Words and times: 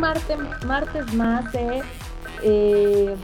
Martes, 0.00 0.38
martes 0.64 1.12
más 1.12 1.54
eh, 1.54 1.82
eh, 2.42 3.14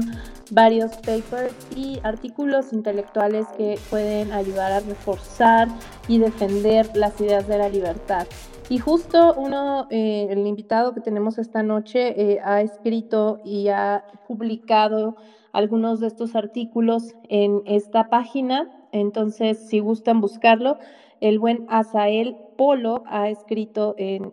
varios 0.50 0.96
papers 0.98 1.54
y 1.76 2.00
artículos 2.02 2.72
intelectuales 2.72 3.46
que 3.56 3.78
pueden 3.88 4.32
ayudar 4.32 4.72
a 4.72 4.80
reforzar 4.80 5.68
y 6.08 6.18
defender 6.18 6.90
las 6.96 7.20
ideas 7.20 7.46
de 7.46 7.58
la 7.58 7.68
libertad. 7.68 8.26
Y 8.68 8.78
justo 8.78 9.34
uno, 9.36 9.88
eh, 9.90 10.28
el 10.30 10.46
invitado 10.46 10.94
que 10.94 11.00
tenemos 11.00 11.38
esta 11.38 11.62
noche, 11.62 12.14
eh, 12.20 12.40
ha 12.44 12.60
escrito 12.60 13.40
y 13.44 13.68
ha 13.68 14.04
publicado 14.28 15.16
algunos 15.52 15.98
de 16.00 16.06
estos 16.06 16.36
artículos 16.36 17.14
en 17.28 17.62
esta 17.66 18.08
página. 18.08 18.70
Entonces, 18.92 19.58
si 19.68 19.80
gustan 19.80 20.20
buscarlo, 20.20 20.78
el 21.20 21.38
buen 21.38 21.66
Asael 21.68 22.36
Polo 22.56 23.02
ha 23.06 23.28
escrito 23.28 23.94
en, 23.96 24.32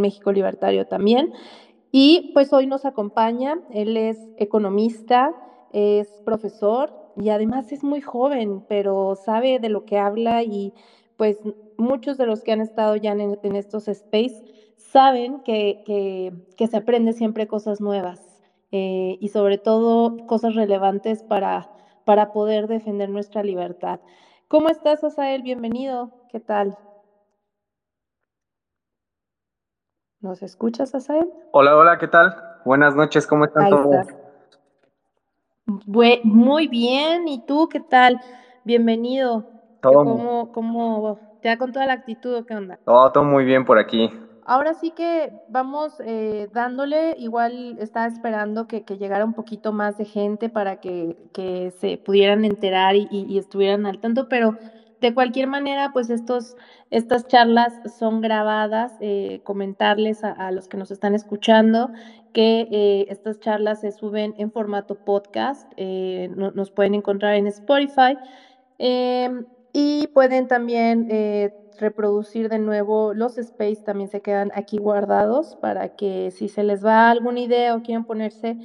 México 0.00 0.32
Libertario 0.32 0.86
también. 0.86 1.32
Y 1.90 2.32
pues 2.34 2.52
hoy 2.52 2.66
nos 2.66 2.84
acompaña, 2.84 3.58
él 3.70 3.96
es 3.96 4.18
economista, 4.36 5.32
es 5.72 6.08
profesor 6.24 6.92
y 7.16 7.30
además 7.30 7.72
es 7.72 7.82
muy 7.82 8.00
joven, 8.00 8.62
pero 8.68 9.14
sabe 9.16 9.58
de 9.58 9.70
lo 9.70 9.84
que 9.84 9.98
habla 9.98 10.42
y 10.42 10.74
pues 11.16 11.38
muchos 11.78 12.18
de 12.18 12.26
los 12.26 12.42
que 12.42 12.52
han 12.52 12.60
estado 12.60 12.94
ya 12.96 13.12
en, 13.12 13.56
estos 13.56 13.88
space 13.88 14.44
saben 14.76 15.40
que, 15.40 16.32
se 16.58 16.76
aprende 16.76 17.12
siempre 17.12 17.46
cosas 17.46 17.80
nuevas 17.80 18.42
eh, 18.70 19.16
y 19.20 19.28
sobre 19.28 19.58
todo 19.58 20.26
cosas 20.26 20.54
relevantes 20.54 21.22
para, 21.22 21.70
para 22.04 22.32
poder 22.32 22.68
defender 22.68 23.08
nuestra 23.08 23.42
libertad. 23.42 24.00
¿Cómo 24.48 24.70
estás, 24.70 25.04
Asael? 25.04 25.42
Bienvenido. 25.42 26.10
¿Qué 26.30 26.40
tal? 26.40 26.78
¿Nos 30.22 30.42
escuchas, 30.42 30.94
Asael? 30.94 31.30
Hola, 31.50 31.76
hola, 31.76 31.98
¿qué 31.98 32.08
tal? 32.08 32.34
Buenas 32.64 32.94
noches, 32.94 33.26
¿cómo 33.26 33.44
están 33.44 33.68
todos? 33.68 34.06
Muy 35.84 36.66
bien, 36.66 37.28
¿y 37.28 37.42
tú 37.42 37.68
qué 37.68 37.80
tal? 37.80 38.18
Bienvenido. 38.64 39.44
¿Cómo, 39.82 40.50
cómo, 40.50 41.20
te 41.40 41.48
da 41.48 41.58
con 41.58 41.70
toda 41.70 41.84
la 41.84 41.92
actitud 41.92 42.34
o 42.34 42.46
qué 42.46 42.54
onda? 42.54 42.80
Todo, 42.84 43.12
todo 43.12 43.24
muy 43.24 43.44
bien 43.44 43.66
por 43.66 43.78
aquí. 43.78 44.10
Ahora 44.50 44.72
sí 44.72 44.92
que 44.92 45.30
vamos 45.50 46.00
eh, 46.02 46.48
dándole, 46.54 47.14
igual 47.18 47.76
estaba 47.80 48.06
esperando 48.06 48.66
que, 48.66 48.82
llegara 48.98 49.26
un 49.26 49.34
poquito 49.34 49.74
más 49.74 49.98
de 49.98 50.06
gente 50.06 50.48
para 50.48 50.80
que, 50.80 51.18
se 51.78 51.98
pudieran 51.98 52.46
enterar 52.46 52.96
y, 52.96 53.36
estuvieran 53.36 53.84
al 53.84 53.98
tanto, 54.00 54.26
pero 54.30 54.56
de 55.02 55.12
cualquier 55.12 55.48
manera, 55.48 55.90
pues 55.92 56.08
estos, 56.08 56.56
estas 56.88 57.28
charlas 57.28 57.74
son 57.98 58.22
grabadas, 58.22 58.94
eh, 59.00 59.42
comentarles 59.44 60.24
a, 60.24 60.50
los 60.50 60.66
que 60.66 60.78
nos 60.78 60.90
están 60.90 61.14
escuchando 61.14 61.90
que 62.32 62.68
eh, 62.72 63.06
estas 63.10 63.40
charlas 63.40 63.82
se 63.82 63.92
suben 63.92 64.34
en 64.38 64.50
formato 64.50 64.94
podcast, 64.94 65.70
nos 65.76 66.70
pueden 66.70 66.94
encontrar 66.94 67.34
en 67.34 67.48
Spotify. 67.48 68.16
Em, 68.78 69.44
y 69.74 70.06
pueden 70.06 70.48
también 70.48 71.06
reproducir 71.78 72.48
de 72.48 72.58
nuevo 72.58 73.14
los 73.14 73.38
space, 73.38 73.82
también 73.84 74.10
se 74.10 74.20
quedan 74.20 74.50
aquí 74.54 74.78
guardados 74.78 75.56
para 75.56 75.96
que 75.96 76.30
si 76.30 76.48
se 76.48 76.62
les 76.62 76.84
va 76.84 77.10
alguna 77.10 77.40
idea 77.40 77.74
o 77.74 77.82
quieren 77.82 78.04
ponerse 78.04 78.58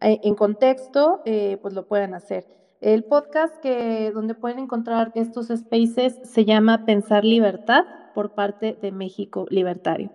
eh, 0.00 0.20
en 0.22 0.34
contexto, 0.34 1.22
eh, 1.24 1.58
pues 1.62 1.74
lo 1.74 1.86
puedan 1.86 2.14
hacer. 2.14 2.46
El 2.80 3.04
podcast 3.04 3.56
que 3.60 4.10
donde 4.12 4.34
pueden 4.34 4.58
encontrar 4.58 5.12
estos 5.14 5.48
spaces 5.48 6.18
se 6.24 6.44
llama 6.44 6.84
Pensar 6.84 7.24
Libertad 7.24 7.84
por 8.14 8.34
parte 8.34 8.76
de 8.80 8.90
México 8.90 9.46
Libertario. 9.50 10.10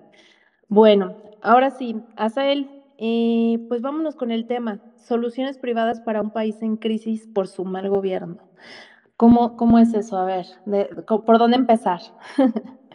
Bueno, 0.68 1.16
ahora 1.42 1.72
sí, 1.72 1.96
Azael, 2.18 2.70
pues 3.70 3.82
vámonos 3.82 4.16
con 4.16 4.32
el 4.32 4.48
tema, 4.48 4.82
soluciones 4.98 5.58
privadas 5.58 6.02
para 6.02 6.22
un 6.22 6.32
país 6.32 6.62
en 6.62 6.76
crisis 6.76 7.28
por 7.28 7.48
su 7.48 7.64
mal 7.64 7.90
gobierno. 7.90 8.40
¿Cómo, 9.18 9.58
cómo 9.58 9.80
es 9.80 9.94
eso? 9.96 10.18
A 10.18 10.26
ver, 10.26 10.46
¿por 11.06 11.38
dónde 11.40 11.58
empezar? 11.58 12.00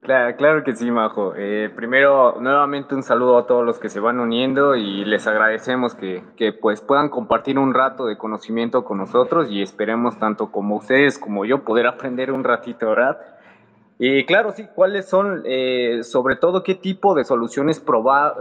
Claro, 0.00 0.36
claro 0.36 0.64
que 0.64 0.76
sí, 0.76 0.90
Majo. 0.90 1.34
Eh, 1.36 1.70
primero, 1.74 2.40
nuevamente 2.40 2.94
un 2.94 3.02
saludo 3.02 3.36
a 3.36 3.46
todos 3.46 3.66
los 3.66 3.80
que 3.80 3.88
se 3.88 3.98
van 3.98 4.20
uniendo 4.20 4.76
y 4.76 5.04
les 5.04 5.26
agradecemos 5.26 5.96
que, 5.96 6.22
que, 6.36 6.52
pues 6.52 6.80
puedan 6.80 7.08
compartir 7.08 7.58
un 7.58 7.74
rato 7.74 8.06
de 8.06 8.16
conocimiento 8.16 8.84
con 8.84 8.98
nosotros 8.98 9.48
y 9.50 9.60
esperemos 9.60 10.16
tanto 10.18 10.52
como 10.52 10.76
ustedes 10.76 11.18
como 11.18 11.44
yo 11.44 11.64
poder 11.64 11.88
aprender 11.88 12.30
un 12.30 12.44
ratito, 12.44 12.88
¿verdad? 12.88 13.18
Y 14.00 14.24
claro, 14.26 14.52
sí, 14.52 14.68
¿cuáles 14.76 15.08
son, 15.08 15.42
eh, 15.44 16.04
sobre 16.04 16.36
todo, 16.36 16.62
qué 16.62 16.76
tipo 16.76 17.16
de 17.16 17.24
soluciones 17.24 17.84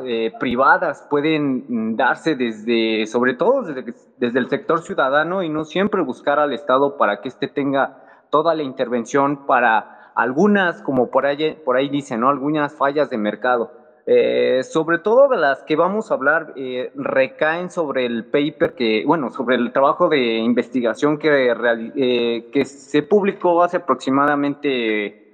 eh, 0.06 0.31
privadas 0.40 1.07
pueden 1.09 1.97
darse 1.97 2.35
desde, 2.35 3.07
sobre 3.07 3.34
todo 3.34 3.63
desde, 3.63 3.95
desde, 4.18 4.38
el 4.38 4.50
sector 4.50 4.84
ciudadano 4.84 5.41
y 5.41 5.50
no 5.50 5.66
siempre 5.66 6.03
buscar 6.03 6.38
al 6.38 6.53
Estado 6.53 6.95
para 6.95 7.22
que 7.22 7.29
éste 7.29 7.47
tenga 7.47 8.03
toda 8.29 8.53
la 8.53 8.62
intervención 8.62 9.47
para 9.47 10.12
algunas, 10.13 10.84
como 10.84 11.09
por 11.09 11.25
ahí, 11.25 11.57
por 11.66 11.75
ahí 11.75 11.89
dicen, 11.89 12.19
¿no? 12.19 12.29
algunas 12.29 12.75
fallas 12.75 13.09
de 13.09 13.18
mercado? 13.18 13.72
Eh, 14.06 14.62
sobre 14.63 15.00
todo 15.00 15.28
de 15.28 15.38
las 15.38 15.63
que 15.63 15.75
vamos 15.75 16.12
a 16.12 16.13
hablar, 16.13 16.53
recaen 16.94 17.71
sobre 17.71 18.06
el 18.06 18.25
paper 18.25 18.75
que, 18.75 19.03
bueno, 19.07 19.31
sobre 19.31 19.56
el 19.56 19.74
trabajo 19.74 20.07
de 20.07 20.36
investigación 20.38 21.18
que, 21.18 22.45
que 22.53 22.65
se 22.65 23.01
publicó 23.01 23.63
hace 23.63 23.77
aproximadamente 23.77 25.26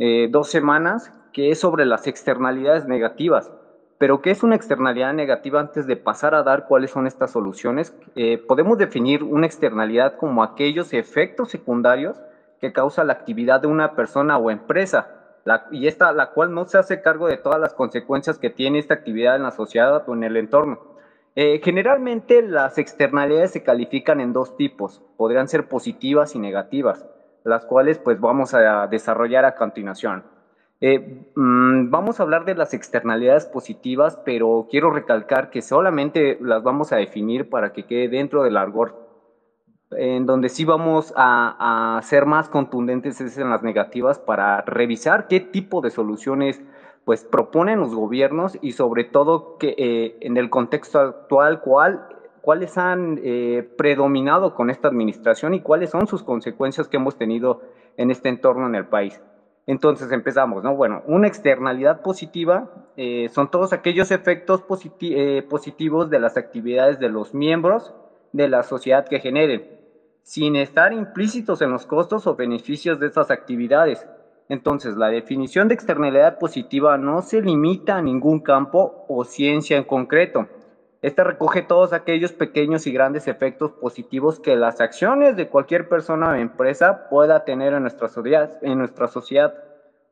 eh, 0.00 0.28
dos 0.30 0.48
semanas, 0.48 1.12
que 1.34 1.50
es 1.50 1.60
sobre 1.60 1.84
las 1.84 2.06
externalidades 2.06 2.86
negativas. 2.86 3.52
Pero, 3.98 4.22
¿qué 4.22 4.30
es 4.30 4.42
una 4.42 4.56
externalidad 4.56 5.12
negativa 5.12 5.60
antes 5.60 5.86
de 5.86 5.96
pasar 5.96 6.34
a 6.34 6.42
dar 6.42 6.66
cuáles 6.66 6.90
son 6.90 7.06
estas 7.06 7.32
soluciones? 7.32 7.94
Eh, 8.16 8.38
podemos 8.38 8.78
definir 8.78 9.22
una 9.22 9.44
externalidad 9.44 10.16
como 10.16 10.42
aquellos 10.42 10.94
efectos 10.94 11.50
secundarios 11.50 12.16
que 12.62 12.72
causa 12.72 13.04
la 13.04 13.12
actividad 13.12 13.60
de 13.60 13.66
una 13.66 13.94
persona 13.94 14.38
o 14.38 14.50
empresa, 14.50 15.36
y 15.70 15.86
esta, 15.86 16.12
la 16.12 16.30
cual 16.30 16.54
no 16.54 16.64
se 16.64 16.78
hace 16.78 17.02
cargo 17.02 17.28
de 17.28 17.36
todas 17.36 17.60
las 17.60 17.74
consecuencias 17.74 18.38
que 18.38 18.48
tiene 18.48 18.78
esta 18.78 18.94
actividad 18.94 19.36
en 19.36 19.42
la 19.42 19.50
sociedad 19.50 20.02
o 20.08 20.14
en 20.14 20.24
el 20.24 20.38
entorno. 20.38 20.80
Eh, 21.36 21.60
generalmente 21.62 22.40
las 22.40 22.78
externalidades 22.78 23.50
se 23.50 23.62
califican 23.62 24.20
en 24.20 24.32
dos 24.32 24.56
tipos, 24.56 25.02
podrían 25.18 25.46
ser 25.46 25.68
positivas 25.68 26.34
y 26.34 26.38
negativas 26.38 27.06
las 27.44 27.64
cuales 27.64 27.98
pues 27.98 28.20
vamos 28.20 28.54
a 28.54 28.86
desarrollar 28.86 29.44
a 29.44 29.54
continuación. 29.54 30.24
Eh, 30.82 31.30
mm, 31.34 31.90
vamos 31.90 32.18
a 32.18 32.22
hablar 32.22 32.46
de 32.46 32.54
las 32.54 32.72
externalidades 32.72 33.44
positivas, 33.46 34.18
pero 34.24 34.66
quiero 34.70 34.90
recalcar 34.90 35.50
que 35.50 35.60
solamente 35.60 36.38
las 36.40 36.62
vamos 36.62 36.92
a 36.92 36.96
definir 36.96 37.50
para 37.50 37.72
que 37.72 37.84
quede 37.84 38.08
dentro 38.08 38.42
del 38.42 38.56
argor. 38.56 39.10
En 39.90 40.24
donde 40.24 40.48
sí 40.48 40.64
vamos 40.64 41.12
a, 41.16 42.00
ser 42.04 42.24
más 42.24 42.48
contundentes 42.48 43.20
es 43.20 43.36
en 43.38 43.50
las 43.50 43.62
negativas 43.62 44.18
para 44.18 44.62
revisar 44.62 45.26
qué 45.28 45.40
tipo 45.40 45.80
de 45.80 45.90
soluciones 45.90 46.62
pues 47.04 47.24
proponen 47.24 47.80
los 47.80 47.94
gobiernos 47.94 48.56
y 48.62 48.72
sobre 48.72 49.04
todo 49.04 49.58
que 49.58 49.74
eh, 49.76 50.16
en 50.20 50.36
el 50.36 50.48
contexto 50.48 51.00
actual 51.00 51.60
cuál 51.60 52.06
cuáles 52.50 52.76
han 52.78 53.20
eh, 53.22 53.62
predominado 53.78 54.56
con 54.56 54.70
esta 54.70 54.88
administración 54.88 55.54
y 55.54 55.60
cuáles 55.60 55.90
son 55.90 56.08
sus 56.08 56.24
consecuencias 56.24 56.88
que 56.88 56.96
hemos 56.96 57.16
tenido 57.16 57.62
en 57.96 58.10
este 58.10 58.28
entorno 58.28 58.66
en 58.66 58.74
el 58.74 58.86
país. 58.86 59.22
Entonces 59.68 60.10
empezamos, 60.10 60.64
¿no? 60.64 60.74
Bueno, 60.74 61.04
una 61.06 61.28
externalidad 61.28 62.02
positiva 62.02 62.68
eh, 62.96 63.28
son 63.28 63.52
todos 63.52 63.72
aquellos 63.72 64.10
efectos 64.10 64.64
eh, 65.00 65.46
positivos 65.48 66.10
de 66.10 66.18
las 66.18 66.36
actividades 66.36 66.98
de 66.98 67.08
los 67.08 67.34
miembros 67.34 67.94
de 68.32 68.48
la 68.48 68.64
sociedad 68.64 69.06
que 69.06 69.20
generen. 69.20 69.68
sin 70.24 70.56
estar 70.56 70.92
implícitos 70.92 71.62
en 71.62 71.70
los 71.70 71.86
costos 71.86 72.26
o 72.26 72.34
beneficios 72.34 72.98
de 72.98 73.06
estas 73.06 73.30
actividades. 73.30 74.04
Entonces, 74.48 74.96
la 74.96 75.06
definición 75.06 75.68
de 75.68 75.74
externalidad 75.74 76.40
positiva 76.40 76.98
no 76.98 77.22
se 77.22 77.42
limita 77.42 77.98
a 77.98 78.02
ningún 78.02 78.40
campo 78.40 79.04
o 79.08 79.22
ciencia 79.24 79.76
en 79.76 79.84
concreto. 79.84 80.48
Esta 81.02 81.24
recoge 81.24 81.62
todos 81.62 81.94
aquellos 81.94 82.32
pequeños 82.32 82.86
y 82.86 82.92
grandes 82.92 83.26
efectos 83.26 83.72
positivos 83.72 84.38
que 84.38 84.54
las 84.54 84.82
acciones 84.82 85.34
de 85.34 85.48
cualquier 85.48 85.88
persona 85.88 86.30
o 86.30 86.34
empresa 86.34 87.08
pueda 87.08 87.44
tener 87.44 87.72
en 87.72 87.82
nuestra 87.82 88.08
sociedad. 88.08 88.58
En 88.60 88.78
nuestra 88.78 89.08
sociedad. 89.08 89.54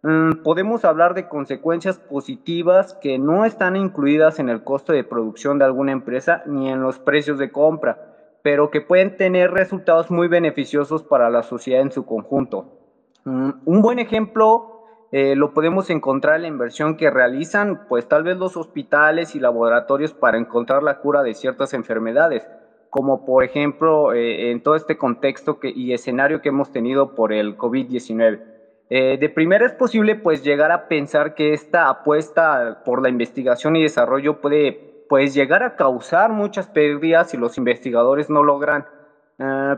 Mm, 0.02 0.42
podemos 0.42 0.84
hablar 0.86 1.12
de 1.14 1.28
consecuencias 1.28 1.98
positivas 1.98 2.94
que 2.94 3.18
no 3.18 3.44
están 3.44 3.76
incluidas 3.76 4.38
en 4.38 4.48
el 4.48 4.64
costo 4.64 4.92
de 4.92 5.04
producción 5.04 5.58
de 5.58 5.66
alguna 5.66 5.92
empresa 5.92 6.42
ni 6.46 6.70
en 6.70 6.80
los 6.80 6.98
precios 7.00 7.38
de 7.38 7.50
compra, 7.50 8.14
pero 8.42 8.70
que 8.70 8.80
pueden 8.80 9.16
tener 9.16 9.50
resultados 9.50 10.10
muy 10.10 10.28
beneficiosos 10.28 11.02
para 11.02 11.28
la 11.28 11.42
sociedad 11.42 11.82
en 11.82 11.90
su 11.90 12.06
conjunto. 12.06 12.78
Mm, 13.24 13.50
un 13.66 13.82
buen 13.82 13.98
ejemplo 13.98 14.77
eh, 15.10 15.36
lo 15.36 15.54
podemos 15.54 15.88
encontrar 15.88 16.36
en 16.36 16.42
la 16.42 16.48
inversión 16.48 16.96
que 16.96 17.10
realizan, 17.10 17.86
pues 17.88 18.06
tal 18.06 18.24
vez 18.24 18.36
los 18.36 18.58
hospitales 18.58 19.34
y 19.34 19.40
laboratorios 19.40 20.12
para 20.12 20.36
encontrar 20.36 20.82
la 20.82 20.98
cura 20.98 21.22
de 21.22 21.32
ciertas 21.32 21.72
enfermedades, 21.72 22.46
como 22.90 23.24
por 23.24 23.42
ejemplo 23.42 24.12
eh, 24.12 24.50
en 24.50 24.62
todo 24.62 24.74
este 24.74 24.98
contexto 24.98 25.58
y 25.62 25.94
escenario 25.94 26.42
que 26.42 26.50
hemos 26.50 26.72
tenido 26.72 27.14
por 27.14 27.32
el 27.32 27.56
COVID-19. 27.56 28.42
Eh, 28.90 29.16
de 29.18 29.28
primera 29.30 29.64
es 29.64 29.72
posible 29.72 30.14
pues 30.14 30.42
llegar 30.44 30.72
a 30.72 30.88
pensar 30.88 31.34
que 31.34 31.54
esta 31.54 31.88
apuesta 31.88 32.82
por 32.84 33.00
la 33.02 33.08
investigación 33.08 33.76
y 33.76 33.82
desarrollo 33.82 34.42
puede 34.42 35.04
pues 35.08 35.32
llegar 35.32 35.62
a 35.62 35.76
causar 35.76 36.32
muchas 36.32 36.66
pérdidas 36.66 37.30
si 37.30 37.38
los 37.38 37.56
investigadores 37.56 38.28
no 38.28 38.42
logran 38.42 38.86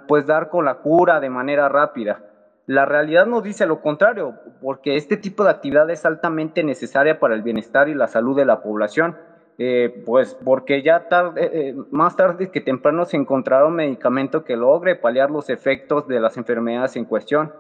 pues 0.09 0.27
dar 0.27 0.49
con 0.49 0.65
la 0.65 0.77
cura 0.77 1.21
de 1.21 1.29
manera 1.29 1.69
rápida. 1.69 2.30
La 2.67 2.85
realidad 2.85 3.27
nos 3.27 3.43
dice 3.43 3.67
lo 3.67 3.81
contrario, 3.81 4.35
porque 4.61 4.97
este 4.97 5.17
tipo 5.17 5.45
de 5.45 5.51
actividad 5.51 5.91
es 5.91 6.05
altamente 6.07 6.63
necesaria 6.63 7.19
para 7.19 7.35
el 7.35 7.43
bienestar 7.43 7.89
y 7.89 7.95
la 7.95 8.07
salud 8.07 8.37
de 8.37 8.45
la 8.45 8.63
población. 8.63 9.17
Eh, 9.63 10.05
pues 10.07 10.35
porque 10.43 10.83
ya 10.83 11.07
eh, 11.37 11.51
eh, 11.53 11.75
más 11.91 12.17
tarde 12.17 12.51
que 12.51 12.63
temprano 12.63 13.05
se 13.05 13.19
encontrará 13.19 13.67
un 13.67 13.75
medicamento 13.75 14.43
que 14.43 14.57
logre 14.57 14.97
paliar 14.97 15.31
los 15.31 15.51
efectos 15.51 16.09
de 16.09 16.19
las 16.19 16.39
enfermedades 16.39 16.97
en 16.97 17.05
cuestión. 17.05 17.53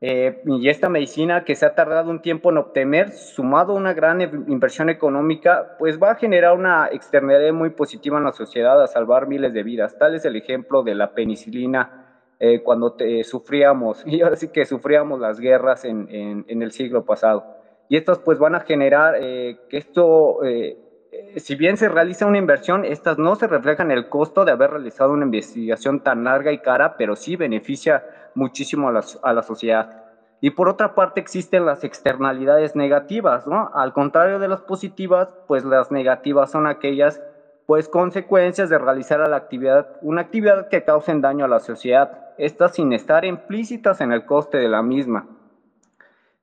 y 0.00 0.68
esta 0.68 0.88
medicina 0.88 1.44
que 1.44 1.56
se 1.56 1.66
ha 1.66 1.74
tardado 1.74 2.10
un 2.10 2.22
tiempo 2.22 2.50
en 2.50 2.58
obtener, 2.58 3.10
sumado 3.10 3.72
a 3.72 3.76
una 3.76 3.92
gran 3.92 4.20
inversión 4.20 4.88
económica, 4.88 5.76
pues 5.78 6.00
va 6.00 6.12
a 6.12 6.14
generar 6.14 6.56
una 6.56 6.88
externalidad 6.92 7.52
muy 7.52 7.70
positiva 7.70 8.18
en 8.18 8.24
la 8.24 8.32
sociedad 8.32 8.80
a 8.80 8.86
salvar 8.86 9.26
miles 9.26 9.52
de 9.52 9.62
vidas. 9.64 9.96
Tal 9.98 10.14
es 10.14 10.24
el 10.24 10.36
ejemplo 10.36 10.82
de 10.84 10.94
la 10.94 11.12
penicilina 11.12 12.01
eh, 12.44 12.60
cuando 12.60 12.96
sufríamos, 13.22 14.02
y 14.06 14.20
ahora 14.20 14.34
sí 14.34 14.48
que 14.48 14.64
sufríamos 14.64 15.20
las 15.20 15.38
guerras 15.38 15.84
en, 15.84 16.08
en, 16.10 16.62
el 16.62 16.72
siglo 16.72 17.04
pasado. 17.04 17.46
Y 17.88 17.96
estas 17.96 18.18
pues 18.18 18.40
van 18.40 18.56
a 18.56 18.60
generar 18.60 19.14
eh, 19.20 19.60
que 19.68 19.76
esto, 19.76 20.42
eh, 20.42 20.76
si 21.36 21.54
bien 21.54 21.76
se 21.76 21.88
realiza 21.88 22.26
una 22.26 22.38
inversión, 22.38 22.84
estas 22.84 23.16
no 23.16 23.36
se 23.36 23.46
reflejan 23.46 23.92
en 23.92 23.98
el 23.98 24.08
costo 24.08 24.44
de 24.44 24.50
haber 24.50 24.70
realizado 24.70 25.12
una 25.12 25.24
investigación 25.24 26.00
tan 26.00 26.24
larga 26.24 26.50
y 26.50 26.58
cara, 26.58 26.96
pero 26.96 27.14
sí 27.14 27.36
beneficia 27.36 28.04
muchísimo 28.34 28.88
a 28.88 28.92
la, 28.92 29.04
a 29.22 29.32
la 29.32 29.44
sociedad. 29.44 30.02
Y 30.40 30.50
por 30.50 30.68
otra 30.68 30.96
parte 30.96 31.20
existen 31.20 31.64
las 31.64 31.84
externalidades 31.84 32.74
negativas, 32.74 33.46
¿no? 33.46 33.70
Al 33.72 33.92
contrario 33.92 34.40
de 34.40 34.48
las 34.48 34.62
positivas, 34.62 35.28
pues 35.46 35.64
las 35.64 35.92
negativas 35.92 36.50
son 36.50 36.66
aquellas 36.66 37.22
pues 37.66 37.88
consecuencias 37.88 38.68
de 38.68 38.78
realizar 38.78 39.20
la 39.28 39.36
actividad, 39.36 39.96
una 40.02 40.22
actividad 40.22 40.68
que 40.68 40.84
causen 40.84 41.20
daño 41.20 41.44
a 41.44 41.48
la 41.48 41.60
sociedad 41.60 42.22
estas 42.38 42.74
sin 42.74 42.92
estar 42.92 43.24
implícitas 43.24 44.00
en 44.00 44.12
el 44.12 44.24
coste 44.24 44.58
de 44.58 44.68
la 44.68 44.82
misma. 44.82 45.26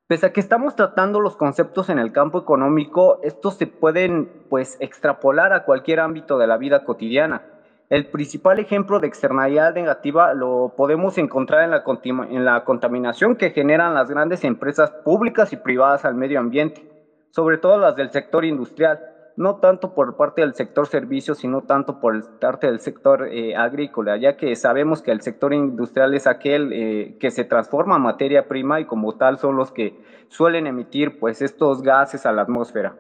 Pese 0.08 0.26
a 0.26 0.34
que 0.34 0.40
estamos 0.40 0.76
tratando 0.76 1.20
los 1.20 1.36
conceptos 1.36 1.90
en 1.90 2.00
el 2.00 2.12
campo 2.12 2.40
económico, 2.40 3.20
estos 3.22 3.56
se 3.56 3.68
pueden 3.68 4.46
pues 4.50 4.78
extrapolar 4.80 5.54
a 5.54 5.66
cualquier 5.66 6.00
ámbito 6.00 6.38
de 6.38 6.48
la 6.48 6.58
vida 6.58 6.84
cotidiana. 6.84 7.44
El 7.90 8.08
principal 8.08 8.60
ejemplo 8.60 9.00
de 9.00 9.08
externalidad 9.08 9.74
negativa 9.74 10.34
lo 10.34 10.74
podemos 10.76 11.18
encontrar 11.18 11.64
en 11.64 11.72
la, 11.72 11.84
en 12.30 12.46
la 12.46 12.64
contaminación 12.64 13.36
que 13.36 13.52
generan 13.52 13.94
las 13.94 14.10
grandes 14.10 14.44
empresas 14.44 14.92
públicas 14.92 15.54
y 15.54 15.58
privadas 15.58 16.06
al 16.06 16.16
medio 16.16 16.40
ambiente, 16.40 16.90
sobre 17.32 17.58
todo 17.58 17.78
las 17.78 17.96
del 17.96 18.12
sector 18.12 18.46
industrial 18.46 19.00
no 19.40 19.56
tanto 19.56 19.94
por 19.94 20.18
parte 20.18 20.42
del 20.42 20.54
sector 20.54 20.86
servicios, 20.86 21.38
sino 21.38 21.62
tanto 21.62 22.02
por 22.02 22.40
parte 22.40 22.68
del 22.68 22.82
sector 22.82 23.30
eh, 23.32 23.56
agrícola, 23.56 24.18
ya 24.18 24.36
que 24.36 24.54
sabemos 24.58 25.02
que 25.02 25.12
el 25.12 25.22
sector 25.22 25.54
industrial 25.54 26.14
es 26.14 26.28
aquel 26.28 26.74
eh, 26.74 27.16
que 27.22 27.32
se 27.32 27.46
transforma 27.46 27.96
en 27.96 28.02
materia 28.02 28.50
prima 28.50 28.82
y 28.82 28.86
como 28.86 29.16
tal 29.16 29.38
son 29.38 29.56
los 29.56 29.72
que 29.72 29.98
suelen 30.28 30.68
emitir 30.68 31.20
pues 31.22 31.42
estos 31.42 31.82
gases 31.82 32.26
a 32.26 32.34
la 32.34 32.42
atmósfera. 32.42 32.98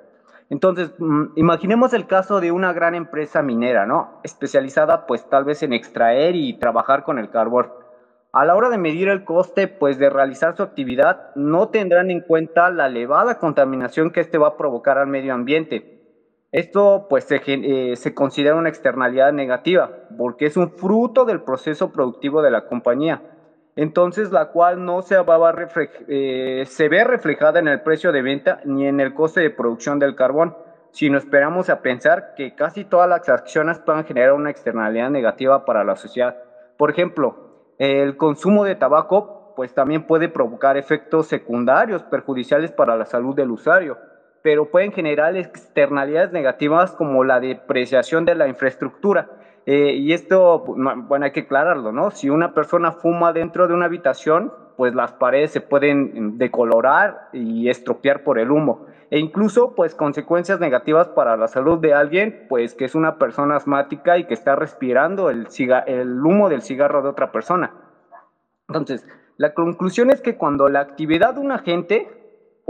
Entonces, 0.49 0.93
mm, 0.97 1.33
imaginemos 1.35 1.91
el 1.91 2.07
caso 2.07 2.39
de 2.39 2.53
una 2.53 2.71
gran 2.71 2.95
empresa 2.95 3.41
minera, 3.41 3.85
¿no? 3.85 4.21
Especializada 4.23 5.07
pues 5.07 5.27
tal 5.27 5.43
vez 5.43 5.61
en 5.61 5.73
extraer 5.73 6.37
y 6.37 6.57
trabajar 6.57 7.03
con 7.03 7.19
el 7.19 7.29
carbón. 7.31 7.67
A 8.31 8.45
la 8.45 8.55
hora 8.55 8.69
de 8.69 8.77
medir 8.77 9.09
el 9.09 9.25
coste 9.25 9.67
pues 9.67 9.99
de 9.99 10.09
realizar 10.09 10.55
su 10.55 10.63
actividad, 10.63 11.35
no 11.35 11.67
tendrán 11.67 12.09
en 12.09 12.21
cuenta 12.21 12.69
la 12.69 12.87
elevada 12.87 13.39
contaminación 13.39 14.11
que 14.11 14.21
este 14.21 14.37
va 14.37 14.47
a 14.47 14.57
provocar 14.57 14.97
al 14.97 15.07
medio 15.07 15.33
ambiente 15.33 15.98
esto 16.51 17.05
pues 17.09 17.27
eh, 17.29 17.93
se, 17.95 18.13
considera 18.15 18.55
una 18.55 18.69
externalidad 18.69 19.31
negativa 19.31 19.91
porque 20.17 20.47
es 20.47 20.57
un 20.57 20.71
fruto 20.71 21.25
del 21.25 21.41
proceso 21.41 21.91
productivo 21.91 22.41
de 22.41 22.49
la 22.49 22.65
compañía, 22.65 23.21
entonces 23.75 24.31
la 24.31 24.47
cual 24.47 24.83
no 24.83 25.03
se, 25.03 25.15
va 25.17 25.55
eh, 26.07 26.63
se 26.65 26.89
ve 26.89 27.03
reflejada 27.03 27.59
en 27.59 27.67
el 27.67 27.81
precio 27.81 28.11
de 28.11 28.23
venta 28.23 28.61
ni 28.65 28.87
en 28.87 28.99
el 28.99 29.13
coste 29.13 29.41
de 29.41 29.51
producción 29.51 29.99
del 29.99 30.15
carbón, 30.15 30.57
sino 30.91 31.19
esperamos 31.19 31.69
a 31.69 31.83
pensar 31.83 32.33
que 32.35 32.55
casi 32.55 32.83
todas 32.83 33.07
las 33.07 33.29
acciones 33.29 33.77
puedan 33.77 34.05
generar 34.05 34.33
una 34.33 34.49
externalidad 34.49 35.11
negativa 35.11 35.65
para 35.65 35.83
la 35.83 35.95
sociedad. 35.95 36.35
Por 36.77 36.89
ejemplo, 36.89 37.75
el 37.77 38.17
consumo 38.17 38.65
de 38.65 38.75
tabaco 38.75 39.53
pues 39.55 39.75
también 39.75 40.07
puede 40.07 40.29
provocar 40.29 40.77
efectos 40.77 41.27
secundarios 41.27 42.01
perjudiciales 42.03 42.71
para 42.71 42.95
la 42.95 43.05
salud 43.05 43.35
del 43.35 43.51
usuario 43.51 44.08
pero 44.41 44.69
pueden 44.71 44.91
generar 44.91 45.35
externalidades 45.35 46.31
negativas 46.31 46.91
como 46.93 47.23
la 47.23 47.39
depreciación 47.39 48.25
de 48.25 48.35
la 48.35 48.47
infraestructura. 48.47 49.29
Eh, 49.65 49.93
y 49.93 50.13
esto, 50.13 50.63
bueno, 50.65 51.25
hay 51.25 51.31
que 51.31 51.41
aclararlo, 51.41 51.91
¿no? 51.91 52.11
Si 52.11 52.29
una 52.29 52.53
persona 52.53 52.93
fuma 52.93 53.33
dentro 53.33 53.67
de 53.67 53.73
una 53.73 53.85
habitación, 53.85 54.51
pues 54.77 54.95
las 54.95 55.11
paredes 55.11 55.51
se 55.51 55.61
pueden 55.61 56.37
decolorar 56.37 57.29
y 57.33 57.69
estropear 57.69 58.23
por 58.23 58.39
el 58.39 58.49
humo. 58.49 58.87
E 59.11 59.19
incluso, 59.19 59.75
pues, 59.75 59.93
consecuencias 59.95 60.59
negativas 60.59 61.09
para 61.09 61.35
la 61.35 61.47
salud 61.47 61.79
de 61.79 61.93
alguien, 61.93 62.45
pues, 62.47 62.75
que 62.75 62.85
es 62.85 62.95
una 62.95 63.17
persona 63.17 63.57
asmática 63.57 64.17
y 64.17 64.25
que 64.25 64.33
está 64.33 64.55
respirando 64.55 65.29
el, 65.29 65.47
el 65.87 66.25
humo 66.25 66.47
del 66.47 66.61
cigarro 66.61 67.01
de 67.01 67.09
otra 67.09 67.31
persona. 67.31 67.73
Entonces, 68.67 69.05
la 69.37 69.53
conclusión 69.53 70.11
es 70.11 70.21
que 70.21 70.37
cuando 70.37 70.69
la 70.69 70.81
actividad 70.81 71.33
de 71.33 71.41
un 71.41 71.51
agente 71.51 72.18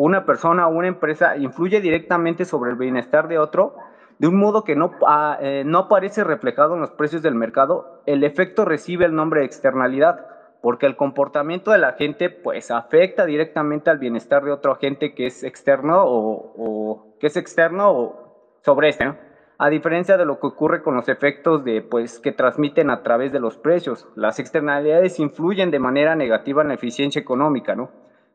una 0.06 0.26
persona 0.26 0.68
o 0.68 0.72
una 0.72 0.88
empresa 0.88 1.36
influye 1.36 1.82
directamente 1.82 2.46
sobre 2.46 2.72
el 2.72 2.78
bienestar 2.78 3.28
de 3.28 3.38
otro, 3.38 3.76
de 4.18 4.28
un 4.28 4.38
modo 4.38 4.64
que 4.64 4.76
no, 4.76 4.92
ah, 5.06 5.38
eh, 5.42 5.64
no 5.66 5.80
aparece 5.80 6.24
reflejado 6.24 6.76
en 6.76 6.82
los 6.82 6.92
precios 6.92 7.22
del 7.22 7.36
mercado, 7.36 8.02
el 8.06 8.24
efecto 8.24 8.64
recibe 8.64 9.06
el 9.06 9.14
nombre 9.14 9.42
de 9.42 9.48
externalidad, 9.48 10.26
porque 10.62 10.86
el 10.86 10.96
comportamiento 10.96 11.72
de 11.72 11.80
la 11.80 11.94
gente 11.94 12.30
pues 12.30 12.72
afecta 12.72 13.26
directamente 13.26 13.90
al 13.90 13.98
bienestar 13.98 14.44
de 14.46 14.52
otro 14.52 14.72
agente 14.72 15.14
que 15.14 15.28
es 15.28 15.44
externo 15.44 16.02
o, 16.06 17.16
que 17.20 17.28
es 17.28 17.36
externo 17.36 17.92
o 17.92 18.60
sobre 18.64 18.90
este, 18.90 19.14
A 19.58 19.70
diferencia 19.70 20.16
de 20.16 20.26
lo 20.26 20.40
que 20.40 20.48
ocurre 20.48 20.82
con 20.82 20.96
los 20.96 21.10
efectos 21.10 21.66
de 21.66 21.82
pues 21.82 22.20
que 22.20 22.32
transmiten 22.32 22.90
a 22.90 23.04
través 23.04 23.34
de 23.34 23.42
los 23.42 23.58
precios, 23.58 24.08
las 24.16 24.40
externalidades 24.40 25.20
influyen 25.20 25.72
de 25.72 25.80
manera 25.80 26.16
negativa 26.16 26.62
en 26.62 26.70
la 26.70 26.76
eficiencia 26.76 27.22
económica, 27.22 27.76
¿no? 27.76 27.90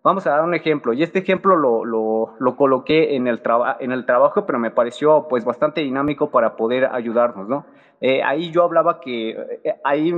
Vamos 0.04 0.26
a 0.26 0.32
dar 0.32 0.44
un 0.44 0.52
ejemplo, 0.52 0.92
y 0.92 1.02
este 1.02 1.20
ejemplo 1.20 1.56
lo, 1.56 1.86
lo, 1.86 2.34
lo 2.38 2.56
coloqué 2.56 3.16
en 3.16 3.26
el, 3.26 3.40
en 3.80 3.90
el 3.90 4.04
trabajo, 4.04 4.44
pero 4.44 4.58
me 4.58 4.70
pareció 4.70 5.28
pues 5.30 5.46
bastante 5.46 5.80
dinámico 5.80 6.30
para 6.30 6.56
poder 6.56 6.84
ayudarnos, 6.92 7.48
¿no? 7.48 7.64
Eh, 8.02 8.22
ahí 8.22 8.50
yo 8.50 8.64
hablaba 8.64 9.00
que, 9.00 9.30
eh, 9.30 9.76
ahí 9.82 10.12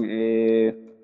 eh, 0.00 0.94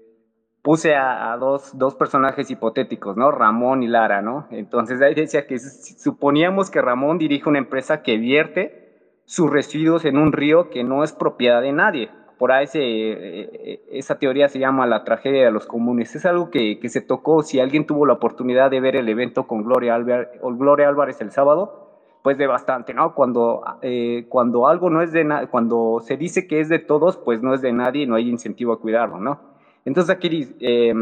puse 0.62 0.94
a, 0.94 1.36
dos, 1.36 1.76
dos, 1.76 1.96
personajes 1.96 2.48
hipotéticos, 2.48 3.16
¿no? 3.16 3.32
Ramón 3.32 3.82
y 3.82 3.88
Lara, 3.88 4.22
¿no? 4.22 4.46
Entonces 4.52 5.02
ahí 5.02 5.14
decía 5.14 5.48
que 5.48 5.58
suponíamos 5.58 6.70
que 6.70 6.80
Ramón 6.80 7.18
dirige 7.18 7.48
una 7.48 7.58
empresa 7.58 8.02
que 8.04 8.18
vierte 8.18 9.20
sus 9.24 9.50
residuos 9.50 10.04
en 10.04 10.16
un 10.16 10.30
río 10.30 10.70
que 10.70 10.84
no 10.84 11.02
es 11.02 11.12
propiedad 11.12 11.60
de 11.60 11.72
nadie 11.72 12.08
por 12.38 12.52
ahí 12.52 12.66
eh, 12.74 13.80
esa 13.90 14.18
teoría 14.18 14.48
se 14.48 14.58
llama 14.58 14.86
la 14.86 15.04
tragedia 15.04 15.44
de 15.44 15.50
los 15.50 15.66
comunes. 15.66 16.14
Es 16.14 16.24
algo 16.24 16.50
que, 16.50 16.78
se 16.88 17.00
tocó, 17.00 17.42
si 17.42 17.60
alguien 17.60 17.86
tuvo 17.86 18.06
la 18.06 18.14
oportunidad 18.14 18.70
de 18.70 18.80
ver 18.80 18.96
el 18.96 19.08
evento 19.08 19.46
con 19.46 19.64
Gloria, 19.64 19.94
Álvarez, 19.94 20.28
Gloria 20.42 20.88
Álvarez 20.88 21.20
el 21.20 21.32
sábado, 21.32 21.88
pues 22.22 22.38
de 22.38 22.46
bastante, 22.46 22.94
¿no? 22.94 23.14
Cuando, 23.14 23.62
eh, 23.82 24.26
cuando 24.28 24.66
algo 24.68 24.90
no 24.90 25.02
es 25.02 25.12
de 25.12 25.26
cuando 25.50 26.00
se 26.00 26.16
dice 26.16 26.46
que 26.46 26.60
es 26.60 26.68
de 26.68 26.78
todos, 26.78 27.16
pues 27.16 27.42
no 27.42 27.54
es 27.54 27.62
de 27.62 27.72
nadie 27.72 28.02
y 28.02 28.06
no 28.06 28.16
hay 28.16 28.28
incentivo 28.28 28.72
a 28.72 28.80
cuidarlo, 28.80 29.18
¿no? 29.18 29.40
Entonces 29.84 30.14
aquí 30.14 30.54
eh, 30.60 30.92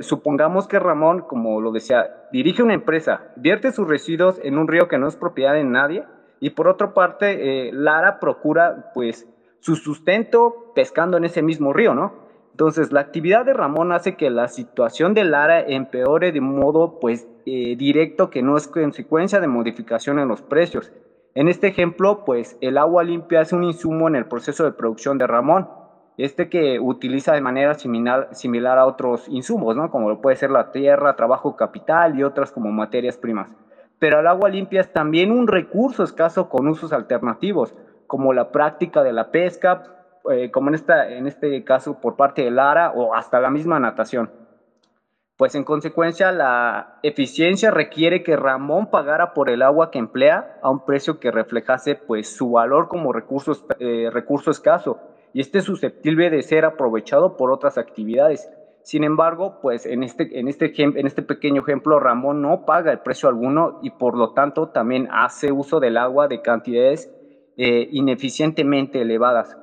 supongamos 0.00 0.68
que 0.68 0.78
Ramón, 0.78 1.22
como 1.22 1.60
lo 1.60 1.72
decía, 1.72 2.28
dirige 2.30 2.62
una 2.62 2.74
empresa, 2.74 3.32
vierte 3.36 3.72
sus 3.72 3.88
residuos 3.88 4.38
en 4.42 4.58
un 4.58 4.68
río 4.68 4.88
que 4.88 4.98
no 4.98 5.08
es 5.08 5.16
propiedad 5.16 5.54
de 5.54 5.64
nadie 5.64 6.04
y 6.38 6.50
por 6.50 6.68
otra 6.68 6.92
parte 6.92 7.68
eh, 7.68 7.72
Lara 7.72 8.20
procura 8.20 8.90
pues 8.92 9.26
su 9.66 9.74
sustento 9.74 10.70
pescando 10.76 11.16
en 11.16 11.24
ese 11.24 11.42
mismo 11.42 11.72
río, 11.72 11.92
¿no? 11.92 12.12
Entonces 12.52 12.92
la 12.92 13.00
actividad 13.00 13.44
de 13.44 13.52
Ramón 13.52 13.90
hace 13.90 14.14
que 14.14 14.30
la 14.30 14.46
situación 14.46 15.12
de 15.12 15.24
Lara 15.24 15.60
empeore 15.60 16.30
de 16.30 16.40
modo 16.40 17.00
pues 17.00 17.26
eh, 17.46 17.74
directo 17.76 18.30
que 18.30 18.42
no 18.42 18.56
es 18.56 18.68
consecuencia 18.68 19.40
de 19.40 19.48
modificación 19.48 20.20
en 20.20 20.28
los 20.28 20.40
precios. 20.40 20.92
En 21.34 21.48
este 21.48 21.66
ejemplo, 21.66 22.24
pues 22.24 22.56
el 22.60 22.78
agua 22.78 23.02
limpia 23.02 23.40
es 23.40 23.52
un 23.52 23.64
insumo 23.64 24.06
en 24.06 24.14
el 24.14 24.26
proceso 24.26 24.62
de 24.62 24.70
producción 24.70 25.18
de 25.18 25.26
Ramón 25.26 25.68
este 26.16 26.48
que 26.48 26.78
utiliza 26.78 27.34
de 27.34 27.40
manera 27.40 27.74
similar, 27.74 28.28
similar 28.32 28.78
a 28.78 28.86
otros 28.86 29.28
insumos, 29.28 29.74
¿no? 29.74 29.90
como 29.90 30.22
puede 30.22 30.36
ser 30.36 30.50
la 30.50 30.70
tierra, 30.70 31.16
trabajo 31.16 31.56
capital 31.56 32.16
y 32.16 32.22
otras 32.22 32.52
como 32.52 32.70
materias 32.70 33.16
primas. 33.16 33.50
Pero 33.98 34.20
el 34.20 34.28
agua 34.28 34.48
limpia 34.48 34.80
es 34.80 34.92
también 34.92 35.32
un 35.32 35.48
recurso 35.48 36.04
escaso 36.04 36.48
con 36.48 36.68
usos 36.68 36.92
alternativos, 36.92 37.74
como 38.06 38.32
la 38.32 38.50
práctica 38.50 39.02
de 39.02 39.12
la 39.12 39.30
pesca, 39.30 39.82
eh, 40.30 40.50
como 40.50 40.68
en, 40.68 40.74
esta, 40.74 41.08
en 41.08 41.26
este 41.26 41.62
caso 41.64 42.00
por 42.00 42.16
parte 42.16 42.42
de 42.42 42.50
Lara 42.50 42.92
o 42.92 43.14
hasta 43.14 43.40
la 43.40 43.50
misma 43.50 43.78
natación. 43.78 44.30
Pues 45.36 45.54
en 45.54 45.64
consecuencia 45.64 46.32
la 46.32 46.98
eficiencia 47.02 47.70
requiere 47.70 48.22
que 48.22 48.36
Ramón 48.36 48.90
pagara 48.90 49.34
por 49.34 49.50
el 49.50 49.62
agua 49.62 49.90
que 49.90 49.98
emplea 49.98 50.58
a 50.62 50.70
un 50.70 50.84
precio 50.84 51.20
que 51.20 51.30
reflejase 51.30 51.94
pues 51.94 52.34
su 52.34 52.52
valor 52.52 52.88
como 52.88 53.12
recurso, 53.12 53.52
eh, 53.78 54.08
recurso 54.10 54.50
escaso 54.50 54.98
y 55.34 55.40
este 55.40 55.58
es 55.58 55.64
susceptible 55.64 56.30
de 56.30 56.40
ser 56.42 56.64
aprovechado 56.64 57.36
por 57.36 57.50
otras 57.50 57.76
actividades. 57.76 58.50
Sin 58.82 59.04
embargo, 59.04 59.58
pues 59.60 59.84
en 59.84 60.02
este, 60.02 60.38
en 60.38 60.48
este, 60.48 60.72
en 60.80 61.06
este 61.06 61.20
pequeño 61.20 61.60
ejemplo, 61.60 62.00
Ramón 62.00 62.40
no 62.40 62.64
paga 62.64 62.92
el 62.92 63.00
precio 63.00 63.28
alguno 63.28 63.78
y 63.82 63.90
por 63.90 64.16
lo 64.16 64.32
tanto 64.32 64.68
también 64.68 65.08
hace 65.10 65.52
uso 65.52 65.80
del 65.80 65.98
agua 65.98 66.28
de 66.28 66.40
cantidades 66.40 67.12
eh, 67.56 67.88
ineficientemente 67.92 69.00
elevadas. 69.00 69.56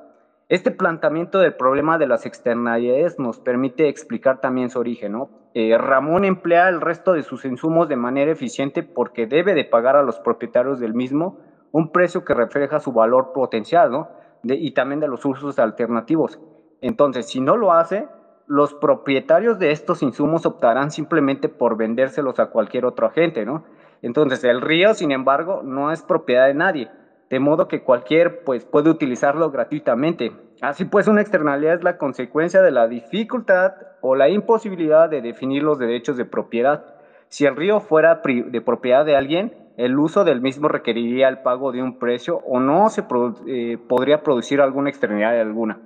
Este 0.48 0.70
planteamiento 0.70 1.38
del 1.38 1.54
problema 1.54 1.96
de 1.96 2.06
las 2.06 2.26
externalidades 2.26 3.18
nos 3.18 3.40
permite 3.40 3.88
explicar 3.88 4.40
también 4.40 4.68
su 4.68 4.78
origen. 4.78 5.16
Eh, 5.54 5.76
Ramón 5.78 6.24
emplea 6.24 6.68
el 6.68 6.80
resto 6.80 7.12
de 7.12 7.22
sus 7.22 7.44
insumos 7.44 7.88
de 7.88 7.96
manera 7.96 8.32
eficiente 8.32 8.82
porque 8.82 9.26
debe 9.26 9.54
de 9.54 9.64
pagar 9.64 9.96
a 9.96 10.02
los 10.02 10.18
propietarios 10.18 10.80
del 10.80 10.92
mismo 10.92 11.38
un 11.72 11.92
precio 11.92 12.24
que 12.24 12.34
refleja 12.34 12.78
su 12.78 12.92
valor 12.92 13.32
potencial, 13.32 13.90
¿no? 13.90 14.08
y 14.44 14.72
también 14.72 15.00
de 15.00 15.08
los 15.08 15.24
usos 15.24 15.58
alternativos. 15.58 16.38
Entonces, 16.80 17.26
si 17.26 17.40
no 17.40 17.56
lo 17.56 17.72
hace, 17.72 18.06
los 18.46 18.74
propietarios 18.74 19.58
de 19.58 19.70
estos 19.70 20.02
insumos 20.02 20.44
optarán 20.44 20.90
simplemente 20.90 21.48
por 21.48 21.76
vendérselos 21.76 22.38
a 22.38 22.46
cualquier 22.46 22.84
otro 22.84 23.06
agente, 23.06 23.46
¿no? 23.46 23.64
Entonces, 24.02 24.44
el 24.44 24.60
río, 24.60 24.92
sin 24.92 25.12
embargo, 25.12 25.62
no 25.64 25.90
es 25.90 26.02
propiedad 26.02 26.46
de 26.46 26.54
nadie, 26.54 26.90
de 27.34 27.40
modo 27.40 27.66
que 27.66 27.82
cualquier 27.82 28.44
pues, 28.44 28.64
puede 28.64 28.90
utilizarlo 28.90 29.50
gratuitamente. 29.50 30.30
Así 30.60 30.84
pues, 30.84 31.08
una 31.08 31.20
externalidad 31.20 31.74
es 31.74 31.82
la 31.82 31.98
consecuencia 31.98 32.62
de 32.62 32.70
la 32.70 32.86
dificultad 32.86 33.72
o 34.02 34.14
la 34.14 34.28
imposibilidad 34.28 35.10
de 35.10 35.20
definir 35.20 35.64
los 35.64 35.80
derechos 35.80 36.16
de 36.16 36.26
propiedad. 36.26 36.84
Si 37.26 37.44
el 37.44 37.56
río 37.56 37.80
fuera 37.80 38.22
de 38.24 38.60
propiedad 38.60 39.04
de 39.04 39.16
alguien, 39.16 39.52
el 39.76 39.98
uso 39.98 40.22
del 40.22 40.42
mismo 40.42 40.68
requeriría 40.68 41.26
el 41.28 41.38
pago 41.38 41.72
de 41.72 41.82
un 41.82 41.98
precio 41.98 42.36
o 42.46 42.60
no 42.60 42.88
se 42.88 43.02
eh, 43.48 43.78
podría 43.88 44.22
producir 44.22 44.60
alguna 44.60 44.90
externalidad 44.90 45.40
alguna. 45.40 45.80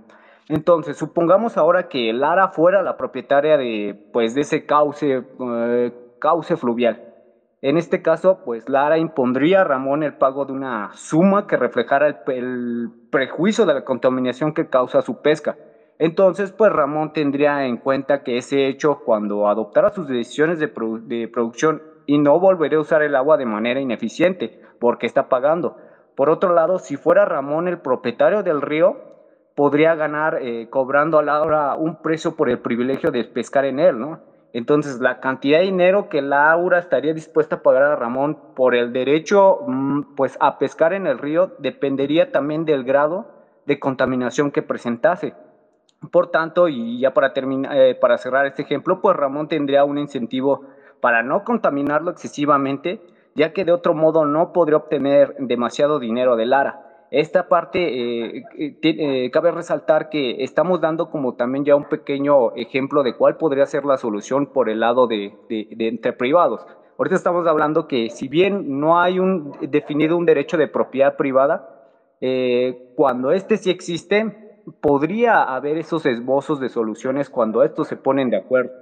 Entonces, 0.50 0.98
supongamos 0.98 1.56
ahora 1.56 1.88
que 1.88 2.12
Lara 2.12 2.48
fuera 2.48 2.82
la 2.82 2.98
propietaria 2.98 3.56
de, 3.56 3.98
pues, 4.12 4.34
de 4.34 4.42
ese 4.42 4.66
cauce, 4.66 5.22
eh, 5.40 5.92
cauce 6.18 6.58
fluvial. 6.58 7.07
En 7.60 7.76
este 7.76 8.02
caso, 8.02 8.40
pues 8.44 8.68
Lara 8.68 8.98
impondría 8.98 9.62
a 9.62 9.64
Ramón 9.64 10.04
el 10.04 10.14
pago 10.14 10.44
de 10.44 10.52
una 10.52 10.90
suma 10.94 11.46
que 11.48 11.56
reflejara 11.56 12.06
el, 12.26 12.90
prejuicio 13.10 13.66
de 13.66 13.74
la 13.74 13.84
contaminación 13.84 14.54
que 14.54 14.68
causa 14.68 15.02
su 15.02 15.22
pesca. 15.22 15.56
Entonces, 15.98 16.52
pues 16.52 16.72
Ramón 16.72 17.12
tendría 17.12 17.66
en 17.66 17.78
cuenta 17.78 18.22
que 18.22 18.36
ese 18.36 18.68
hecho, 18.68 19.00
cuando 19.04 19.48
adoptara 19.48 19.90
sus 19.90 20.06
decisiones 20.06 20.60
de, 20.60 20.72
de 21.02 21.26
producción 21.26 21.82
y 22.06 22.18
no 22.18 22.38
volveré 22.38 22.76
a 22.76 22.80
usar 22.80 23.02
el 23.02 23.16
agua 23.16 23.36
de 23.36 23.46
manera 23.46 23.80
ineficiente 23.80 24.60
porque 24.78 25.06
está 25.06 25.28
pagando. 25.28 25.76
Por 26.14 26.30
otro 26.30 26.54
lado, 26.54 26.78
si 26.78 26.96
fuera 26.96 27.24
Ramón 27.24 27.66
el 27.66 27.80
propietario 27.80 28.44
del 28.44 28.62
río, 28.62 28.96
podría 29.56 29.96
ganar 29.96 30.38
eh, 30.40 30.68
cobrando 30.70 31.18
a 31.18 31.22
Laura 31.24 31.74
un 31.74 32.00
precio 32.00 32.36
por 32.36 32.48
el 32.48 32.60
privilegio 32.60 33.10
de 33.10 33.24
pescar 33.24 33.64
en 33.64 33.80
él, 33.80 33.98
¿no? 33.98 34.20
Entonces, 34.52 35.00
la 35.00 35.20
cantidad 35.20 35.58
de 35.58 35.66
dinero 35.66 36.08
que 36.08 36.22
Laura 36.22 36.78
estaría 36.78 37.12
dispuesta 37.12 37.56
a 37.56 37.62
pagar 37.62 37.82
a 37.82 37.96
Ramón 37.96 38.38
por 38.54 38.74
el 38.74 38.92
derecho 38.92 39.60
mm, 39.66 40.14
pues, 40.16 40.36
a 40.40 40.58
pescar 40.58 40.92
en 40.94 41.06
el 41.06 41.18
río 41.18 41.52
dependería 41.58 42.32
también 42.32 42.64
del 42.64 42.84
grado 42.84 43.26
de 43.66 43.78
contaminación 43.78 44.50
que 44.50 44.62
presentase. 44.62 45.34
Por 46.10 46.30
tanto, 46.30 46.68
y 46.68 47.00
ya 47.00 47.12
para, 47.12 47.34
terminar, 47.34 47.76
eh, 47.76 47.94
para 47.94 48.16
cerrar 48.18 48.46
este 48.46 48.62
ejemplo, 48.62 49.00
pues 49.02 49.16
Ramón 49.16 49.48
tendría 49.48 49.84
un 49.84 49.98
incentivo 49.98 50.64
para 51.00 51.22
no 51.22 51.44
contaminarlo 51.44 52.10
excesivamente, 52.10 53.02
ya 53.34 53.52
que 53.52 53.64
de 53.64 53.72
otro 53.72 53.94
modo 53.94 54.24
no 54.24 54.52
podría 54.52 54.78
obtener 54.78 55.36
demasiado 55.38 55.98
dinero 55.98 56.36
de 56.36 56.46
Lara. 56.46 56.77
Esta 57.10 57.48
parte 57.48 57.78
eh, 58.38 58.44
eh, 58.58 58.78
eh, 58.82 59.30
cabe 59.30 59.50
resaltar 59.50 60.10
que 60.10 60.44
estamos 60.44 60.80
dando 60.80 61.10
como 61.10 61.34
también 61.34 61.64
ya 61.64 61.74
un 61.74 61.88
pequeño 61.88 62.54
ejemplo 62.54 63.02
de 63.02 63.16
cuál 63.16 63.38
podría 63.38 63.64
ser 63.64 63.86
la 63.86 63.96
solución 63.96 64.46
por 64.46 64.68
el 64.68 64.80
lado 64.80 65.06
de, 65.06 65.34
entre 65.48 66.12
privados. 66.12 66.66
Ahorita 66.98 67.16
estamos 67.16 67.46
hablando 67.46 67.86
que 67.88 68.10
si 68.10 68.28
bien 68.28 68.78
no 68.78 69.00
hay 69.00 69.18
un 69.20 69.52
definido 69.62 70.18
un 70.18 70.26
derecho 70.26 70.58
de 70.58 70.68
propiedad 70.68 71.16
privada, 71.16 71.74
cuando 72.96 73.30
este 73.30 73.56
sí 73.56 73.70
existe, 73.70 74.62
podría 74.80 75.44
haber 75.44 75.78
esos 75.78 76.04
esbozos 76.04 76.60
de 76.60 76.68
soluciones 76.68 77.30
cuando 77.30 77.62
estos 77.62 77.88
se 77.88 77.96
ponen 77.96 78.28
de 78.28 78.38
acuerdo. 78.38 78.72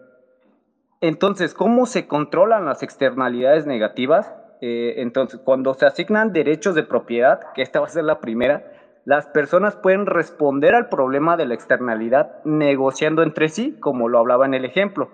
Entonces, 1.02 1.52
¿cómo 1.52 1.84
se 1.84 2.08
controlan 2.08 2.64
las 2.64 2.82
externalidades 2.82 3.66
negativas? 3.66 4.34
Eh, 4.60 4.94
entonces, 4.98 5.40
cuando 5.44 5.74
se 5.74 5.86
asignan 5.86 6.32
derechos 6.32 6.74
de 6.74 6.82
propiedad, 6.82 7.52
que 7.54 7.62
esta 7.62 7.80
va 7.80 7.86
a 7.86 7.90
ser 7.90 8.04
la 8.04 8.20
primera, 8.20 8.64
las 9.04 9.26
personas 9.26 9.76
pueden 9.76 10.06
responder 10.06 10.74
al 10.74 10.88
problema 10.88 11.36
de 11.36 11.46
la 11.46 11.54
externalidad 11.54 12.42
negociando 12.44 13.22
entre 13.22 13.48
sí, 13.48 13.76
como 13.78 14.08
lo 14.08 14.18
hablaba 14.18 14.46
en 14.46 14.54
el 14.54 14.64
ejemplo. 14.64 15.10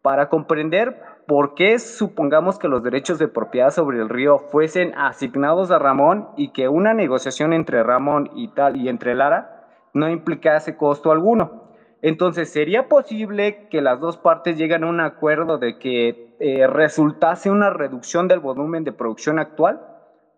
Para 0.00 0.28
comprender 0.28 1.00
por 1.26 1.54
qué 1.54 1.78
supongamos 1.78 2.58
que 2.58 2.68
los 2.68 2.82
derechos 2.82 3.18
de 3.18 3.28
propiedad 3.28 3.70
sobre 3.70 3.98
el 3.98 4.08
río 4.08 4.38
fuesen 4.38 4.92
asignados 4.96 5.70
a 5.70 5.78
Ramón 5.78 6.28
y 6.36 6.52
que 6.52 6.68
una 6.68 6.94
negociación 6.94 7.52
entre 7.52 7.82
Ramón 7.82 8.30
y 8.34 8.48
tal 8.48 8.76
y 8.76 8.88
entre 8.88 9.14
Lara 9.14 9.66
no 9.94 10.08
implicase 10.08 10.76
costo 10.76 11.10
alguno. 11.10 11.61
Entonces, 12.02 12.52
¿sería 12.52 12.88
posible 12.88 13.68
que 13.70 13.80
las 13.80 14.00
dos 14.00 14.16
partes 14.16 14.58
lleguen 14.58 14.82
a 14.82 14.88
un 14.88 15.00
acuerdo 15.00 15.58
de 15.58 15.78
que 15.78 16.34
eh, 16.40 16.66
resultase 16.66 17.48
una 17.48 17.70
reducción 17.70 18.26
del 18.26 18.40
volumen 18.40 18.82
de 18.82 18.92
producción 18.92 19.38
actual? 19.38 19.80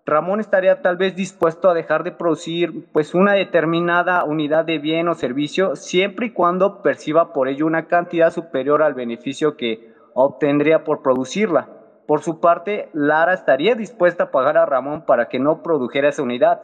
Ramón 0.05 0.41
estaría 0.41 0.83
tal 0.83 0.99
vez 0.99 1.17
dispuesto 1.17 1.71
a 1.71 1.75
dejar 1.75 2.05
de 2.05 2.13
producir 2.13 2.87
pues 2.93 3.15
una 3.15 3.33
determinada 3.33 4.25
unidad 4.25 4.67
de 4.67 4.79
bien 4.79 5.09
o 5.09 5.15
servicio 5.15 5.77
siempre 5.77 6.27
y 6.27 6.31
cuando 6.33 6.83
perciba 6.83 7.33
por 7.33 7.49
ello 7.49 7.65
una 7.65 7.87
cantidad 7.87 8.31
superior 8.31 8.83
al 8.83 8.93
beneficio 8.93 9.57
que 9.57 9.95
obtendría 10.13 10.85
por 10.85 11.01
producirla. 11.01 11.71
Por 12.07 12.21
su 12.21 12.39
parte, 12.39 12.91
Lara 12.93 13.33
estaría 13.33 13.75
dispuesta 13.75 14.25
a 14.25 14.31
pagar 14.31 14.59
a 14.59 14.67
Ramón 14.67 15.07
para 15.07 15.31
que 15.31 15.39
no 15.39 15.63
produjera 15.63 16.11
esa 16.11 16.23
unidad 16.23 16.61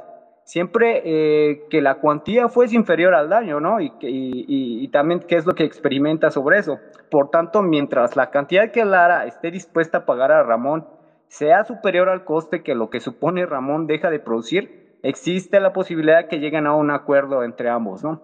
siempre 0.50 1.02
eh, 1.04 1.62
que 1.70 1.80
la 1.80 2.00
cuantía 2.00 2.48
fuese 2.48 2.74
inferior 2.74 3.14
al 3.14 3.28
daño, 3.28 3.60
¿no? 3.60 3.80
Y, 3.80 3.92
y, 4.00 4.88
también 4.88 5.20
qué 5.20 5.36
es 5.36 5.46
lo 5.46 5.54
que 5.54 5.62
experimenta 5.62 6.32
sobre 6.32 6.58
eso. 6.58 6.80
Por 7.08 7.30
tanto, 7.30 7.62
mientras 7.62 8.16
la 8.16 8.32
cantidad 8.32 8.72
que 8.72 8.84
Lara 8.84 9.26
esté 9.26 9.52
dispuesta 9.52 9.98
a 9.98 10.06
pagar 10.06 10.32
a 10.32 10.42
Ramón 10.42 10.88
sea 11.28 11.62
superior 11.62 12.08
al 12.08 12.24
coste 12.24 12.64
que 12.64 12.74
lo 12.74 12.90
que 12.90 12.98
supone 12.98 13.46
Ramón 13.46 13.86
deja 13.86 14.10
de 14.10 14.18
producir, 14.18 14.96
existe 15.04 15.60
la 15.60 15.72
posibilidad 15.72 16.26
que 16.26 16.40
lleguen 16.40 16.66
a 16.66 16.74
un 16.74 16.90
acuerdo 16.90 17.44
entre 17.44 17.68
ambos, 17.68 18.02
¿no? 18.02 18.22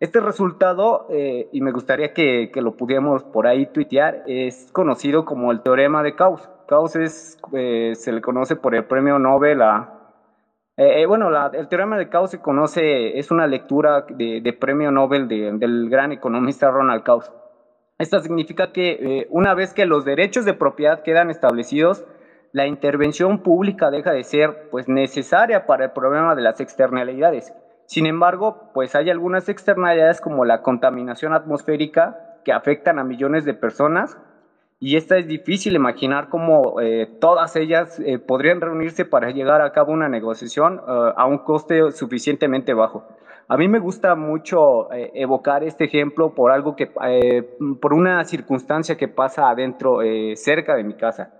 Este 0.00 0.18
resultado, 0.18 1.06
eh, 1.10 1.48
y 1.52 1.60
me 1.60 1.70
gustaría 1.70 2.12
que, 2.12 2.50
que, 2.52 2.60
lo 2.60 2.76
pudiéramos 2.76 3.22
por 3.22 3.46
ahí 3.46 3.66
tuitear, 3.66 4.24
es 4.26 4.68
conocido 4.72 5.24
como 5.24 5.52
el 5.52 5.62
teorema 5.62 6.02
de 6.02 6.10
Gauss. 6.10 6.50
Gauss 6.68 6.96
es, 6.96 7.38
eh, 7.52 7.92
se 7.94 8.10
le 8.10 8.20
conoce 8.20 8.56
por 8.56 8.74
el 8.74 8.84
premio 8.84 9.20
Nobel 9.20 9.62
a, 9.62 9.97
eh, 10.78 11.02
eh, 11.02 11.06
bueno, 11.06 11.28
el 11.54 11.66
teorema 11.66 11.98
de 11.98 12.04
Gauss 12.04 12.30
se 12.30 12.38
conoce, 12.38 13.18
es 13.18 13.32
una 13.32 13.48
lectura 13.48 14.06
de, 14.08 14.56
premio 14.60 14.92
Nobel 14.92 15.26
del 15.26 15.90
gran 15.90 16.12
economista 16.12 16.70
Ronald 16.70 17.02
Gauss. 17.02 17.32
Esto 17.98 18.20
significa 18.20 18.70
que 18.70 18.90
eh, 18.92 19.26
una 19.30 19.54
vez 19.54 19.74
que 19.74 19.86
los 19.86 20.04
derechos 20.04 20.44
de 20.44 20.54
propiedad 20.54 21.02
quedan 21.02 21.30
establecidos, 21.30 22.04
la 22.52 22.68
intervención 22.68 23.42
pública 23.42 23.90
deja 23.90 24.12
de 24.12 24.22
ser 24.22 24.68
pues, 24.70 24.88
necesaria 24.88 25.66
para 25.66 25.86
el 25.86 25.90
problema 25.90 26.36
de 26.36 26.42
las 26.42 26.60
externalidades. 26.60 27.52
Sin 27.86 28.06
embargo, 28.06 28.70
pues 28.72 28.94
hay 28.94 29.10
algunas 29.10 29.48
externalidades 29.48 30.20
como 30.20 30.44
la 30.44 30.62
contaminación 30.62 31.32
atmosférica 31.32 32.38
que 32.44 32.52
afectan 32.52 33.00
a 33.00 33.04
millones 33.04 33.44
de 33.44 33.54
personas 33.54 34.16
y 34.80 34.96
esta 34.96 35.16
es 35.16 35.26
difícil 35.26 35.74
imaginar 35.74 36.28
cómo 36.28 36.80
eh, 36.80 37.06
todas 37.20 37.56
ellas 37.56 37.98
eh, 37.98 38.20
podrían 38.20 38.60
reunirse 38.60 39.04
para 39.04 39.30
llegar 39.30 39.60
a 39.60 39.72
cabo 39.72 39.92
una 39.92 40.08
negociación 40.08 40.80
eh, 40.86 41.12
a 41.16 41.26
un 41.26 41.38
coste 41.38 41.90
suficientemente 41.90 42.74
bajo. 42.74 43.04
A 43.48 43.56
mí 43.56 43.66
me 43.66 43.80
gusta 43.80 44.14
mucho 44.14 44.92
evocar 44.92 45.64
este 45.64 45.84
ejemplo 45.84 46.34
por 46.34 46.52
algo 46.52 46.76
que, 46.76 46.86
por 47.80 47.94
una 47.94 48.22
circunstancia 48.24 48.98
que 48.98 49.08
pasa 49.08 49.48
adentro, 49.48 50.00
cerca 50.34 50.76
de 50.76 50.84
mi 50.84 50.92
casa. 50.92 51.32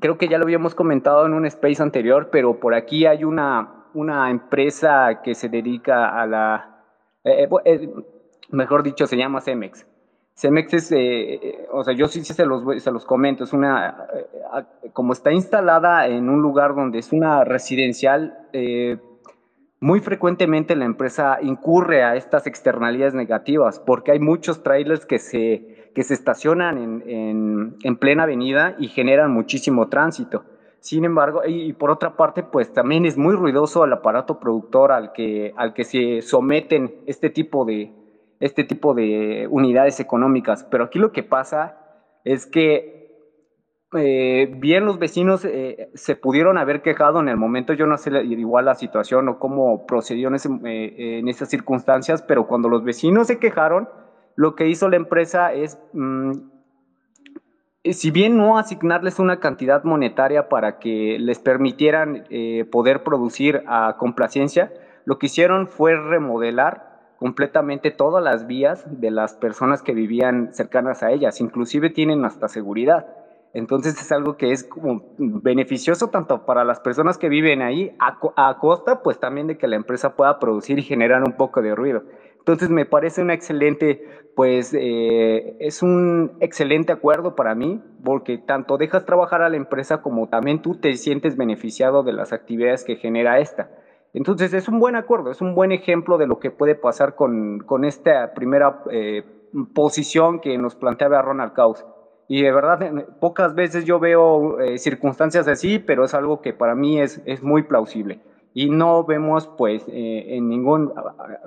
Creo 0.00 0.18
que 0.18 0.26
ya 0.26 0.38
lo 0.38 0.42
habíamos 0.42 0.74
comentado 0.74 1.26
en 1.26 1.32
un 1.32 1.46
space 1.46 1.80
anterior, 1.80 2.30
pero 2.32 2.58
por 2.58 2.74
aquí 2.74 3.06
hay 3.06 3.22
una, 3.22 3.86
una 3.94 4.28
empresa 4.28 5.20
que 5.22 5.36
se 5.36 5.48
dedica 5.48 6.20
a 6.20 6.26
la, 6.26 6.82
mejor 8.50 8.82
dicho, 8.82 9.06
se 9.06 9.16
llama 9.16 9.40
Cemex. 9.40 9.86
Cemex 10.36 10.74
es, 10.74 10.92
eh, 10.92 11.66
o 11.72 11.82
sea, 11.82 11.94
yo 11.94 12.08
sí, 12.08 12.22
se, 12.22 12.44
los, 12.44 12.82
se 12.82 12.90
los 12.90 13.06
comento, 13.06 13.44
es 13.44 13.54
una, 13.54 14.06
eh, 14.14 14.90
como 14.92 15.14
está 15.14 15.32
instalada 15.32 16.06
en 16.08 16.28
un 16.28 16.42
lugar 16.42 16.74
donde 16.74 16.98
es 16.98 17.10
una 17.10 17.42
residencial, 17.42 18.36
eh, 18.52 18.98
muy 19.80 20.00
frecuentemente 20.00 20.76
la 20.76 20.84
empresa 20.84 21.38
incurre 21.40 22.04
a 22.04 22.16
estas 22.16 22.46
externalidades 22.46 23.14
negativas, 23.14 23.80
porque 23.80 24.12
hay 24.12 24.18
muchos 24.18 24.62
trailers 24.62 25.06
que 25.06 25.18
se, 25.18 25.90
que 25.94 26.02
se 26.02 26.12
estacionan 26.12 26.76
en, 26.76 27.02
en, 27.06 27.76
en 27.82 27.96
plena 27.96 28.24
avenida 28.24 28.76
y 28.78 28.88
generan 28.88 29.32
muchísimo 29.32 29.88
tránsito. 29.88 30.44
Sin 30.80 31.04
embargo, 31.04 31.42
y, 31.46 31.72
por 31.72 31.90
otra 31.90 32.16
parte, 32.16 32.42
pues 32.42 32.72
también 32.72 33.06
es 33.06 33.16
muy 33.16 33.34
ruidoso 33.34 33.84
el 33.84 33.92
aparato 33.92 34.38
productor 34.38 34.92
al 34.92 35.12
que, 35.12 35.52
al 35.56 35.72
que 35.72 35.84
se 35.84 36.20
someten 36.20 36.94
este 37.06 37.30
tipo 37.30 37.64
de, 37.64 37.92
este 38.40 38.64
tipo 38.64 38.94
de 38.94 39.46
unidades 39.50 40.00
económicas. 40.00 40.64
Pero 40.64 40.84
aquí 40.84 40.98
lo 40.98 41.12
que 41.12 41.22
pasa 41.22 41.78
es 42.24 42.46
que 42.46 42.96
eh, 43.94 44.52
bien 44.56 44.84
los 44.84 44.98
vecinos 44.98 45.44
eh, 45.44 45.90
se 45.94 46.16
pudieron 46.16 46.58
haber 46.58 46.82
quejado 46.82 47.20
en 47.20 47.28
el 47.28 47.36
momento, 47.36 47.72
yo 47.72 47.86
no 47.86 47.96
sé 47.96 48.10
igual 48.24 48.64
la 48.64 48.74
situación 48.74 49.28
o 49.28 49.38
cómo 49.38 49.86
procedió 49.86 50.28
en, 50.28 50.66
eh, 50.66 51.18
en 51.18 51.28
esas 51.28 51.48
circunstancias, 51.48 52.20
pero 52.20 52.48
cuando 52.48 52.68
los 52.68 52.82
vecinos 52.82 53.28
se 53.28 53.38
quejaron, 53.38 53.88
lo 54.34 54.56
que 54.56 54.66
hizo 54.66 54.88
la 54.88 54.96
empresa 54.96 55.52
es, 55.52 55.78
mm, 55.92 56.32
si 57.84 58.10
bien 58.10 58.36
no 58.36 58.58
asignarles 58.58 59.20
una 59.20 59.38
cantidad 59.38 59.84
monetaria 59.84 60.48
para 60.48 60.80
que 60.80 61.18
les 61.20 61.38
permitieran 61.38 62.24
poder 62.72 63.04
producir 63.04 63.62
a 63.68 63.94
complacencia, 63.96 64.72
lo 65.04 65.20
que 65.20 65.26
hicieron 65.26 65.68
fue 65.68 65.94
remodelar 65.94 66.85
completamente 67.18 67.90
todas 67.90 68.22
las 68.22 68.46
vías 68.46 68.84
de 69.00 69.10
las 69.10 69.34
personas 69.34 69.82
que 69.82 69.94
vivían 69.94 70.52
cercanas 70.52 71.02
a 71.02 71.10
ellas, 71.10 71.40
inclusive 71.40 71.90
tienen 71.90 72.24
hasta 72.24 72.48
seguridad. 72.48 73.06
Entonces 73.56 73.98
es 73.98 74.12
algo 74.12 74.36
que 74.36 74.52
es 74.52 74.64
como 74.64 75.02
beneficioso 75.16 76.08
tanto 76.08 76.44
para 76.44 76.62
las 76.62 76.80
personas 76.80 77.16
que 77.16 77.30
viven 77.30 77.62
ahí 77.62 77.96
a, 77.98 78.58
costa, 78.58 79.02
pues 79.02 79.18
también 79.18 79.46
de 79.46 79.56
que 79.56 79.66
la 79.66 79.76
empresa 79.76 80.14
pueda 80.14 80.38
producir 80.38 80.78
y 80.78 80.82
generar 80.82 81.22
un 81.22 81.32
poco 81.32 81.62
de 81.62 81.74
ruido. 81.74 82.02
Entonces 82.38 82.68
me 82.68 82.84
parece 82.84 83.22
un 83.22 83.30
excelente, 83.30 84.04
pues 84.34 84.74
eh, 84.78 85.56
es 85.58 85.82
un 85.82 86.36
excelente 86.40 86.92
acuerdo 86.92 87.34
para 87.34 87.54
mí, 87.54 87.82
porque 88.04 88.36
tanto 88.36 88.76
dejas 88.76 89.06
trabajar 89.06 89.40
a 89.40 89.48
la 89.48 89.56
empresa 89.56 90.02
como 90.02 90.28
también 90.28 90.60
tú 90.60 90.74
te 90.74 90.94
sientes 90.96 91.36
beneficiado 91.38 92.02
de 92.02 92.12
las 92.12 92.34
actividades 92.34 92.84
que 92.84 92.96
genera 92.96 93.38
esta. 93.40 93.70
Entonces 94.16 94.54
es 94.54 94.66
un 94.66 94.80
buen 94.80 94.96
acuerdo, 94.96 95.30
es 95.30 95.42
un 95.42 95.54
buen 95.54 95.72
ejemplo 95.72 96.16
de 96.16 96.26
lo 96.26 96.38
que 96.38 96.50
puede 96.50 96.74
pasar 96.74 97.16
con, 97.16 97.58
con 97.58 97.84
esta 97.84 98.32
primera 98.32 98.80
eh, 98.90 99.22
posición 99.74 100.40
que 100.40 100.56
nos 100.56 100.74
planteaba 100.74 101.20
Ronald 101.20 101.52
Kaus. 101.52 101.84
Y 102.26 102.40
de 102.40 102.50
verdad, 102.50 102.80
pocas 103.20 103.54
veces 103.54 103.84
yo 103.84 103.98
veo 103.98 104.58
eh, 104.58 104.78
circunstancias 104.78 105.46
así, 105.48 105.78
pero 105.78 106.02
es 106.02 106.14
algo 106.14 106.40
que 106.40 106.54
para 106.54 106.74
mí 106.74 106.98
es, 106.98 107.20
es 107.26 107.42
muy 107.42 107.64
plausible. 107.64 108.20
Y 108.54 108.70
no 108.70 109.04
vemos, 109.04 109.48
pues, 109.48 109.84
eh, 109.88 110.24
en 110.34 110.48
ningún, 110.48 110.94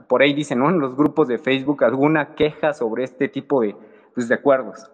por 0.08 0.22
ahí 0.22 0.36
dicen, 0.36 0.60
¿no? 0.60 0.70
En 0.70 0.78
los 0.78 0.96
grupos 0.96 1.28
de 1.28 1.40
Facebook 1.40 1.84
alguna 1.84 2.36
queja 2.36 2.74
sobre 2.74 3.04
este 3.04 3.30
tipo 3.30 3.62
de, 3.62 3.76
pues, 4.14 4.30
de 4.30 4.36
acuerdos. 4.36 4.92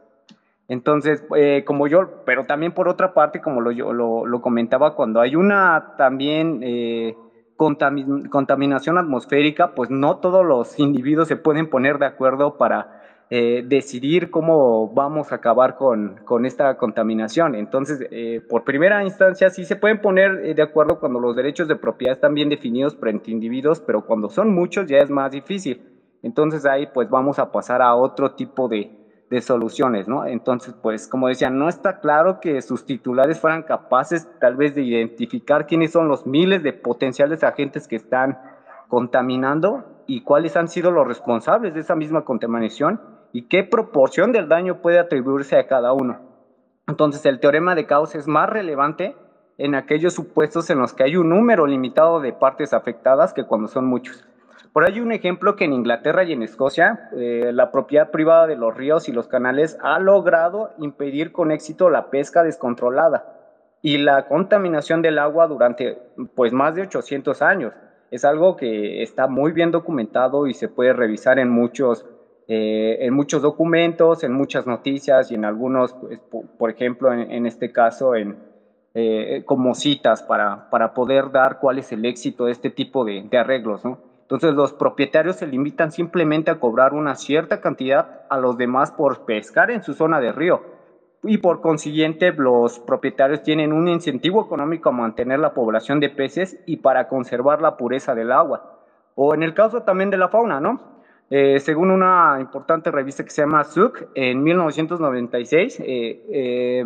Entonces, 0.69 1.25
como 1.65 1.87
yo, 1.87 2.23
pero 2.25 2.45
también 2.45 2.71
por 2.71 2.87
otra 2.87 3.13
parte, 3.13 3.41
como 3.41 3.59
lo, 3.59 3.71
yo, 3.71 3.91
lo, 3.91 4.25
lo 4.25 4.41
comentaba, 4.41 4.95
cuando 4.95 5.19
hay 5.19 5.35
una 5.35 5.93
también 5.97 6.63
contaminación 7.57 8.97
atmosférica, 8.97 9.75
pues 9.75 9.89
no 9.89 10.17
todos 10.17 10.45
los 10.45 10.77
individuos 10.79 11.27
se 11.27 11.37
pueden 11.37 11.69
poner 11.69 11.99
de 11.99 12.05
acuerdo 12.05 12.57
para 12.57 13.01
eh, 13.31 13.63
decidir 13.65 14.29
cómo 14.29 14.89
vamos 14.93 15.31
a 15.31 15.35
acabar 15.35 15.77
con, 15.77 16.17
con 16.25 16.45
esta 16.45 16.77
contaminación. 16.77 17.55
Entonces, 17.55 18.05
eh, 18.11 18.41
por 18.47 18.63
primera 18.63 19.03
instancia, 19.03 19.49
sí 19.49 19.65
se 19.65 19.75
pueden 19.75 19.99
poner 19.99 20.45
eh, 20.45 20.53
de 20.53 20.61
acuerdo 20.61 20.99
cuando 20.99 21.19
los 21.19 21.35
derechos 21.35 21.67
de 21.67 21.75
propiedad 21.75 22.13
están 22.13 22.35
bien 22.35 22.49
definidos 22.49 22.95
frente 22.95 23.31
individuos, 23.31 23.79
pero 23.79 24.05
cuando 24.05 24.29
son 24.29 24.53
muchos 24.53 24.85
ya 24.87 24.99
es 24.99 25.09
más 25.09 25.31
difícil. 25.31 25.81
Entonces 26.21 26.65
ahí 26.65 26.87
pues 26.93 27.09
vamos 27.09 27.39
a 27.39 27.51
pasar 27.51 27.81
a 27.81 27.95
otro 27.95 28.33
tipo 28.33 28.67
de, 28.67 28.91
de 29.29 29.41
soluciones, 29.41 30.07
¿no? 30.07 30.25
Entonces, 30.25 30.75
pues, 30.81 31.07
como 31.07 31.27
decía, 31.27 31.49
no 31.49 31.67
está 31.67 31.99
claro 31.99 32.39
que 32.39 32.61
sus 32.61 32.85
titulares 32.85 33.39
fueran 33.39 33.63
capaces 33.63 34.29
tal 34.39 34.55
vez 34.55 34.75
de 34.75 34.83
identificar 34.83 35.65
quiénes 35.65 35.91
son 35.91 36.07
los 36.07 36.27
miles 36.27 36.61
de 36.63 36.73
potenciales 36.73 37.43
agentes 37.43 37.87
que 37.87 37.95
están 37.95 38.39
contaminando 38.87 40.03
y 40.07 40.21
cuáles 40.21 40.55
han 40.55 40.67
sido 40.67 40.91
los 40.91 41.07
responsables 41.07 41.73
de 41.73 41.79
esa 41.79 41.95
misma 41.95 42.23
contaminación 42.23 43.01
y 43.33 43.43
qué 43.47 43.63
proporción 43.63 44.31
del 44.31 44.47
daño 44.47 44.81
puede 44.81 44.99
atribuirse 44.99 45.57
a 45.57 45.67
cada 45.67 45.91
uno. 45.93 46.19
Entonces, 46.87 47.25
el 47.25 47.39
teorema 47.39 47.73
de 47.73 47.87
causa 47.87 48.19
es 48.19 48.27
más 48.27 48.47
relevante 48.47 49.15
en 49.57 49.73
aquellos 49.73 50.13
supuestos 50.13 50.69
en 50.69 50.79
los 50.79 50.93
que 50.93 51.03
hay 51.03 51.15
un 51.15 51.29
número 51.29 51.65
limitado 51.65 52.19
de 52.19 52.33
partes 52.33 52.73
afectadas 52.73 53.33
que 53.33 53.45
cuando 53.45 53.67
son 53.67 53.85
muchos. 53.85 54.27
Por 54.75 54.83
ahí 54.83 54.99
un 54.99 55.13
ejemplo 55.13 55.55
que 55.55 55.63
en 55.63 55.71
Inglaterra 55.71 56.25
y 56.25 56.33
en 56.33 56.43
Escocia 56.43 57.09
eh, 57.15 57.51
la 57.53 57.71
propiedad 57.71 58.11
privada 58.11 58.45
de 58.45 58.57
los 58.57 58.75
ríos 58.75 59.07
y 59.07 59.13
los 59.13 59.29
canales 59.29 59.77
ha 59.81 59.99
logrado 59.99 60.71
impedir 60.79 61.31
con 61.31 61.53
éxito 61.53 61.89
la 61.89 62.09
pesca 62.09 62.43
descontrolada 62.43 63.39
y 63.81 63.99
la 63.99 64.27
contaminación 64.27 65.01
del 65.01 65.17
agua 65.17 65.47
durante 65.47 65.97
pues 66.35 66.51
más 66.51 66.75
de 66.75 66.81
800 66.81 67.41
años. 67.41 67.73
Es 68.11 68.25
algo 68.25 68.57
que 68.57 69.01
está 69.01 69.27
muy 69.27 69.53
bien 69.53 69.71
documentado 69.71 70.45
y 70.45 70.53
se 70.53 70.67
puede 70.67 70.91
revisar 70.91 71.39
en 71.39 71.47
muchos, 71.47 72.05
eh, 72.49 72.97
en 72.99 73.13
muchos 73.13 73.41
documentos, 73.41 74.25
en 74.25 74.33
muchas 74.33 74.67
noticias 74.67 75.31
y 75.31 75.35
en 75.35 75.45
algunos, 75.45 75.93
pues, 75.93 76.19
por 76.57 76.69
ejemplo, 76.69 77.13
en, 77.13 77.45
este 77.45 77.71
caso, 77.71 78.13
en, 78.13 78.35
eh, 78.93 79.43
como 79.45 79.73
citas 79.73 80.21
para, 80.21 80.69
para 80.69 80.93
poder 80.93 81.31
dar 81.31 81.59
cuál 81.61 81.79
es 81.79 81.93
el 81.93 82.03
éxito 82.03 82.47
de 82.47 82.51
este 82.51 82.69
tipo 82.71 83.05
de, 83.05 83.25
de 83.31 83.37
arreglos, 83.37 83.85
¿no? 83.85 84.14
Entonces 84.25 84.55
los 84.55 84.73
propietarios 84.73 85.35
se 85.35 85.45
limitan 85.45 85.91
simplemente 85.91 86.49
a 86.49 86.59
cobrar 86.59 86.95
una 86.95 87.13
cierta 87.13 87.61
cantidad 87.61 88.23
a 88.27 88.39
los 88.39 88.57
demás 88.57 88.91
por 88.91 89.23
pescar 89.25 89.69
en 89.69 89.83
su 89.83 89.93
zona 89.93 90.19
de 90.19 90.31
río. 90.31 90.63
Y 91.21 91.37
por 91.37 91.61
consiguiente 91.61 92.33
los 92.33 92.79
propietarios 92.79 93.43
tienen 93.43 93.71
un 93.71 93.87
incentivo 93.87 94.43
económico 94.43 94.89
a 94.89 94.93
mantener 94.93 95.39
la 95.39 95.53
población 95.53 95.99
de 95.99 96.09
peces 96.09 96.59
y 96.65 96.77
para 96.77 97.07
conservar 97.07 97.61
la 97.61 97.77
pureza 97.77 98.15
del 98.15 98.31
agua. 98.31 98.79
O 99.13 99.35
en 99.35 99.43
el 99.43 99.53
caso 99.53 99.83
también 99.83 100.09
de 100.09 100.17
la 100.17 100.29
fauna, 100.29 100.59
¿no? 100.59 100.95
Eh, 101.29 101.59
según 101.59 101.91
una 101.91 102.37
importante 102.39 102.89
revista 102.91 103.23
que 103.23 103.29
se 103.29 103.43
llama 103.43 103.63
SUC, 103.63 104.07
en 104.15 104.43
1996, 104.43 105.79
eh, 105.79 105.85
eh, 106.31 106.85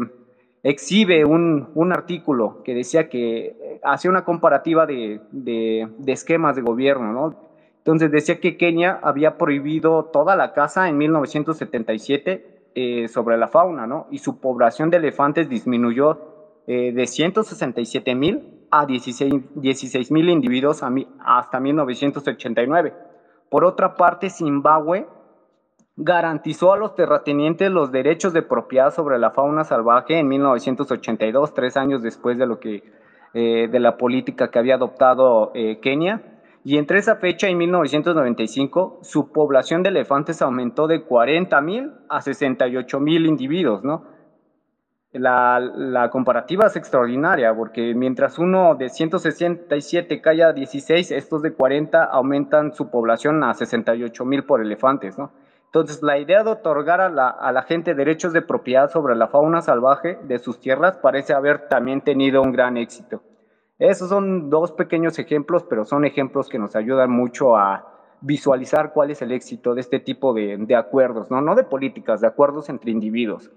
exhibe 0.64 1.26
un, 1.26 1.70
un, 1.76 1.94
artículo 1.94 2.62
que 2.64 2.74
decía 2.74 3.10
que 3.10 3.46
eh, 3.46 3.80
hacía 3.84 4.12
una 4.12 4.26
comparativa 4.26 4.86
de, 4.86 5.22
de, 5.32 5.90
esquemas 6.08 6.56
de 6.56 6.62
gobierno, 6.62 7.14
¿no? 7.14 7.36
Entonces 7.78 8.12
decía 8.12 8.40
que 8.40 8.58
Kenia 8.58 9.00
había 9.02 9.38
prohibido 9.38 10.06
toda 10.06 10.36
la 10.36 10.54
caza 10.54 10.90
en 10.90 10.98
1977 10.98 12.72
eh, 12.76 13.08
sobre 13.08 13.38
la 13.38 13.48
fauna, 13.48 13.88
¿no? 13.88 14.08
Y 14.12 14.20
su 14.20 14.40
población 14.40 14.90
de 14.90 14.98
elefantes 14.98 15.50
disminuyó 15.50 16.62
eh, 16.68 16.92
de 16.92 17.08
167 17.08 18.14
mil 18.16 18.68
a 18.70 18.86
16 18.86 20.12
mil 20.12 20.30
individuos 20.30 20.84
hasta 21.26 21.60
1989. 21.60 22.94
Por 23.50 23.64
otra 23.64 23.96
parte, 23.96 24.30
Zimbabue 24.30 25.08
garantizó 26.02 26.72
a 26.72 26.78
los 26.78 26.96
terratenientes 26.96 27.70
los 27.70 27.92
derechos 27.92 28.32
de 28.32 28.42
propiedad 28.42 28.92
sobre 28.92 29.20
la 29.20 29.32
fauna 29.32 29.66
salvaje 29.66 30.18
en 30.18 30.30
1982, 30.30 31.54
tres 31.54 31.76
años 31.76 32.02
después 32.02 32.38
de, 32.38 32.48
lo 32.48 32.60
que, 32.60 32.84
eh, 33.34 33.68
de 33.70 33.80
la 33.80 33.98
política 33.98 34.50
que 34.50 34.60
había 34.60 34.76
adoptado 34.76 35.52
eh, 35.54 35.80
Kenia. 35.82 36.22
Y 36.64 36.78
entre 36.78 37.00
esa 37.00 37.18
fecha, 37.18 37.48
en 37.48 37.58
1995, 37.58 39.00
su 39.02 39.32
población 39.34 39.84
de 39.84 39.90
elefantes 39.90 40.42
aumentó 40.42 40.88
de 40.88 41.04
40 41.04 41.60
mil 41.62 41.92
a 42.08 42.22
68 42.22 43.00
mil 43.02 43.26
individuos, 43.26 43.84
¿no? 43.84 44.06
la, 45.12 45.60
la, 45.60 46.10
comparativa 46.12 46.68
es 46.68 46.76
extraordinaria, 46.76 47.54
porque 47.56 47.94
mientras 47.96 48.38
uno 48.38 48.76
de 48.76 48.90
167 48.90 50.22
cae 50.22 50.44
a 50.44 50.54
16, 50.54 51.12
estos 51.12 51.42
de 51.42 51.54
40 51.54 52.04
aumentan 52.04 52.74
su 52.74 52.90
población 52.90 53.44
a 53.44 53.54
68 53.54 54.26
mil 54.26 54.44
por 54.46 54.62
elefantes, 54.62 55.18
¿no? 55.18 55.32
Entonces, 55.70 56.02
la 56.02 56.18
idea 56.18 56.44
de 56.44 56.50
otorgar 56.50 57.00
a 57.00 57.10
la, 57.10 57.30
a 57.30 57.52
la, 57.52 57.62
gente 57.62 57.94
derechos 57.94 58.34
de 58.34 58.42
propiedad 58.42 58.90
sobre 58.90 59.16
la 59.16 59.28
fauna 59.28 59.62
salvaje 59.62 60.18
de 60.24 60.40
sus 60.40 60.60
tierras 60.60 60.98
parece 60.98 61.34
haber 61.34 61.68
también 61.68 62.02
tenido 62.02 62.42
un 62.42 62.52
gran 62.52 62.76
éxito. 62.76 63.22
Esos 63.78 64.10
son 64.10 64.50
dos 64.50 64.72
pequeños 64.72 65.20
ejemplos, 65.20 65.64
pero 65.70 65.86
son 65.86 66.06
ejemplos 66.06 66.50
que 66.50 66.58
nos 66.58 66.76
ayudan 66.76 67.12
mucho 67.12 67.56
a 67.56 67.86
visualizar 68.22 68.94
cuál 68.94 69.12
es 69.12 69.22
el 69.22 69.32
éxito 69.32 69.76
de 69.76 69.82
este 69.82 70.00
tipo 70.00 70.34
de, 70.34 70.58
de 70.58 70.76
acuerdos, 70.76 71.30
¿no? 71.30 71.40
no 71.40 71.54
de 71.54 71.64
políticas, 71.64 72.20
de 72.20 72.28
acuerdos 72.28 72.70
entre 72.70 72.90
individuos. 72.90 73.52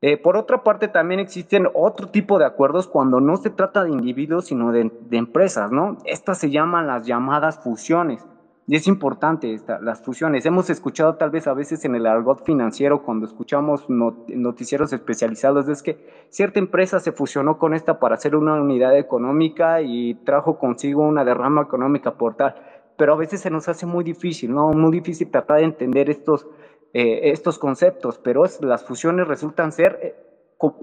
Eh, 0.00 0.18
por 0.18 0.36
otra 0.36 0.62
parte, 0.64 0.88
también 0.88 1.20
existen 1.20 1.68
otro 1.72 2.08
tipo 2.08 2.38
de 2.38 2.44
acuerdos 2.44 2.88
cuando 2.88 3.20
no 3.20 3.36
se 3.36 3.48
trata 3.48 3.84
de 3.84 3.90
individuos, 3.90 4.46
sino 4.46 4.72
de, 4.72 4.90
de 5.08 5.16
empresas, 5.16 5.70
¿no? 5.70 5.96
Estas 6.04 6.38
se 6.38 6.50
llaman 6.50 6.86
las 6.86 7.06
llamadas 7.06 7.60
fusiones. 7.60 8.26
Y 8.66 8.76
es 8.76 8.86
importante 8.86 9.52
esta, 9.52 9.78
las 9.80 10.02
fusiones. 10.02 10.46
Hemos 10.46 10.70
escuchado 10.70 11.16
tal 11.16 11.30
vez 11.30 11.46
a 11.46 11.52
veces 11.52 11.84
en 11.84 11.94
el 11.94 12.06
argot 12.06 12.44
financiero 12.44 13.02
cuando 13.02 13.26
escuchamos 13.26 13.84
noticieros 13.88 14.92
especializados, 14.94 15.68
es 15.68 15.82
que 15.82 15.98
cierta 16.30 16.60
empresa 16.60 16.98
se 16.98 17.12
fusionó 17.12 17.58
con 17.58 17.74
esta 17.74 18.00
para 18.00 18.14
hacer 18.14 18.34
una 18.34 18.54
unidad 18.54 18.96
económica 18.96 19.82
y 19.82 20.14
trajo 20.24 20.58
consigo 20.58 21.02
una 21.02 21.26
derrama 21.26 21.62
económica 21.62 22.14
por 22.14 22.36
tal. 22.36 22.54
Pero 22.96 23.12
a 23.12 23.16
veces 23.16 23.40
se 23.40 23.50
nos 23.50 23.68
hace 23.68 23.84
muy 23.84 24.02
difícil, 24.02 24.54
¿no? 24.54 24.70
Muy 24.70 24.92
difícil 24.92 25.30
tratar 25.30 25.58
de 25.58 25.64
entender 25.64 26.08
estos, 26.08 26.46
eh, 26.94 27.32
estos 27.32 27.58
conceptos, 27.58 28.18
pero 28.18 28.44
las 28.62 28.84
fusiones 28.84 29.28
resultan 29.28 29.72
ser, 29.72 29.98
eh, 30.02 30.14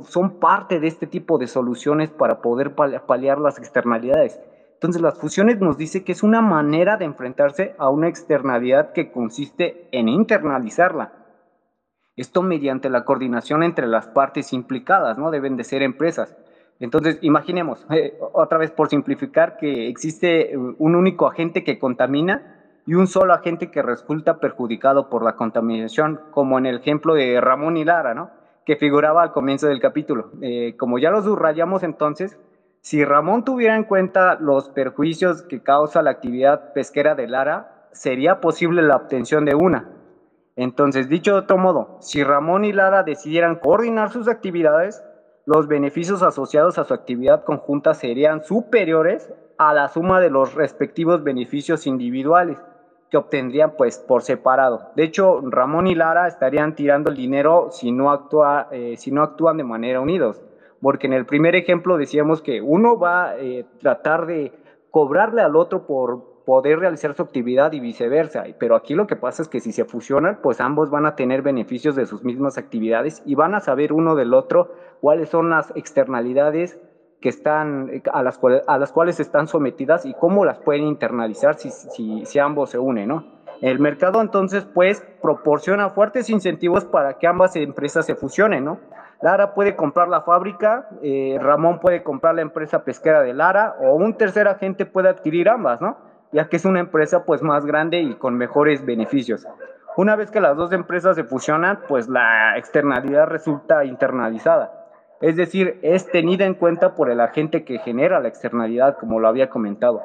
son 0.04 0.40
parte 0.40 0.80
de 0.80 0.88
este 0.88 1.08
tipo 1.08 1.40
de 1.40 1.48
soluciones 1.48 2.12
para 2.12 2.42
poder 2.42 2.76
paliar 2.76 3.40
las 3.40 3.58
externalidades. 3.58 4.40
Entonces 4.82 5.04
las 5.04 5.20
fusiones 5.20 5.60
nos 5.60 5.78
dice 5.78 6.04
que 6.04 6.12
es 6.12 6.24
una 6.24 6.42
manera 6.42 6.98
de 6.98 7.06
enfrentarse 7.06 7.76
a 7.78 7.92
una 7.92 8.08
externalidad 8.08 8.94
que 8.94 9.12
consiste 9.12 9.88
en 9.92 10.10
internalizarla. 10.10 11.14
Esto 12.16 12.42
mediante 12.42 12.90
la 12.90 13.06
coordinación 13.06 13.62
entre 13.62 13.86
las 13.86 14.08
partes 14.08 14.54
implicadas, 14.54 15.20
¿no? 15.20 15.30
Deben 15.30 15.56
de 15.56 15.66
ser 15.66 15.84
empresas. 15.84 16.36
Entonces, 16.80 17.20
imaginemos, 17.22 17.86
eh, 17.92 18.18
otra 18.34 18.58
vez 18.58 18.72
por 18.72 18.90
simplificar, 18.90 19.58
que 19.58 19.88
existe 19.88 20.58
un 20.58 20.96
único 20.96 21.28
agente 21.28 21.64
que 21.64 21.78
contamina 21.78 22.82
y 22.88 22.96
un 22.96 23.06
solo 23.06 23.36
agente 23.36 23.70
que 23.70 23.84
resulta 23.84 24.40
perjudicado 24.40 25.12
por 25.12 25.24
la 25.24 25.36
contaminación, 25.36 26.22
como 26.32 26.58
en 26.58 26.66
el 26.66 26.78
ejemplo 26.78 27.14
de 27.14 27.40
Ramón 27.40 27.78
y 27.78 27.86
Lara, 27.86 28.16
¿no? 28.16 28.32
que 28.66 28.78
figuraba 28.78 29.22
al 29.22 29.32
comienzo 29.32 29.68
del 29.68 29.80
capítulo. 29.80 30.32
Eh, 30.42 30.76
como 30.76 30.98
ya 30.98 31.12
lo 31.12 31.22
subrayamos 31.22 31.84
entonces, 31.84 32.40
si 32.82 33.06
Ramón 33.06 33.46
tuviera 33.46 33.76
en 33.76 33.84
cuenta 33.84 34.40
los 34.40 34.70
perjuicios 34.70 35.44
que 35.44 35.62
causa 35.62 36.02
la 36.02 36.10
actividad 36.10 36.74
pesquera 36.74 37.14
de 37.14 37.28
Lara, 37.28 37.88
sería 37.92 38.42
posible 38.42 38.82
la 38.82 38.96
obtención 38.96 39.46
de 39.46 39.54
una. 39.54 39.90
Entonces, 40.56 41.08
dicho 41.08 41.34
de 41.34 41.40
otro 41.42 41.60
modo, 41.60 41.98
si 42.02 42.24
Ramón 42.24 42.66
y 42.66 42.74
Lara 42.74 43.04
decidieran 43.04 43.58
coordinar 43.58 44.10
sus 44.10 44.28
actividades, 44.28 45.04
los 45.46 45.68
beneficios 45.68 46.24
asociados 46.24 46.80
a 46.80 46.84
su 46.84 46.94
actividad 46.96 47.44
conjunta 47.44 47.94
serían 47.94 48.44
superiores 48.44 49.32
a 49.60 49.74
la 49.76 49.88
suma 49.88 50.20
de 50.20 50.32
los 50.32 50.56
respectivos 50.56 51.24
beneficios 51.24 51.86
individuales 51.86 52.58
que 53.12 53.18
obtendrían 53.18 53.76
pues 53.78 54.00
por 54.00 54.24
separado. 54.24 54.90
De 54.96 55.04
hecho, 55.04 55.42
Ramón 55.44 55.86
y 55.86 55.94
Lara 55.94 56.28
estarían 56.28 56.76
tirando 56.76 57.12
el 57.12 57.16
dinero 57.16 57.68
si 57.70 57.92
no, 57.92 58.10
actúa, 58.10 58.70
eh, 58.72 58.96
si 58.98 59.12
no 59.12 59.22
actúan 59.22 59.58
de 59.58 59.66
manera 59.66 60.02
unidos 60.02 60.42
porque 60.82 61.08
en 61.08 61.14
el 61.14 61.26
primer 61.26 61.56
ejemplo 61.56 61.98
decíamos 61.98 62.42
que 62.42 62.62
uno 62.62 62.98
va 62.98 63.30
a 63.30 63.38
eh, 63.38 63.66
tratar 63.80 64.26
de 64.26 64.52
cobrarle 64.90 65.42
al 65.42 65.56
otro 65.56 65.86
por 65.86 66.44
poder 66.46 66.80
realizar 66.80 67.14
su 67.14 67.22
actividad 67.22 67.72
y 67.72 67.80
viceversa. 67.80 68.44
Pero 68.60 68.76
aquí 68.76 68.96
lo 68.96 69.08
que 69.08 69.16
pasa 69.16 69.42
es 69.42 69.48
que 69.48 69.60
si 69.60 69.72
se 69.72 69.86
fusionan, 69.86 70.40
pues 70.42 70.60
ambos 70.60 70.90
van 70.90 71.06
a 71.06 71.16
tener 71.16 71.42
beneficios 71.42 71.96
de 71.96 72.06
sus 72.06 72.24
mismas 72.24 72.58
actividades 72.58 73.22
y 73.26 73.36
van 73.36 73.56
a 73.56 73.62
saber 73.62 73.94
uno 73.94 74.16
del 74.16 74.34
otro 74.34 74.74
cuáles 75.00 75.30
son 75.30 75.50
las 75.50 75.72
externalidades 75.76 76.80
que 77.22 77.30
están, 77.30 78.02
a 78.12 78.24
las, 78.24 78.40
cuales, 78.40 78.64
a 78.68 78.80
las 78.80 78.92
cuales 78.92 79.20
están 79.20 79.48
sometidas 79.48 80.06
y 80.06 80.14
cómo 80.16 80.44
las 80.44 80.60
pueden 80.60 80.86
internalizar 80.86 81.56
si, 81.56 81.70
si, 81.70 82.26
si 82.26 82.40
ambos 82.40 82.72
se 82.72 82.80
unen, 82.80 83.10
¿no? 83.10 83.42
El 83.62 83.78
mercado 83.78 84.22
entonces 84.22 84.66
pues 84.66 85.06
proporciona 85.22 85.92
fuertes 85.92 86.32
incentivos 86.32 86.84
para 86.84 87.20
que 87.20 87.28
ambas 87.28 87.56
empresas 87.56 88.08
se 88.08 88.16
fusionen, 88.16 88.66
¿no? 88.66 88.80
Lara 89.22 89.54
puede 89.54 89.76
comprar 89.76 90.08
la 90.08 90.22
fábrica, 90.22 90.88
eh, 91.04 91.38
Ramón 91.40 91.80
puede 91.80 92.02
comprar 92.02 92.36
la 92.36 92.42
empresa 92.42 92.84
pesquera 92.84 93.22
de 93.22 93.34
Lara 93.34 93.76
o 93.80 93.94
un 93.94 94.18
tercer 94.18 94.48
agente 94.48 94.86
puede 94.86 95.10
adquirir 95.10 95.48
ambas, 95.48 95.80
¿no? 95.80 95.98
Ya 96.32 96.50
que 96.50 96.56
es 96.56 96.66
una 96.66 96.80
empresa 96.80 97.24
pues 97.24 97.44
más 97.44 97.66
grande 97.66 98.00
y 98.00 98.16
con 98.16 98.36
mejores 98.36 98.84
beneficios. 98.84 99.46
Una 99.96 100.16
vez 100.16 100.32
que 100.32 100.42
las 100.42 100.56
dos 100.56 100.72
empresas 100.72 101.16
se 101.16 101.24
fusionan, 101.24 101.82
pues 101.88 102.08
la 102.08 102.58
externalidad 102.58 103.28
resulta 103.28 103.86
internalizada. 103.86 104.72
Es 105.20 105.36
decir, 105.36 105.80
es 105.84 106.10
tenida 106.10 106.46
en 106.46 106.56
cuenta 106.56 106.96
por 106.96 107.12
el 107.12 107.20
agente 107.20 107.64
que 107.64 107.78
genera 107.78 108.20
la 108.20 108.30
externalidad, 108.30 108.98
como 108.98 109.20
lo 109.20 109.28
había 109.28 109.50
comentado. 109.50 110.02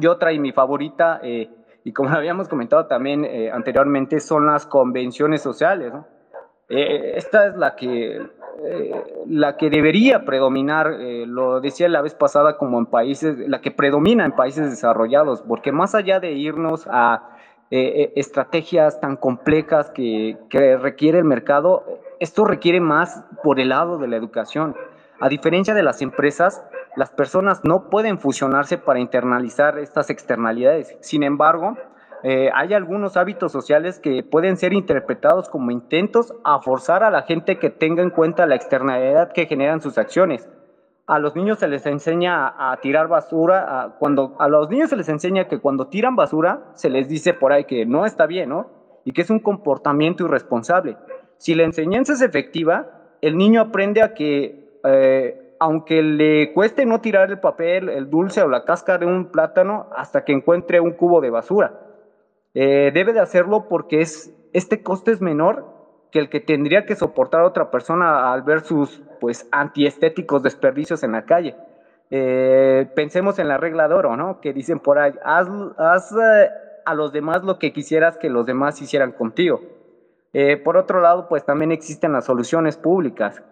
Y 0.00 0.06
otra 0.06 0.32
y 0.32 0.38
mi 0.38 0.52
favorita, 0.52 1.18
eh, 1.22 1.50
y 1.82 1.92
como 1.92 2.10
lo 2.12 2.16
habíamos 2.16 2.48
comentado 2.48 2.86
también 2.86 3.24
eh, 3.24 3.50
anteriormente, 3.50 4.20
son 4.20 4.46
las 4.46 4.66
convenciones 4.66 5.42
sociales. 5.42 5.92
¿no? 5.92 6.06
esta 6.68 7.46
es 7.46 7.56
la 7.56 7.76
que 7.76 8.20
eh, 8.64 9.04
la 9.28 9.56
que 9.56 9.70
debería 9.70 10.24
predominar, 10.24 10.92
eh, 11.00 11.24
lo 11.26 11.60
decía 11.60 11.88
la 11.88 12.02
vez 12.02 12.14
pasada, 12.14 12.56
como 12.56 12.78
en 12.78 12.86
países, 12.86 13.36
la 13.48 13.60
que 13.60 13.70
predomina 13.70 14.24
en 14.24 14.32
países 14.32 14.70
desarrollados, 14.70 15.42
porque 15.42 15.72
más 15.72 15.94
allá 15.94 16.20
de 16.20 16.32
irnos 16.32 16.86
a 16.90 17.30
eh, 17.70 18.12
estrategias 18.16 19.00
tan 19.00 19.16
complejas 19.16 19.90
que, 19.90 20.38
que 20.48 20.76
requiere 20.76 21.18
el 21.18 21.24
mercado, 21.24 21.84
esto 22.20 22.44
requiere 22.44 22.80
más 22.80 23.24
por 23.42 23.60
el 23.60 23.70
lado 23.70 23.98
de 23.98 24.08
la 24.08 24.16
educación. 24.16 24.74
A 25.20 25.28
diferencia 25.28 25.74
de 25.74 25.82
las 25.82 26.02
empresas, 26.02 26.62
las 26.96 27.10
personas 27.10 27.62
no 27.64 27.90
pueden 27.90 28.18
fusionarse 28.18 28.78
para 28.78 29.00
internalizar 29.00 29.78
estas 29.78 30.10
externalidades. 30.10 30.96
Sin 31.00 31.22
embargo, 31.22 31.76
eh, 32.22 32.50
hay 32.54 32.74
algunos 32.74 33.16
hábitos 33.16 33.52
sociales 33.52 33.98
que 33.98 34.22
pueden 34.22 34.56
ser 34.56 34.72
interpretados 34.72 35.48
como 35.48 35.70
intentos 35.70 36.34
a 36.44 36.60
forzar 36.60 37.02
a 37.02 37.10
la 37.10 37.22
gente 37.22 37.58
que 37.58 37.70
tenga 37.70 38.02
en 38.02 38.10
cuenta 38.10 38.46
la 38.46 38.54
externalidad 38.54 39.32
que 39.32 39.46
generan 39.46 39.80
sus 39.80 39.98
acciones. 39.98 40.48
A 41.06 41.18
los 41.18 41.36
niños 41.36 41.58
se 41.58 41.68
les 41.68 41.86
enseña 41.86 42.54
a, 42.58 42.76
tirar 42.80 43.06
basura, 43.08 43.82
a, 43.82 43.98
cuando 43.98 44.34
a 44.38 44.48
los 44.48 44.68
niños 44.70 44.90
se 44.90 44.96
les 44.96 45.08
enseña 45.08 45.46
que 45.46 45.60
cuando 45.60 45.86
tiran 45.86 46.16
basura 46.16 46.64
se 46.74 46.90
les 46.90 47.08
dice 47.08 47.32
por 47.32 47.52
ahí 47.52 47.64
que 47.64 47.86
no 47.86 48.06
está 48.06 48.26
bien, 48.26 48.48
¿no? 48.48 48.70
Y 49.04 49.12
que 49.12 49.22
es 49.22 49.30
un 49.30 49.38
comportamiento 49.38 50.24
irresponsable. 50.24 50.96
Si 51.38 51.54
la 51.54 51.62
enseñanza 51.62 52.14
es 52.14 52.22
efectiva, 52.22 52.86
el 53.20 53.36
niño 53.36 53.60
aprende 53.60 54.02
a 54.02 54.14
que 54.14 54.80
eh, 54.82 55.46
aunque 55.58 56.02
le 56.02 56.52
cueste 56.52 56.84
no 56.86 57.00
tirar 57.00 57.30
el 57.30 57.38
papel, 57.38 57.88
el 57.88 58.10
dulce 58.10 58.42
o 58.42 58.48
la 58.48 58.64
cáscara 58.64 58.98
de 58.98 59.06
un 59.06 59.30
plátano 59.30 59.88
hasta 59.96 60.24
que 60.24 60.32
encuentre 60.32 60.80
un 60.80 60.92
cubo 60.92 61.20
de 61.20 61.30
basura. 61.30 61.85
Eh, 62.58 62.90
debe 62.94 63.12
de 63.12 63.20
hacerlo 63.20 63.66
porque 63.68 64.00
es, 64.00 64.34
este 64.54 64.82
coste 64.82 65.10
es 65.12 65.20
menor 65.20 65.66
que 66.10 66.18
el 66.18 66.30
que 66.30 66.40
tendría 66.40 66.86
que 66.86 66.96
soportar 66.96 67.42
otra 67.42 67.70
persona 67.70 68.32
al 68.32 68.44
ver 68.44 68.62
sus 68.62 69.02
pues 69.20 69.46
antiestéticos 69.52 70.42
desperdicios 70.42 71.02
en 71.02 71.12
la 71.12 71.26
calle. 71.26 71.54
Eh, 72.10 72.90
pensemos 72.96 73.38
en 73.38 73.48
la 73.48 73.58
regla 73.58 73.88
de 73.88 73.94
oro, 73.94 74.16
¿no? 74.16 74.40
Que 74.40 74.54
dicen 74.54 74.80
por 74.80 74.98
ahí, 74.98 75.12
haz, 75.22 75.48
eh, 76.12 76.48
a 76.86 76.94
los 76.94 77.12
demás 77.12 77.44
lo 77.44 77.58
que 77.58 77.74
quisieras 77.74 78.16
que 78.16 78.30
los 78.30 78.46
demás 78.46 78.80
hicieran 78.80 79.12
contigo. 79.12 79.60
por 80.64 80.78
otro 80.78 81.00
lado, 81.00 81.28
pues 81.28 81.44
también 81.44 81.72
existen 81.72 82.12
las 82.12 82.24
soluciones 82.24 82.78
públicas. 82.78 83.42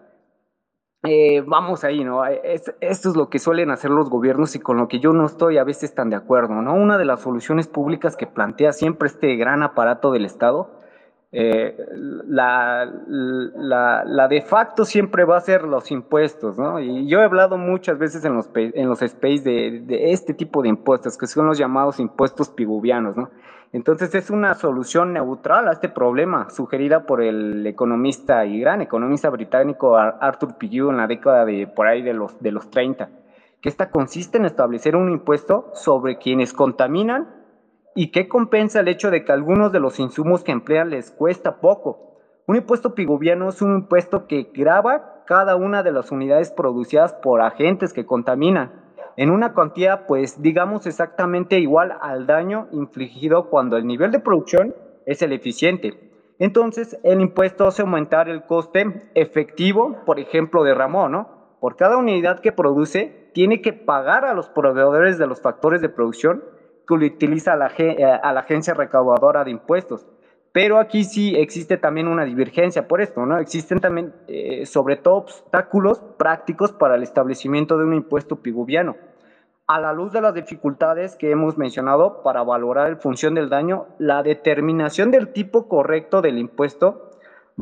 Eh, 1.07 1.43
vamos 1.45 1.83
ahí, 1.83 2.03
¿no? 2.03 2.25
esto 2.25 2.73
es 2.81 3.15
lo 3.15 3.29
que 3.29 3.39
suelen 3.39 3.71
hacer 3.71 3.91
los 3.91 4.09
gobiernos 4.09 4.55
y 4.55 4.59
con 4.59 4.77
lo 4.77 4.87
que 4.87 4.99
yo 4.99 5.13
no 5.13 5.25
estoy 5.25 5.57
a 5.57 5.63
veces 5.63 5.93
tan 5.93 6.09
de 6.09 6.15
acuerdo, 6.15 6.61
¿no? 6.61 6.73
Una 6.73 6.97
de 6.97 7.05
las 7.05 7.21
soluciones 7.21 7.67
públicas 7.67 8.15
que 8.15 8.27
plantea 8.27 8.73
siempre 8.73 9.07
este 9.07 9.35
gran 9.35 9.63
aparato 9.63 10.11
del 10.11 10.25
Estado, 10.25 10.71
eh, 11.37 11.75
la, 12.27 12.89
la, 14.05 14.27
de 14.29 14.41
facto 14.41 14.85
siempre 14.85 15.25
va 15.25 15.35
a 15.35 15.41
ser 15.41 15.63
los 15.63 15.91
impuestos, 15.91 16.57
¿no? 16.57 16.79
Y 16.79 17.07
yo 17.07 17.19
he 17.19 17.25
hablado 17.25 17.57
muchas 17.57 17.99
veces 17.99 18.23
en 18.23 18.35
los, 18.35 18.49
en 18.55 18.87
los 18.87 19.01
space 19.01 19.41
de, 19.41 19.81
de 19.81 20.13
este 20.13 20.33
tipo 20.33 20.61
de 20.61 20.69
impuestos, 20.69 21.17
que 21.17 21.27
son 21.27 21.47
los 21.47 21.57
llamados 21.57 21.99
impuestos 21.99 22.47
piguvianos, 22.47 23.17
¿no? 23.17 23.31
Entonces 23.73 24.15
es 24.15 24.29
una 24.29 24.53
solución 24.53 25.11
neutral 25.11 25.67
a 25.67 25.73
este 25.73 25.89
problema, 25.89 26.49
sugerida 26.51 27.05
por 27.05 27.21
el 27.21 27.67
economista 27.67 28.45
y 28.45 28.61
gran 28.61 28.81
economista 28.81 29.29
británico 29.29 29.97
Arthur 29.97 30.55
Pigou 30.57 30.89
en 30.89 30.95
la 30.95 31.07
década 31.07 31.43
de 31.43 31.67
por 31.67 31.87
ahí 31.87 32.01
de 32.01 32.13
los, 32.13 32.41
de 32.41 32.53
los 32.53 32.69
30, 32.69 33.09
que 33.59 33.67
esta 33.67 33.89
consiste 33.89 34.37
en 34.37 34.45
establecer 34.45 34.95
un 34.95 35.11
impuesto 35.11 35.69
sobre 35.73 36.17
quienes 36.17 36.53
contaminan 36.53 37.34
y 37.95 38.11
que 38.11 38.27
compensa 38.27 38.81
el 38.81 38.89
hecho 38.89 39.09
de 39.09 39.25
que 39.25 39.31
algunos 39.31 39.71
de 39.71 39.79
los 39.79 39.99
insumos 39.99 40.43
que 40.43 40.51
emplean 40.51 40.91
les 40.91 41.09
cuesta 41.09 41.59
poco. 41.61 42.19
Un 42.45 42.57
impuesto 42.57 42.93
piguviano 42.93 43.49
es 43.49 43.61
un 43.61 43.73
impuesto 43.73 44.27
que 44.27 44.51
grava 44.53 45.23
cada 45.25 45.55
una 45.55 45.81
de 45.81 45.91
las 45.91 46.11
unidades 46.11 46.51
producidas 46.51 47.13
por 47.13 47.41
agentes 47.41 47.93
que 47.93 48.05
contaminan, 48.05 48.85
en 49.17 49.29
una 49.29 49.53
cuantía, 49.53 50.07
pues 50.07 50.41
digamos 50.41 50.85
exactamente 50.87 51.59
igual 51.59 51.97
al 52.01 52.27
daño 52.27 52.67
infligido 52.71 53.49
cuando 53.49 53.77
el 53.77 53.87
nivel 53.87 54.11
de 54.11 54.19
producción 54.19 54.75
es 55.05 55.21
el 55.21 55.31
eficiente. 55.31 56.11
Entonces, 56.37 56.99
el 57.03 57.21
impuesto 57.21 57.65
hace 57.65 57.81
aumentar 57.81 58.27
el 58.27 58.43
coste 58.43 59.09
efectivo, 59.15 60.03
por 60.05 60.19
ejemplo, 60.19 60.65
de 60.65 60.73
Ramón, 60.73 61.13
¿no? 61.13 61.29
Por 61.61 61.77
cada 61.77 61.95
unidad 61.95 62.41
que 62.41 62.51
produce, 62.51 63.31
tiene 63.33 63.61
que 63.61 63.71
pagar 63.71 64.25
a 64.25 64.33
los 64.33 64.49
proveedores 64.49 65.17
de 65.17 65.27
los 65.27 65.41
factores 65.41 65.79
de 65.79 65.87
producción 65.87 66.43
que 66.87 66.93
utiliza 66.93 67.55
la, 67.55 67.71
eh, 67.77 68.03
a 68.03 68.33
la 68.33 68.41
agencia 68.41 68.73
recaudadora 68.73 69.43
de 69.43 69.51
impuestos. 69.51 70.05
Pero 70.51 70.79
aquí 70.79 71.03
sí 71.03 71.35
existe 71.35 71.77
también 71.77 72.07
una 72.07 72.23
divergencia 72.23 72.87
por 72.87 73.01
esto, 73.01 73.25
¿no? 73.25 73.39
Existen 73.39 73.81
también, 73.81 74.13
eh, 74.27 74.65
sobre 74.65 74.95
todo, 74.95 75.15
obstáculos 75.15 75.99
prácticos 76.17 76.71
para 76.71 76.95
el 76.95 77.03
establecimiento 77.03 77.77
de 77.77 77.83
un 77.83 77.93
impuesto 77.93 78.37
piguviano. 78.37 78.95
A 79.67 79.81
la 79.81 79.91
luz 79.91 80.13
de 80.13 80.21
las 80.21 80.33
dificultades 80.33 81.17
que 81.17 81.31
hemos 81.31 81.57
mencionado 81.57 82.21
para 82.23 82.43
valorar 82.43 82.87
en 82.89 83.01
función 83.01 83.33
del 83.33 83.49
daño, 83.49 83.87
la 83.97 84.23
determinación 84.23 85.11
del 85.11 85.33
tipo 85.33 85.67
correcto 85.67 86.21
del 86.21 86.37
impuesto 86.37 87.11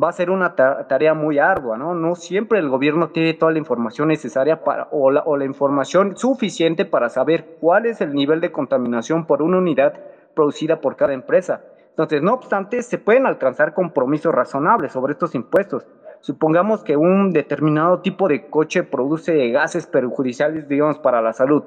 va 0.00 0.08
a 0.08 0.12
ser 0.12 0.30
una 0.30 0.54
tarea 0.54 1.14
muy 1.14 1.38
ardua, 1.38 1.76
¿no? 1.76 1.94
No 1.94 2.14
siempre 2.14 2.58
el 2.58 2.68
gobierno 2.68 3.10
tiene 3.10 3.34
toda 3.34 3.52
la 3.52 3.58
información 3.58 4.08
necesaria 4.08 4.64
para, 4.64 4.88
o 4.90 5.10
la, 5.10 5.22
o 5.24 5.36
la 5.36 5.44
información 5.44 6.16
suficiente 6.16 6.84
para 6.84 7.08
saber 7.08 7.56
cuál 7.60 7.86
es 7.86 8.00
el 8.00 8.12
nivel 8.14 8.40
de 8.40 8.52
contaminación 8.52 9.26
por 9.26 9.42
una 9.42 9.58
unidad 9.58 9.94
producida 10.34 10.80
por 10.80 10.96
cada 10.96 11.12
empresa 11.12 11.62
entonces, 11.94 12.22
no 12.22 12.34
obstante, 12.34 12.82
se 12.82 12.98
pueden 12.98 13.24
alcanzar 13.24 13.72
compromisos 13.72 14.34
razonables 14.34 14.90
sobre 14.90 15.12
estos 15.12 15.36
impuestos. 15.36 15.86
Supongamos 16.22 16.82
que 16.82 16.96
un 16.96 17.30
determinado 17.30 18.00
tipo 18.00 18.26
de 18.26 18.50
coche 18.50 18.82
produce 18.82 19.50
gases 19.50 19.86
perjudiciales, 19.86 20.66
digamos, 20.66 20.98
para 20.98 21.22
la 21.22 21.32
salud. 21.32 21.62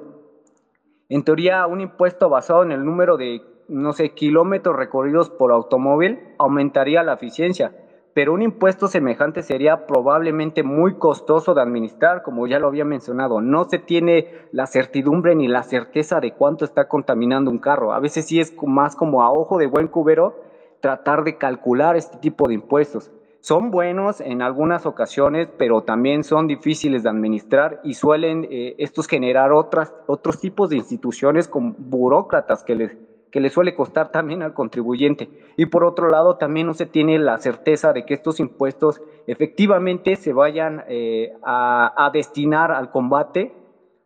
En 1.08 1.24
teoría, 1.24 1.66
un 1.66 1.80
impuesto 1.80 2.28
basado 2.28 2.62
en 2.62 2.72
el 2.72 2.84
número 2.84 3.16
de, 3.16 3.40
no 3.68 3.94
sé, 3.94 4.10
kilómetros 4.10 4.76
recorridos 4.76 5.30
por 5.30 5.50
automóvil 5.50 6.18
aumentaría 6.36 7.02
la 7.02 7.14
eficiencia 7.14 7.72
pero 8.14 8.34
un 8.34 8.42
impuesto 8.42 8.88
semejante 8.88 9.42
sería 9.42 9.86
probablemente 9.86 10.62
muy 10.62 10.94
costoso 10.94 11.54
de 11.54 11.62
administrar, 11.62 12.22
como 12.22 12.46
ya 12.46 12.58
lo 12.58 12.68
había 12.68 12.84
mencionado. 12.84 13.40
No 13.40 13.64
se 13.68 13.78
tiene 13.78 14.48
la 14.52 14.66
certidumbre 14.66 15.34
ni 15.34 15.46
la 15.46 15.62
certeza 15.62 16.20
de 16.20 16.32
cuánto 16.32 16.64
está 16.64 16.88
contaminando 16.88 17.50
un 17.50 17.58
carro. 17.58 17.92
A 17.92 18.00
veces 18.00 18.26
sí 18.26 18.40
es 18.40 18.54
más 18.62 18.96
como 18.96 19.22
a 19.22 19.30
ojo 19.30 19.58
de 19.58 19.66
buen 19.66 19.88
cubero 19.88 20.40
tratar 20.80 21.24
de 21.24 21.36
calcular 21.36 21.96
este 21.96 22.18
tipo 22.18 22.48
de 22.48 22.54
impuestos. 22.54 23.10
Son 23.40 23.70
buenos 23.70 24.20
en 24.20 24.42
algunas 24.42 24.84
ocasiones, 24.84 25.48
pero 25.56 25.82
también 25.82 26.24
son 26.24 26.48
difíciles 26.48 27.04
de 27.04 27.10
administrar 27.10 27.80
y 27.84 27.94
suelen 27.94 28.46
eh, 28.50 28.74
estos 28.78 29.06
generar 29.06 29.52
otras, 29.52 29.94
otros 30.06 30.40
tipos 30.40 30.70
de 30.70 30.76
instituciones 30.76 31.46
con 31.46 31.76
burócratas 31.78 32.64
que 32.64 32.74
les 32.74 32.96
que 33.30 33.40
le 33.40 33.50
suele 33.50 33.74
costar 33.74 34.10
también 34.10 34.42
al 34.42 34.54
contribuyente. 34.54 35.28
Y 35.56 35.66
por 35.66 35.84
otro 35.84 36.08
lado, 36.08 36.36
también 36.36 36.66
no 36.66 36.74
se 36.74 36.86
tiene 36.86 37.18
la 37.18 37.38
certeza 37.38 37.92
de 37.92 38.04
que 38.04 38.14
estos 38.14 38.40
impuestos 38.40 39.02
efectivamente 39.26 40.16
se 40.16 40.32
vayan 40.32 40.84
eh, 40.88 41.32
a, 41.42 42.10
destinar 42.12 42.72
al 42.72 42.90
combate 42.90 43.52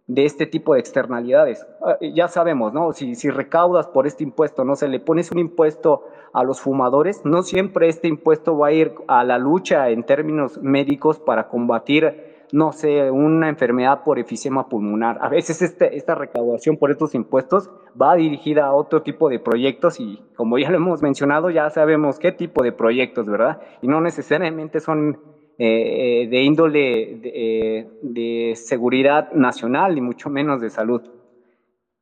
de 0.06 0.24
este 0.24 0.46
tipo 0.46 0.74
de 0.74 0.80
externalidades. 0.80 1.66
Ah, 1.84 1.96
ya 2.00 2.28
sabemos, 2.28 2.72
¿no? 2.72 2.92
Si, 2.92 3.14
si 3.14 3.30
recaudas 3.30 3.86
por 3.86 4.06
este 4.06 4.24
impuesto, 4.24 4.64
no 4.64 4.76
se 4.76 4.88
le 4.88 4.98
pones 5.00 5.30
un 5.30 5.38
impuesto 5.38 6.04
a 6.32 6.44
los 6.44 6.60
fumadores, 6.60 7.24
no 7.24 7.42
siempre 7.42 7.88
este 7.88 8.08
impuesto 8.08 8.56
va 8.56 8.68
a 8.68 8.72
ir 8.72 8.94
a 9.06 9.22
la 9.22 9.38
lucha 9.38 9.90
en 9.90 10.02
términos 10.02 10.58
médicos 10.62 11.18
para 11.18 11.48
combatir 11.48 12.31
no 12.52 12.72
sé, 12.72 13.10
una 13.10 13.48
enfermedad 13.48 14.04
por 14.04 14.18
efisema 14.18 14.68
pulmonar. 14.68 15.16
A 15.22 15.30
veces 15.30 15.62
este, 15.62 15.96
esta 15.96 16.14
recaudación 16.14 16.76
por 16.76 16.90
estos 16.90 17.14
impuestos 17.14 17.70
va 18.00 18.14
dirigida 18.14 18.66
a 18.66 18.74
otro 18.74 19.02
tipo 19.02 19.30
de 19.30 19.38
proyectos 19.38 19.98
y 19.98 20.22
como 20.36 20.58
ya 20.58 20.70
lo 20.70 20.76
hemos 20.76 21.02
mencionado, 21.02 21.48
ya 21.48 21.70
sabemos 21.70 22.18
qué 22.18 22.30
tipo 22.30 22.62
de 22.62 22.72
proyectos, 22.72 23.26
¿verdad? 23.26 23.62
Y 23.80 23.88
no 23.88 24.02
necesariamente 24.02 24.80
son 24.80 25.18
eh, 25.58 26.24
eh, 26.24 26.28
de 26.28 26.42
índole 26.42 27.18
de, 27.22 27.88
de, 28.02 28.52
seguridad 28.56 29.32
nacional, 29.32 29.94
ni 29.94 30.02
mucho 30.02 30.28
menos 30.28 30.60
de 30.60 30.68
salud. 30.68 31.00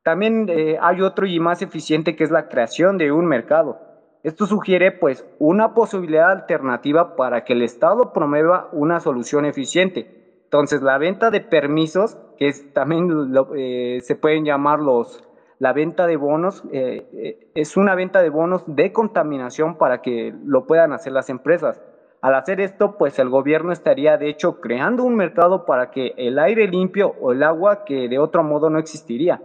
También 0.03 0.47
eh, 0.49 0.77
hay 0.81 1.01
otro 1.01 1.27
y 1.27 1.39
más 1.39 1.61
eficiente 1.61 2.15
que 2.17 2.25
es 2.25 2.31
la 2.31 2.49
creación 2.49 2.97
de 2.97 3.13
un 3.13 3.25
mercado. 3.25 3.79
Esto 4.23 4.45
sugiere 4.47 4.91
pues 4.91 5.25
una 5.39 5.73
posibilidad 5.73 6.29
alternativa 6.29 7.15
para 7.15 7.45
que 7.45 7.53
el 7.53 7.61
Estado 7.61 8.11
promueva 8.11 8.69
una 8.73 8.99
solución 8.99 9.45
eficiente 9.45 10.20
entonces, 10.51 10.81
la 10.81 10.97
venta 10.97 11.31
de 11.31 11.39
permisos, 11.39 12.17
que 12.37 12.49
es, 12.49 12.73
también 12.73 13.07
eh, 13.55 13.99
se 14.01 14.17
pueden 14.17 14.43
llamar 14.43 14.81
los, 14.81 15.23
la 15.59 15.71
venta 15.71 16.07
de 16.07 16.17
bonos, 16.17 16.61
eh, 16.73 17.07
eh, 17.13 17.51
es 17.55 17.77
una 17.77 17.95
venta 17.95 18.21
de 18.21 18.29
bonos 18.29 18.63
de 18.67 18.91
contaminación 18.91 19.77
para 19.77 20.01
que 20.01 20.35
lo 20.43 20.67
puedan 20.67 20.91
hacer 20.91 21.13
las 21.13 21.29
empresas. 21.29 21.81
Al 22.21 22.35
hacer 22.35 22.59
esto, 22.59 22.97
pues 22.97 23.17
el 23.17 23.29
gobierno 23.29 23.71
estaría 23.71 24.17
de 24.17 24.27
hecho 24.27 24.59
creando 24.59 25.05
un 25.05 25.15
mercado 25.15 25.65
para 25.65 25.89
que 25.89 26.15
el 26.17 26.37
aire 26.37 26.67
limpio 26.67 27.15
o 27.21 27.31
el 27.31 27.43
agua 27.43 27.85
que 27.85 28.09
de 28.09 28.19
otro 28.19 28.43
modo 28.43 28.69
no 28.69 28.77
existiría. 28.77 29.41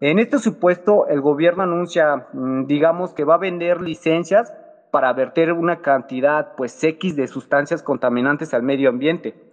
En 0.00 0.18
este 0.18 0.38
supuesto, 0.38 1.08
el 1.08 1.20
gobierno 1.20 1.64
anuncia, 1.64 2.28
mm, 2.32 2.64
digamos, 2.64 3.12
que 3.12 3.24
va 3.24 3.34
a 3.34 3.38
vender 3.38 3.82
licencias 3.82 4.50
para 4.90 5.12
verter 5.12 5.52
una 5.52 5.82
cantidad, 5.82 6.54
pues, 6.56 6.82
X 6.82 7.16
de 7.16 7.26
sustancias 7.26 7.82
contaminantes 7.82 8.54
al 8.54 8.62
medio 8.62 8.88
ambiente. 8.88 9.47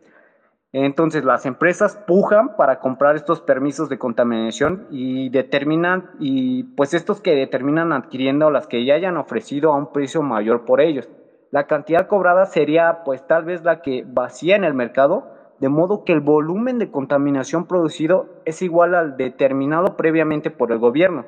Entonces 0.83 1.23
las 1.23 1.45
empresas 1.45 1.95
pujan 2.05 2.57
para 2.57 2.81
comprar 2.81 3.15
estos 3.15 3.39
permisos 3.39 3.87
de 3.87 3.97
contaminación 3.97 4.87
y 4.89 5.29
determinan, 5.29 6.09
y 6.19 6.63
pues 6.75 6.93
estos 6.93 7.21
que 7.21 7.33
determinan 7.33 7.93
adquiriendo 7.93 8.51
las 8.51 8.67
que 8.67 8.83
ya 8.83 8.95
hayan 8.95 9.15
ofrecido 9.15 9.71
a 9.71 9.77
un 9.77 9.93
precio 9.93 10.21
mayor 10.21 10.65
por 10.65 10.81
ellos. 10.81 11.07
La 11.49 11.65
cantidad 11.65 12.07
cobrada 12.07 12.45
sería 12.45 13.03
pues 13.05 13.25
tal 13.25 13.45
vez 13.45 13.63
la 13.63 13.81
que 13.81 14.03
vacía 14.05 14.57
en 14.57 14.65
el 14.65 14.73
mercado, 14.73 15.31
de 15.61 15.69
modo 15.69 16.03
que 16.03 16.11
el 16.11 16.19
volumen 16.19 16.77
de 16.77 16.91
contaminación 16.91 17.67
producido 17.67 18.25
es 18.43 18.61
igual 18.61 18.95
al 18.95 19.15
determinado 19.15 19.95
previamente 19.95 20.51
por 20.51 20.73
el 20.73 20.79
gobierno. 20.79 21.23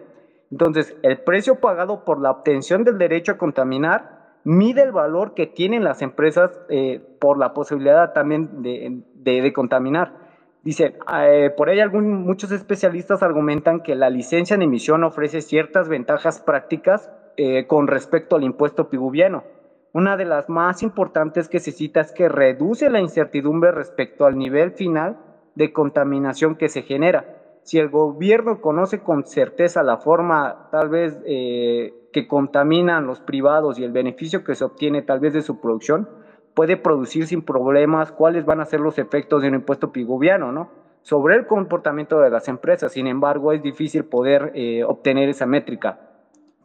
Entonces, 0.52 0.98
el 1.04 1.20
precio 1.20 1.62
pagado 1.62 2.04
por 2.04 2.20
la 2.20 2.32
obtención 2.32 2.84
del 2.84 2.98
derecho 2.98 3.32
a 3.32 3.38
contaminar 3.38 4.17
mide 4.48 4.82
el 4.82 4.94
valor 4.94 5.34
que 5.34 5.46
tienen 5.46 5.84
las 5.84 6.02
empresas 6.02 6.58
eh, 6.70 7.02
por 7.20 7.38
la 7.38 7.54
posibilidad 7.54 8.14
también 8.14 8.62
de, 8.64 9.52
contaminar. 9.54 10.14
Dice, 10.64 10.96
eh, 11.22 11.52
por 11.58 11.68
ahí 11.68 11.82
algún, 11.82 12.24
muchos 12.24 12.54
especialistas 12.54 13.22
argumentan 13.24 13.82
que 13.82 13.94
la 13.94 14.10
licencia 14.10 14.56
de 14.56 14.64
emisión 14.64 15.04
ofrece 15.04 15.42
ciertas 15.42 15.90
ventajas 15.90 16.40
prácticas 16.40 17.12
eh, 17.36 17.68
con 17.68 17.88
respecto 17.88 18.38
al 18.38 18.46
impuesto 18.46 18.90
piguviano. 18.90 19.44
Una 19.92 20.16
de 20.16 20.24
las 20.24 20.48
más 20.48 20.82
importantes 20.82 21.50
que 21.50 21.60
se 21.60 21.74
cita 21.74 22.00
es 22.00 22.14
que 22.14 22.30
reduce 22.30 22.90
la 22.90 23.02
incertidumbre 23.02 23.74
respecto 23.74 24.26
al 24.26 24.38
nivel 24.38 24.72
final 24.72 25.18
de 25.56 25.74
contaminación 25.74 26.56
que 26.56 26.70
se 26.70 26.84
genera. 26.84 27.37
Si 27.68 27.78
el 27.78 27.90
gobierno 27.90 28.62
conoce 28.62 29.00
con 29.00 29.26
certeza 29.26 29.84
la 29.84 29.98
forma 29.98 30.70
tal 30.72 30.88
vez 30.88 31.20
que 31.26 32.28
contaminan 32.30 33.06
los 33.06 33.20
privados 33.20 33.78
y 33.78 33.84
el 33.84 33.92
beneficio 33.92 34.46
que 34.46 34.56
se 34.56 34.64
obtiene 34.64 35.02
tal 35.02 35.20
vez 35.20 35.34
de 35.34 35.42
su 35.42 35.60
producción, 35.60 36.08
puede 36.58 36.78
producir 36.78 37.28
sin 37.28 37.44
problemas 37.44 38.12
cuáles 38.12 38.46
van 38.46 38.62
a 38.62 38.66
ser 38.66 38.80
los 38.80 38.98
efectos 38.98 39.42
de 39.42 39.50
un 39.50 39.56
impuesto 39.56 39.92
piguviano, 39.92 40.52
¿no? 40.52 40.72
Sobre 41.04 41.36
el 41.36 41.46
comportamiento 41.46 42.20
de 42.20 42.30
las 42.30 42.48
empresas, 42.48 42.94
sin 42.94 43.06
embargo, 43.06 43.52
es 43.52 43.62
difícil 43.62 44.06
poder 44.06 44.54
eh, 44.56 44.84
obtener 44.84 45.30
esa 45.30 45.46
métrica. 45.46 46.00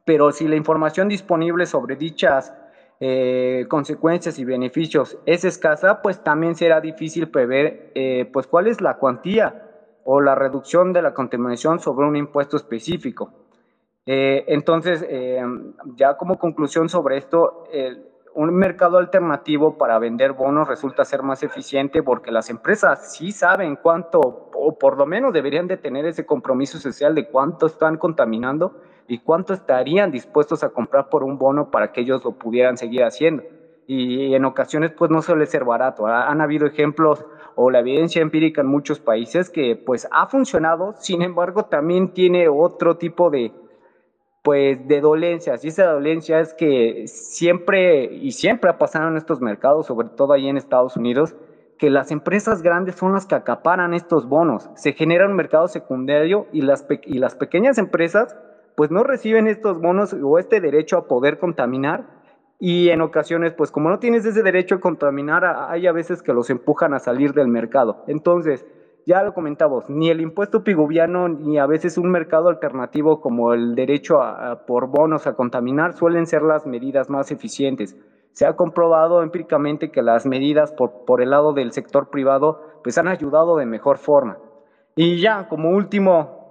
Pero 0.06 0.32
si 0.32 0.48
la 0.48 0.56
información 0.56 1.08
disponible 1.08 1.66
sobre 1.66 1.96
dichas 1.96 2.54
eh, 3.00 3.66
consecuencias 3.68 4.38
y 4.38 4.44
beneficios 4.46 5.18
es 5.26 5.44
escasa, 5.44 6.00
pues 6.00 6.24
también 6.24 6.54
será 6.54 6.80
difícil 6.80 7.28
prever 7.28 7.90
eh, 7.94 8.30
pues 8.32 8.46
cuál 8.46 8.68
es 8.68 8.80
la 8.80 8.96
cuantía 8.96 9.71
o 10.04 10.20
la 10.20 10.34
reducción 10.34 10.92
de 10.92 11.02
la 11.02 11.14
contaminación 11.14 11.80
sobre 11.80 12.06
un 12.06 12.16
impuesto 12.16 12.56
específico. 12.56 13.32
Eh, 14.04 14.44
entonces, 14.48 15.04
eh, 15.08 15.42
ya 15.96 16.16
como 16.16 16.38
conclusión 16.38 16.88
sobre 16.88 17.18
esto, 17.18 17.64
un 18.34 18.54
mercado 18.54 18.98
alternativo 18.98 19.76
para 19.76 19.98
vender 19.98 20.32
bonos 20.32 20.68
resulta 20.68 21.04
ser 21.04 21.22
más 21.22 21.42
eficiente 21.42 22.02
porque 22.02 22.30
las 22.30 22.48
empresas 22.50 23.12
sí 23.12 23.32
saben 23.32 23.76
cuánto, 23.76 24.20
o 24.54 24.78
por 24.78 24.96
lo 24.96 25.06
menos 25.06 25.32
deberían 25.32 25.66
de 25.66 25.76
tener 25.76 26.06
ese 26.06 26.24
compromiso 26.24 26.78
social 26.78 27.14
de 27.14 27.28
cuánto 27.28 27.66
están 27.66 27.98
contaminando 27.98 28.80
y 29.08 29.18
cuánto 29.18 29.52
estarían 29.52 30.10
dispuestos 30.10 30.64
a 30.64 30.70
comprar 30.70 31.08
por 31.08 31.24
un 31.24 31.38
bono 31.38 31.70
para 31.70 31.92
que 31.92 32.00
ellos 32.00 32.24
lo 32.24 32.32
pudieran 32.32 32.76
seguir 32.76 33.04
haciendo. 33.04 33.42
Y 33.86 34.34
en 34.34 34.44
ocasiones 34.44 34.92
pues 34.92 35.10
no 35.10 35.20
suele 35.22 35.44
ser 35.46 35.64
barato. 35.64 36.06
Han 36.06 36.40
habido 36.40 36.66
ejemplos 36.66 37.26
o 37.56 37.70
la 37.70 37.80
evidencia 37.80 38.22
empírica 38.22 38.60
en 38.60 38.66
muchos 38.66 39.00
países 39.00 39.50
que 39.50 39.76
pues 39.76 40.08
ha 40.10 40.26
funcionado, 40.26 40.94
sin 40.98 41.22
embargo 41.22 41.64
también 41.64 42.12
tiene 42.12 42.48
otro 42.48 42.96
tipo 42.96 43.30
de, 43.30 43.52
pues 44.42 44.86
de 44.88 45.00
dolencias. 45.00 45.64
Y 45.64 45.68
esa 45.68 45.86
dolencia 45.86 46.40
es 46.40 46.54
que 46.54 47.04
siempre 47.06 48.04
y 48.04 48.32
siempre 48.32 48.70
ha 48.70 48.78
pasado 48.78 49.08
en 49.08 49.16
estos 49.16 49.40
mercados, 49.40 49.86
sobre 49.86 50.08
todo 50.08 50.32
ahí 50.32 50.48
en 50.48 50.56
Estados 50.56 50.96
Unidos, 50.96 51.34
que 51.78 51.90
las 51.90 52.10
empresas 52.10 52.62
grandes 52.62 52.94
son 52.94 53.12
las 53.12 53.26
que 53.26 53.34
acaparan 53.34 53.94
estos 53.94 54.28
bonos. 54.28 54.70
Se 54.74 54.92
genera 54.92 55.26
un 55.26 55.34
mercado 55.34 55.68
secundario 55.68 56.46
y 56.52 56.62
las, 56.62 56.86
y 57.04 57.18
las 57.18 57.34
pequeñas 57.34 57.78
empresas 57.78 58.36
pues 58.76 58.90
no 58.90 59.02
reciben 59.02 59.48
estos 59.48 59.80
bonos 59.80 60.14
o 60.14 60.38
este 60.38 60.60
derecho 60.60 60.96
a 60.96 61.06
poder 61.06 61.38
contaminar 61.38 62.21
y 62.64 62.90
en 62.90 63.00
ocasiones 63.00 63.54
pues 63.54 63.72
como 63.72 63.90
no 63.90 63.98
tienes 63.98 64.24
ese 64.24 64.40
derecho 64.44 64.76
a 64.76 64.80
contaminar 64.80 65.44
hay 65.68 65.88
a 65.88 65.92
veces 65.92 66.22
que 66.22 66.32
los 66.32 66.48
empujan 66.48 66.94
a 66.94 67.00
salir 67.00 67.32
del 67.32 67.48
mercado. 67.48 68.04
Entonces, 68.06 68.64
ya 69.04 69.24
lo 69.24 69.34
comentamos, 69.34 69.90
ni 69.90 70.10
el 70.10 70.20
impuesto 70.20 70.62
piguviano 70.62 71.28
ni 71.28 71.58
a 71.58 71.66
veces 71.66 71.98
un 71.98 72.08
mercado 72.12 72.50
alternativo 72.50 73.20
como 73.20 73.52
el 73.52 73.74
derecho 73.74 74.20
por 74.68 74.86
bonos 74.86 75.26
a 75.26 75.34
contaminar 75.34 75.94
suelen 75.94 76.26
ser 76.26 76.42
las 76.42 76.64
medidas 76.64 77.10
más 77.10 77.32
eficientes. 77.32 77.96
Se 78.30 78.46
ha 78.46 78.54
comprobado 78.54 79.24
empíricamente 79.24 79.90
que 79.90 80.00
las 80.00 80.24
medidas 80.24 80.70
por, 80.70 81.04
por 81.04 81.20
el 81.20 81.30
lado 81.30 81.54
del 81.54 81.72
sector 81.72 82.10
privado 82.10 82.60
pues 82.84 82.96
han 82.96 83.08
ayudado 83.08 83.56
de 83.56 83.66
mejor 83.66 83.98
forma. 83.98 84.38
Y 84.94 85.20
ya, 85.20 85.48
como 85.48 85.70
último, 85.70 86.41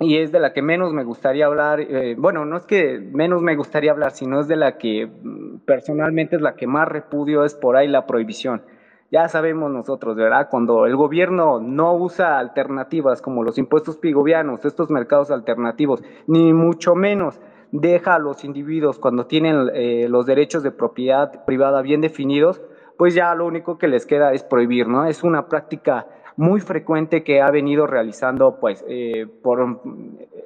y 0.00 0.18
es 0.18 0.32
de 0.32 0.40
la 0.40 0.52
que 0.52 0.62
menos 0.62 0.92
me 0.92 1.04
gustaría 1.04 1.46
hablar, 1.46 1.80
eh, 1.80 2.16
bueno, 2.18 2.44
no 2.44 2.56
es 2.56 2.66
que 2.66 2.98
menos 2.98 3.42
me 3.42 3.54
gustaría 3.54 3.92
hablar, 3.92 4.10
sino 4.10 4.40
es 4.40 4.48
de 4.48 4.56
la 4.56 4.76
que 4.76 5.06
mm, 5.06 5.58
personalmente 5.64 6.36
es 6.36 6.42
la 6.42 6.56
que 6.56 6.66
más 6.66 6.88
repudio, 6.88 7.44
es 7.44 7.54
por 7.54 7.76
ahí 7.76 7.88
la 7.88 8.06
prohibición. 8.06 8.62
Ya 9.10 9.28
sabemos 9.28 9.70
nosotros, 9.70 10.16
¿verdad? 10.16 10.48
Cuando 10.50 10.86
el 10.86 10.96
gobierno 10.96 11.60
no 11.60 11.94
usa 11.94 12.38
alternativas 12.38 13.22
como 13.22 13.44
los 13.44 13.58
impuestos 13.58 13.96
pigovianos, 13.96 14.64
estos 14.64 14.90
mercados 14.90 15.30
alternativos, 15.30 16.02
ni 16.26 16.52
mucho 16.52 16.96
menos 16.96 17.40
deja 17.70 18.16
a 18.16 18.18
los 18.18 18.44
individuos 18.44 18.98
cuando 18.98 19.26
tienen 19.26 19.70
eh, 19.74 20.06
los 20.08 20.26
derechos 20.26 20.64
de 20.64 20.72
propiedad 20.72 21.44
privada 21.44 21.82
bien 21.82 22.00
definidos, 22.00 22.60
pues 22.96 23.14
ya 23.14 23.34
lo 23.34 23.46
único 23.46 23.78
que 23.78 23.88
les 23.88 24.06
queda 24.06 24.32
es 24.32 24.42
prohibir, 24.42 24.88
¿no? 24.88 25.06
Es 25.06 25.22
una 25.22 25.48
práctica 25.48 26.06
muy 26.36 26.60
frecuente 26.60 27.22
que 27.22 27.40
ha 27.40 27.50
venido 27.50 27.86
realizando, 27.86 28.58
pues, 28.60 28.84
eh, 28.88 29.26
por, 29.42 29.80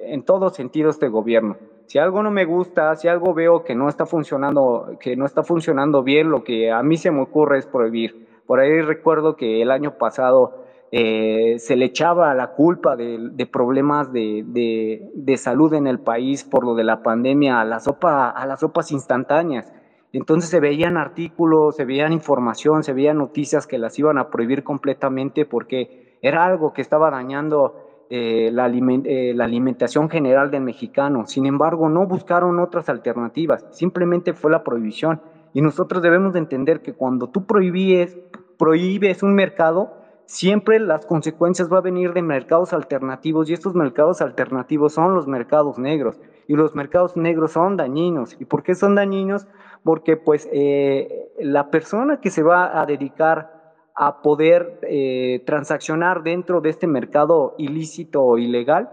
en 0.01 0.23
todos 0.23 0.55
sentidos 0.55 0.95
este 0.95 1.07
gobierno. 1.07 1.57
Si 1.87 1.97
algo 1.97 2.21
no 2.21 2.29
me 2.29 2.45
gusta, 2.45 2.95
si 2.95 3.07
algo 3.07 3.33
veo 3.33 3.63
que 3.63 3.73
no 3.73 3.89
está 3.89 4.05
funcionando, 4.05 4.97
que 4.99 5.15
no 5.15 5.25
está 5.25 5.43
funcionando 5.43 6.03
bien, 6.03 6.29
lo 6.29 6.43
que 6.43 6.71
a 6.71 6.83
mí 6.83 6.97
se 6.97 7.09
me 7.09 7.21
ocurre 7.21 7.57
es 7.57 7.65
prohibir. 7.65 8.27
Por 8.45 8.59
ahí 8.59 8.81
recuerdo 8.81 9.35
que 9.35 9.61
el 9.61 9.71
año 9.71 9.97
pasado 9.97 10.65
eh, 10.91 11.55
se 11.59 11.75
le 11.75 11.85
echaba 11.85 12.33
la 12.33 12.51
culpa 12.51 12.95
de, 12.95 13.47
problemas 13.51 14.11
de, 14.11 15.35
salud 15.37 15.73
en 15.73 15.87
el 15.87 15.99
país 15.99 16.43
por 16.43 16.63
lo 16.63 16.75
de 16.75 16.83
la 16.83 17.03
pandemia 17.03 17.61
a, 17.61 17.65
la 17.65 17.79
sopa, 17.79 18.29
a 18.29 18.45
las 18.45 18.59
sopas 18.59 18.91
instantáneas. 18.91 19.71
Entonces 20.11 20.49
se 20.49 20.59
veían 20.59 20.97
artículos, 20.97 21.75
se 21.75 21.85
veían 21.85 22.13
información, 22.13 22.83
se 22.83 22.93
veían 22.93 23.17
noticias 23.17 23.67
que 23.67 23.77
las 23.77 23.97
iban 23.99 24.17
a 24.17 24.29
prohibir 24.29 24.63
completamente 24.63 25.45
porque 25.45 26.17
era 26.21 26.45
algo 26.45 26.73
que 26.73 26.81
estaba 26.81 27.11
dañando 27.11 28.05
eh, 28.09 28.49
la, 28.51 28.67
eh, 28.67 29.33
la, 29.35 29.45
alimentación 29.45 30.09
general 30.09 30.49
del 30.49 30.63
mexicano. 30.63 31.27
Sin 31.27 31.45
embargo, 31.45 31.89
no 31.89 32.07
buscaron 32.07 32.59
otras 32.59 32.89
alternativas, 32.89 33.67
simplemente 33.69 34.33
fue 34.33 34.49
la 34.51 34.63
prohibición. 34.63 35.21
Y 35.53 35.61
nosotros 35.61 36.01
debemos 36.01 36.33
de 36.33 36.39
entender 36.39 36.81
que 36.81 36.93
cuando 36.93 37.29
tú 37.29 37.45
prohíbes, 37.45 38.17
prohíbes 38.57 39.21
un 39.21 39.35
mercado, 39.35 39.93
siempre 40.25 40.79
las 40.79 41.05
consecuencias 41.05 41.69
van 41.69 41.79
a 41.79 41.81
venir 41.81 42.13
de 42.13 42.21
mercados 42.21 42.73
alternativos 42.73 43.49
y 43.49 43.53
estos 43.53 43.75
mercados 43.75 44.21
alternativos 44.21 44.93
son 44.93 45.15
los 45.15 45.27
mercados 45.27 45.79
negros 45.79 46.19
y 46.47 46.55
los 46.55 46.75
mercados 46.75 47.15
negros 47.15 47.51
son 47.51 47.77
dañinos. 47.77 48.35
¿Y 48.39 48.45
por 48.45 48.63
qué 48.63 48.73
son 48.73 48.95
dañinos? 48.95 49.47
Porque 49.83 50.17
pues 50.17 50.49
eh, 50.51 51.31
la 51.39 51.71
persona 51.71 52.19
que 52.19 52.29
se 52.29 52.43
va 52.43 52.79
a 52.79 52.85
dedicar 52.85 53.75
a 53.95 54.21
poder 54.21 54.79
eh, 54.83 55.43
transaccionar 55.45 56.23
dentro 56.23 56.61
de 56.61 56.69
este 56.69 56.87
mercado 56.87 57.55
ilícito 57.57 58.23
o 58.23 58.37
ilegal, 58.37 58.89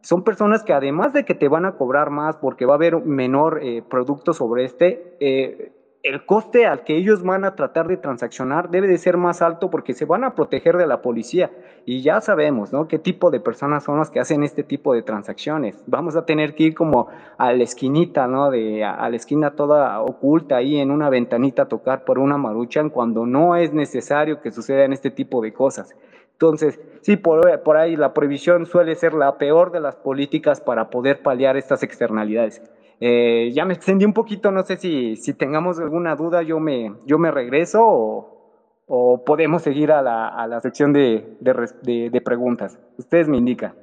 son 0.00 0.24
personas 0.24 0.62
que 0.62 0.72
además 0.72 1.12
de 1.12 1.24
que 1.24 1.34
te 1.34 1.48
van 1.48 1.64
a 1.64 1.76
cobrar 1.76 2.10
más 2.10 2.36
porque 2.36 2.66
va 2.66 2.74
a 2.74 2.76
haber 2.76 3.04
menor 3.04 3.60
eh, 3.62 3.82
producto 3.82 4.32
sobre 4.32 4.64
este, 4.64 5.72
el 6.04 6.24
coste 6.24 6.66
al 6.66 6.84
que 6.84 6.96
ellos 6.96 7.24
van 7.24 7.44
a 7.44 7.56
tratar 7.56 7.88
de 7.88 7.96
transaccionar 7.96 8.70
debe 8.70 8.86
de 8.86 8.98
ser 8.98 9.16
más 9.16 9.42
alto 9.42 9.68
porque 9.68 9.94
se 9.94 10.04
van 10.04 10.22
a 10.22 10.34
proteger 10.34 10.76
de 10.76 10.86
la 10.86 11.02
policía. 11.02 11.50
Y 11.86 12.02
ya 12.02 12.20
sabemos, 12.20 12.72
¿no? 12.72 12.86
Qué 12.86 12.98
tipo 12.98 13.30
de 13.30 13.40
personas 13.40 13.84
son 13.84 13.98
las 13.98 14.10
que 14.10 14.20
hacen 14.20 14.44
este 14.44 14.62
tipo 14.62 14.94
de 14.94 15.02
transacciones. 15.02 15.82
Vamos 15.86 16.14
a 16.14 16.24
tener 16.24 16.54
que 16.54 16.64
ir 16.64 16.74
como 16.74 17.08
a 17.36 17.52
la 17.52 17.64
esquinita, 17.64 18.28
¿no? 18.28 18.50
De, 18.50 18.84
a, 18.84 19.08
la 19.08 19.16
esquina 19.16 19.56
toda 19.56 20.00
oculta 20.00 20.56
ahí 20.56 20.76
en 20.76 20.90
una 20.92 21.10
ventanita 21.10 21.62
a 21.62 21.68
tocar 21.68 22.04
por 22.04 22.18
una 22.18 22.38
maruchan 22.38 22.90
cuando 22.90 23.26
no 23.26 23.56
es 23.56 23.72
necesario 23.72 24.40
que 24.40 24.52
sucedan 24.52 24.92
este 24.92 25.10
tipo 25.10 25.42
de 25.42 25.52
cosas. 25.52 25.96
Entonces, 26.32 26.80
sí, 27.00 27.16
por, 27.16 27.62
por 27.62 27.76
ahí 27.76 27.96
la 27.96 28.14
prohibición 28.14 28.66
suele 28.66 28.94
ser 28.94 29.14
la 29.14 29.36
peor 29.36 29.72
de 29.72 29.80
las 29.80 29.96
políticas 29.96 30.60
para 30.60 30.90
poder 30.90 31.22
paliar 31.22 31.56
estas 31.56 31.82
externalidades. 31.82 32.62
Eh, 33.00 33.52
ya 33.54 33.64
me 33.64 33.74
extendí 33.74 34.04
un 34.04 34.12
poquito, 34.12 34.50
no 34.50 34.64
sé 34.64 34.76
si, 34.76 35.16
si 35.16 35.32
tengamos 35.32 35.78
alguna 35.78 36.16
duda, 36.16 36.42
yo 36.42 36.58
me, 36.58 36.92
yo 37.06 37.18
me 37.18 37.30
regreso 37.30 37.80
o, 37.86 38.84
o 38.86 39.24
podemos 39.24 39.62
seguir 39.62 39.92
a 39.92 40.02
la, 40.02 40.28
a 40.28 40.46
la 40.48 40.60
sección 40.60 40.92
de, 40.92 41.36
de, 41.40 42.10
de, 42.10 42.20
preguntas. 42.20 42.78
Ustedes 42.96 43.28
me 43.28 43.36
indican. 43.36 43.74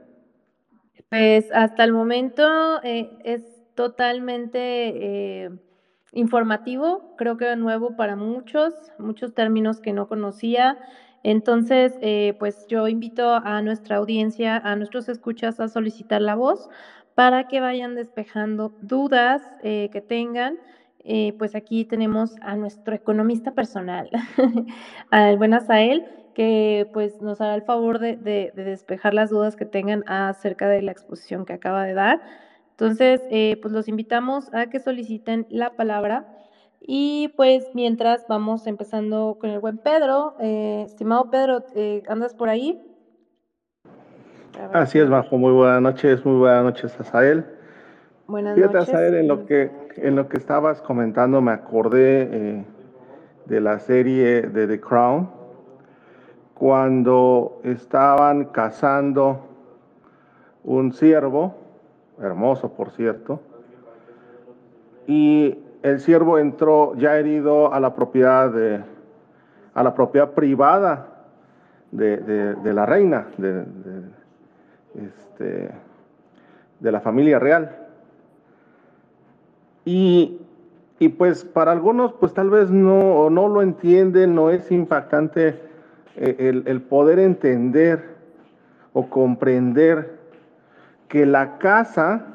Pues 1.09 1.49
hasta 1.53 1.83
el 1.85 1.93
momento 1.93 2.43
eh, 2.83 3.09
es 3.23 3.41
totalmente 3.73 4.59
eh, 5.43 5.49
informativo, 6.11 7.15
creo 7.17 7.37
que 7.37 7.55
nuevo 7.55 7.95
para 7.95 8.17
muchos, 8.17 8.73
muchos 8.97 9.33
términos 9.33 9.79
que 9.79 9.93
no 9.93 10.07
conocía. 10.07 10.77
Entonces, 11.23 11.97
pues 12.37 12.67
yo 12.67 12.87
invito 12.87 13.33
a 13.33 13.59
nuestra 13.63 13.95
audiencia, 13.95 14.57
a 14.57 14.75
nuestros 14.75 15.09
escuchas 15.09 15.59
a 15.59 15.67
solicitar 15.69 16.21
la 16.21 16.35
voz 16.35 16.69
para 17.15 17.47
que 17.47 17.61
vayan 17.61 17.95
despejando 17.95 18.73
dudas 18.81 19.41
eh, 19.63 19.89
que 19.91 20.01
tengan. 20.01 20.59
Eh, 21.07 21.33
pues 21.37 21.55
aquí 21.55 21.85
tenemos 21.85 22.35
a 22.41 22.55
nuestro 22.55 22.95
economista 22.95 23.51
personal, 23.51 24.09
al 25.11 25.37
buen 25.37 25.53
Asael, 25.53 26.05
que 26.33 26.89
pues 26.93 27.21
nos 27.21 27.41
hará 27.41 27.53
el 27.55 27.61
favor 27.61 27.99
de, 27.99 28.51
despejar 28.55 29.13
las 29.13 29.29
dudas 29.29 29.55
que 29.55 29.65
tengan 29.65 30.03
acerca 30.07 30.67
de 30.67 30.81
la 30.81 30.91
exposición 30.91 31.45
que 31.45 31.53
acaba 31.53 31.85
de 31.85 31.93
dar. 31.93 32.21
Entonces, 32.71 33.21
eh, 33.29 33.57
pues 33.61 33.73
los 33.73 33.87
invitamos 33.87 34.53
a 34.53 34.65
que 34.65 34.79
soliciten 34.79 35.45
la 35.49 35.75
palabra. 35.75 36.27
Y 36.87 37.29
pues 37.35 37.65
mientras 37.73 38.27
vamos 38.27 38.67
empezando 38.67 39.37
con 39.39 39.49
el 39.49 39.59
buen 39.59 39.77
Pedro, 39.77 40.35
estimado 40.39 41.31
Pedro, 41.31 41.63
¿andas 42.07 42.35
por 42.35 42.49
ahí? 42.49 42.79
Así 44.73 44.99
es, 44.99 45.09
Bajo. 45.09 45.37
Muy 45.37 45.51
buenas 45.51 45.81
noches, 45.81 46.25
muy 46.25 46.37
buenas 46.37 46.63
noches, 46.63 46.99
Asael. 46.99 47.45
Buenas 48.27 48.55
Fíjate, 48.55 48.77
noches. 48.77 48.93
En 48.95 49.27
lo, 49.27 49.45
que, 49.45 49.71
en 49.97 50.15
lo 50.15 50.27
que 50.29 50.37
estabas 50.37 50.81
comentando, 50.81 51.41
me 51.41 51.51
acordé 51.51 52.29
eh, 52.31 52.65
de 53.45 53.61
la 53.61 53.79
serie 53.79 54.43
de 54.43 54.67
The 54.67 54.79
Crown, 54.79 55.29
cuando 56.53 57.59
estaban 57.63 58.45
cazando 58.45 59.45
un 60.63 60.93
ciervo, 60.93 61.55
hermoso 62.21 62.73
por 62.73 62.91
cierto, 62.91 63.41
y 65.05 65.59
el 65.83 65.99
ciervo 65.99 66.39
entró 66.39 66.95
ya 66.95 67.17
herido 67.17 67.73
a 67.73 67.79
la 67.79 67.93
propiedad 67.93 68.49
de, 68.49 68.81
a 69.73 69.83
la 69.83 69.93
propiedad 69.93 70.31
privada 70.31 71.09
de, 71.91 72.17
de, 72.17 72.73
la 72.73 72.85
reina, 72.85 73.27
de, 73.37 73.63
este, 74.97 75.69
de 76.79 76.91
la 76.91 77.01
familia 77.01 77.39
real. 77.39 77.75
Y, 79.83 80.39
pues 81.17 81.45
para 81.45 81.71
algunos 81.71 82.13
pues 82.13 82.33
tal 82.33 82.49
vez 82.49 82.71
no, 82.71 83.29
no 83.29 83.47
lo 83.47 83.61
entienden, 83.61 84.33
no 84.33 84.49
es 84.49 84.71
impactante 84.71 85.59
eh, 86.15 86.63
el, 86.65 86.81
poder 86.81 87.19
entender 87.19 88.15
o 88.93 89.07
comprender 89.07 90.17
que 91.07 91.27
la 91.27 91.59
casa, 91.59 92.25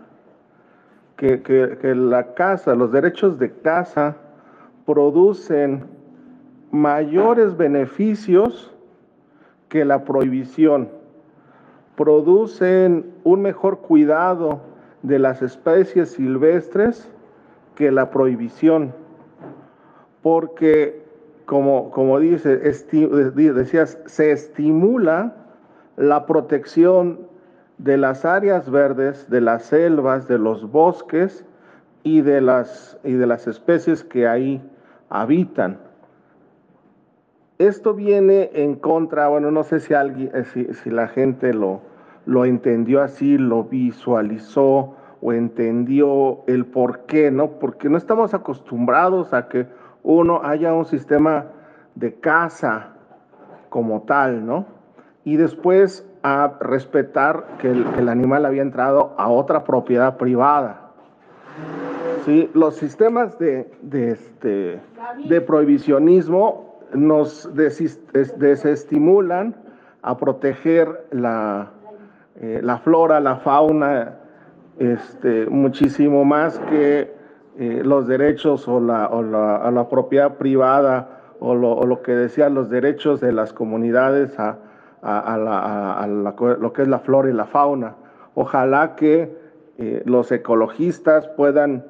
que, 1.16 1.42
que 1.42 1.94
la 1.96 2.34
casa, 2.34 2.76
los 2.76 2.92
derechos 2.92 3.40
de 3.40 3.50
casa 3.50 4.16
producen 4.86 5.84
mayores 6.70 7.56
beneficios 7.56 8.72
que 9.68 9.84
la 9.84 10.04
prohibición 10.04 10.99
producen 12.00 13.12
un 13.24 13.42
mejor 13.42 13.80
cuidado 13.80 14.62
de 15.02 15.18
las 15.18 15.42
especies 15.42 16.12
silvestres 16.12 17.06
que 17.74 17.90
la 17.90 18.10
prohibición. 18.10 18.94
Porque, 20.22 21.04
como, 21.44 21.90
como 21.90 22.18
dice, 22.18 22.56
decías, 22.56 23.98
se 24.06 24.32
estimula 24.32 25.36
la 25.98 26.24
protección 26.24 27.18
de 27.76 27.98
las 27.98 28.24
áreas 28.24 28.70
verdes, 28.70 29.28
de 29.28 29.42
las 29.42 29.64
selvas, 29.64 30.26
de 30.26 30.38
los 30.38 30.72
bosques 30.72 31.44
y 32.02 32.22
de 32.22 32.40
las, 32.40 32.98
y 33.04 33.12
de 33.12 33.26
las 33.26 33.46
especies 33.46 34.04
que 34.04 34.26
ahí 34.26 34.62
habitan. 35.10 35.76
esto 37.58 37.92
viene 37.92 38.48
en 38.54 38.76
contra, 38.76 39.28
bueno, 39.28 39.50
no 39.50 39.64
sé 39.64 39.80
si, 39.80 39.92
alguien, 39.92 40.30
eh, 40.32 40.44
si, 40.82 40.88
la 40.88 41.08
gente 41.08 41.52
lo, 41.52 41.89
lo 42.30 42.44
entendió 42.44 43.02
así, 43.02 43.36
lo 43.38 43.64
visualizó 43.64 44.94
o 45.20 45.32
entendió 45.32 46.44
el 46.46 46.64
por 46.64 47.00
qué, 47.06 47.32
¿no? 47.32 47.58
Porque 47.58 47.88
no 47.88 47.98
estamos 47.98 48.34
acostumbrados 48.34 49.34
a 49.34 49.48
que 49.48 49.66
uno 50.04 50.40
haya 50.44 50.72
un 50.72 50.84
sistema 50.84 51.46
de 51.96 52.14
casa 52.14 52.90
como 53.68 54.02
tal, 54.02 54.46
¿no? 54.46 54.64
Y 55.24 55.38
después 55.38 56.08
a 56.22 56.56
respetar 56.60 57.56
que 57.58 57.72
el, 57.72 58.08
animal 58.08 58.46
había 58.46 58.62
entrado 58.62 59.12
a 59.18 59.28
otra 59.28 59.64
propiedad 59.64 60.16
privada. 60.16 60.92
Sí, 62.24 62.48
los 62.54 62.76
sistemas 62.76 63.40
de, 63.40 63.68
de, 63.82 64.12
este, 64.12 64.80
de 65.28 65.40
prohibicionismo 65.40 66.78
nos 66.94 67.50
desestimulan 67.56 69.56
a 70.02 70.16
proteger 70.16 71.06
la, 71.10 71.72
eh, 72.36 72.60
la 72.62 72.78
flora, 72.78 73.20
la 73.20 73.36
fauna, 73.36 74.18
este, 74.78 75.46
muchísimo 75.46 76.24
más 76.24 76.58
que 76.58 77.12
eh, 77.58 77.82
los 77.84 78.06
derechos 78.06 78.66
o 78.68 78.80
la, 78.80 79.08
o 79.08 79.22
la, 79.22 79.70
la 79.70 79.88
propiedad 79.88 80.36
privada 80.36 81.20
o 81.40 81.54
lo, 81.54 81.72
o 81.72 81.86
lo, 81.86 82.02
que 82.02 82.12
decían 82.12 82.54
los 82.54 82.70
derechos 82.70 83.20
de 83.20 83.32
las 83.32 83.52
comunidades 83.52 84.38
a, 84.38 84.58
a, 85.02 85.34
a, 85.34 86.02
a 86.02 86.06
lo 86.06 86.72
que 86.72 86.82
es 86.82 86.88
la 86.88 87.00
flora 87.00 87.28
y 87.28 87.32
la 87.32 87.46
fauna. 87.46 87.94
Ojalá 88.34 88.94
que 88.96 89.36
eh, 89.78 90.02
los 90.04 90.30
ecologistas 90.30 91.26
puedan 91.28 91.84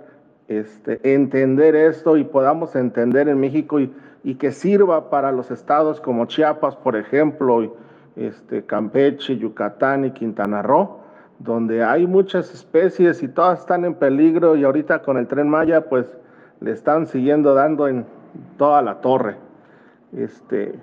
este, 0.48 1.00
entender 1.14 1.76
esto 1.76 2.16
y 2.16 2.24
podamos 2.24 2.74
entender 2.76 3.28
en 3.28 3.38
México 3.38 3.80
y, 3.80 3.92
y, 4.24 4.34
que 4.36 4.52
sirva 4.52 5.10
para 5.10 5.32
los 5.32 5.50
estados 5.50 6.00
como 6.00 6.26
Chiapas, 6.26 6.76
por 6.76 6.96
ejemplo, 6.96 7.74
este, 8.20 8.64
Campeche, 8.66 9.38
Yucatán 9.38 10.04
y 10.04 10.10
Quintana 10.10 10.62
Roo, 10.62 11.00
donde 11.38 11.82
hay 11.82 12.06
muchas 12.06 12.52
especies 12.52 13.22
y 13.22 13.28
todas 13.28 13.60
están 13.60 13.84
en 13.84 13.94
peligro 13.94 14.56
y 14.56 14.64
ahorita 14.64 15.00
con 15.02 15.16
el 15.16 15.26
tren 15.26 15.48
Maya 15.48 15.88
pues 15.88 16.06
le 16.60 16.72
están 16.72 17.06
siguiendo 17.06 17.54
dando 17.54 17.88
en 17.88 18.04
toda 18.58 18.82
la 18.82 19.00
torre. 19.00 19.36
Este, 20.12 20.74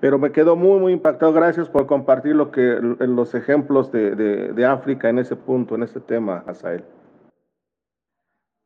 pero 0.00 0.18
me 0.18 0.30
quedó 0.30 0.54
muy, 0.54 0.78
muy 0.78 0.92
impactado. 0.92 1.32
Gracias 1.32 1.68
por 1.68 1.86
compartir 1.86 2.36
lo 2.36 2.50
que, 2.50 2.78
los 3.00 3.34
ejemplos 3.34 3.90
de, 3.90 4.14
de, 4.14 4.66
África 4.66 5.08
en 5.08 5.18
ese 5.18 5.34
punto, 5.34 5.74
en 5.74 5.82
ese 5.82 5.98
tema, 5.98 6.44
Asael. 6.46 6.84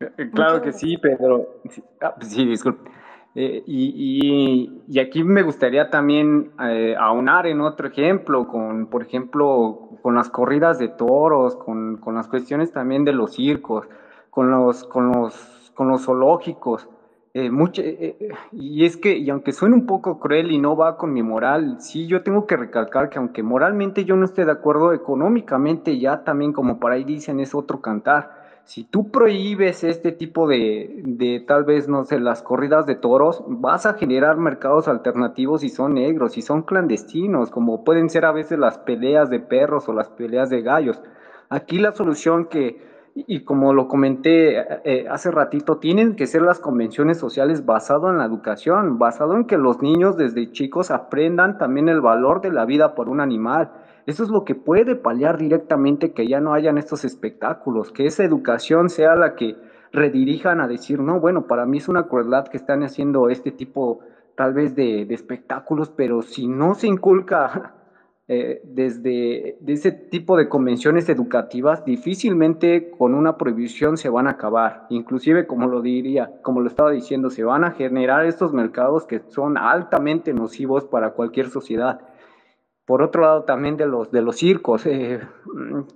Eh, 0.01 0.31
claro 0.35 0.61
que 0.61 0.73
sí, 0.73 0.99
Pedro. 0.99 1.61
Sí, 1.71 1.83
ah, 2.01 2.15
pues 2.15 2.37
disculpe. 2.37 2.91
Eh, 3.35 3.63
y, 3.67 4.73
y, 4.89 4.99
aquí 4.99 5.23
me 5.23 5.43
gustaría 5.43 5.91
también 5.91 6.51
eh, 6.61 6.97
aunar 6.99 7.47
en 7.47 7.61
otro 7.61 7.89
ejemplo, 7.89 8.49
con, 8.49 8.87
por 8.87 9.03
ejemplo, 9.03 9.91
con 10.03 10.15
las 10.15 10.29
corridas 10.29 10.79
de 10.79 10.89
toros, 10.89 11.55
con, 11.57 11.99
con 11.99 12.15
las 12.15 12.27
cuestiones 12.27 12.73
también 12.73 13.05
de 13.05 13.13
los 13.13 13.35
circos, 13.35 13.87
con 14.31 14.51
los, 14.51 14.85
con 14.85 15.13
los, 15.13 15.71
con 15.75 15.89
los 15.89 16.05
zoológicos. 16.05 16.89
Eh, 17.35 17.51
eh, 17.77 18.17
eh, 18.21 18.29
y 18.53 18.85
es 18.85 18.97
que, 18.97 19.17
y 19.17 19.31
aunque 19.31 19.53
suene 19.53 19.77
un 19.77 19.87
poco 19.87 20.19
cruel 20.19 20.51
y 20.51 20.59
no 20.59 20.77
va 20.77 20.97
con 20.97 21.13
mi 21.13 21.23
moral, 21.23 21.77
sí, 21.81 22.07
yo 22.07 22.23
tengo 22.23 22.47
que 22.47 22.57
recalcar 22.57 23.11
que 23.11 23.19
aunque 23.19 23.43
moralmente 23.45 24.05
yo 24.05 24.17
no 24.17 24.25
esté 24.25 24.45
de 24.45 24.53
acuerdo, 24.53 24.93
económicamente 24.93 25.99
ya 25.99 26.25
también, 26.25 26.53
como 26.53 26.81
por 26.81 26.91
ahí 26.91 27.05
dicen, 27.05 27.39
es 27.39 27.55
otro 27.55 27.81
cantar. 27.81 28.38
Si 28.69 28.85
tú 28.85 29.11
prohíbes 29.11 29.83
este 29.83 30.13
tipo 30.13 30.47
de, 30.47 31.01
de, 31.03 31.41
tal 31.41 31.65
vez, 31.65 31.89
no 31.89 32.05
sé, 32.05 32.21
las 32.21 32.43
corridas 32.43 32.85
de 32.85 32.97
toros, 32.97 33.43
vas 33.49 33.87
a 33.87 33.95
generar 33.95 34.37
mercados 34.37 34.89
alternativos 34.89 35.65
y 35.65 35.71
son 35.71 35.95
negros 35.95 36.37
y 36.37 36.43
son 36.43 36.65
clandestinos, 36.65 37.49
como 37.49 37.83
pueden 37.83 38.11
ser 38.11 38.27
a 38.27 38.33
veces 38.33 38.59
las 38.59 38.77
peleas 38.77 39.31
de 39.31 39.41
perros 39.41 39.89
o 39.89 39.95
las 39.95 40.11
peleas 40.11 40.51
de 40.51 40.61
gallos. 40.61 41.01
Aquí 41.49 41.79
la 41.79 41.93
solución 41.93 42.45
que, 42.45 42.77
y 43.15 43.41
como 43.41 43.73
lo 43.73 43.89
comenté 43.89 44.59
eh, 44.59 44.67
eh, 44.85 45.07
hace 45.09 45.31
ratito, 45.31 45.79
tienen 45.79 46.15
que 46.15 46.27
ser 46.27 46.43
las 46.43 46.61
convenciones 46.61 47.17
sociales 47.17 47.65
basado 47.65 48.11
en 48.11 48.19
la 48.19 48.27
educación, 48.27 48.99
basado 48.99 49.35
en 49.35 49.47
que 49.47 49.57
los 49.57 49.81
niños 49.81 50.19
desde 50.19 50.53
chicos 50.53 50.91
aprendan 50.91 51.57
también 51.57 51.89
el 51.89 52.03
valor 52.03 52.43
de 52.43 52.53
la 52.53 52.67
vida 52.67 52.95
por 52.95 53.09
un 53.09 53.23
animal. 53.23 53.71
Eso 54.09 54.23
es 54.23 54.31
lo 54.31 54.47
que 54.47 54.55
puede 54.55 54.97
paliar 54.97 55.37
directamente 55.37 56.13
que 56.13 56.27
ya 56.27 56.41
no 56.41 56.55
hayan 56.55 56.79
estos 56.79 57.05
espectáculos, 57.05 57.93
que 57.93 58.07
esa 58.07 58.25
educación 58.25 58.89
sea 58.89 59.15
la 59.15 59.35
que 59.35 59.55
redirijan 59.93 60.63
a 60.63 60.67
decir, 60.67 60.99
no, 60.99 61.21
bueno, 61.21 61.47
para 61.47 61.67
mí 61.67 61.77
es 61.77 61.91
una 61.91 62.05
crueldad 62.05 62.49
que 62.49 62.57
están 62.57 62.83
haciendo 62.83 63.29
este 63.29 63.53
tipo 63.53 64.01
tal 64.35 64.55
vez 64.55 64.75
de, 64.75 65.03
espectáculos, 65.13 65.91
pero 65.91 66.23
si 66.23 66.49
no 66.49 66.75
se 66.75 66.87
inculca 66.87 67.75
eh, 68.29 68.63
desde 68.65 69.59
ese 69.67 69.93
tipo 69.93 70.39
de 70.39 70.49
convenciones 70.49 71.11
educativas 71.11 71.85
difícilmente 71.85 72.91
con 72.91 73.13
una 73.13 73.37
prohibición 73.37 73.99
se 73.99 74.09
van 74.09 74.27
a 74.27 74.31
acabar. 74.31 74.87
Inclusive, 74.89 75.47
como 75.47 75.67
lo 75.67 75.83
diría, 75.83 76.33
como 76.41 76.63
lo 76.63 76.69
estaba 76.69 76.93
diciendo, 76.93 77.29
se 77.29 77.45
van 77.45 77.63
a 77.63 77.73
generar 77.73 78.25
estos 78.25 78.55
mercados 78.55 79.05
que 79.05 79.21
son 79.29 79.59
altamente 79.59 80.33
nocivos 80.33 80.87
para 80.87 81.11
cualquier 81.11 81.51
sociedad. 81.51 82.01
Por 82.89 83.03
otro 83.03 83.21
lado, 83.21 83.45
también 83.45 83.77
de 83.77 83.87
los, 83.87 84.11
de 84.11 84.23
los 84.23 84.37
circos. 84.37 84.87
Eh, 84.87 85.21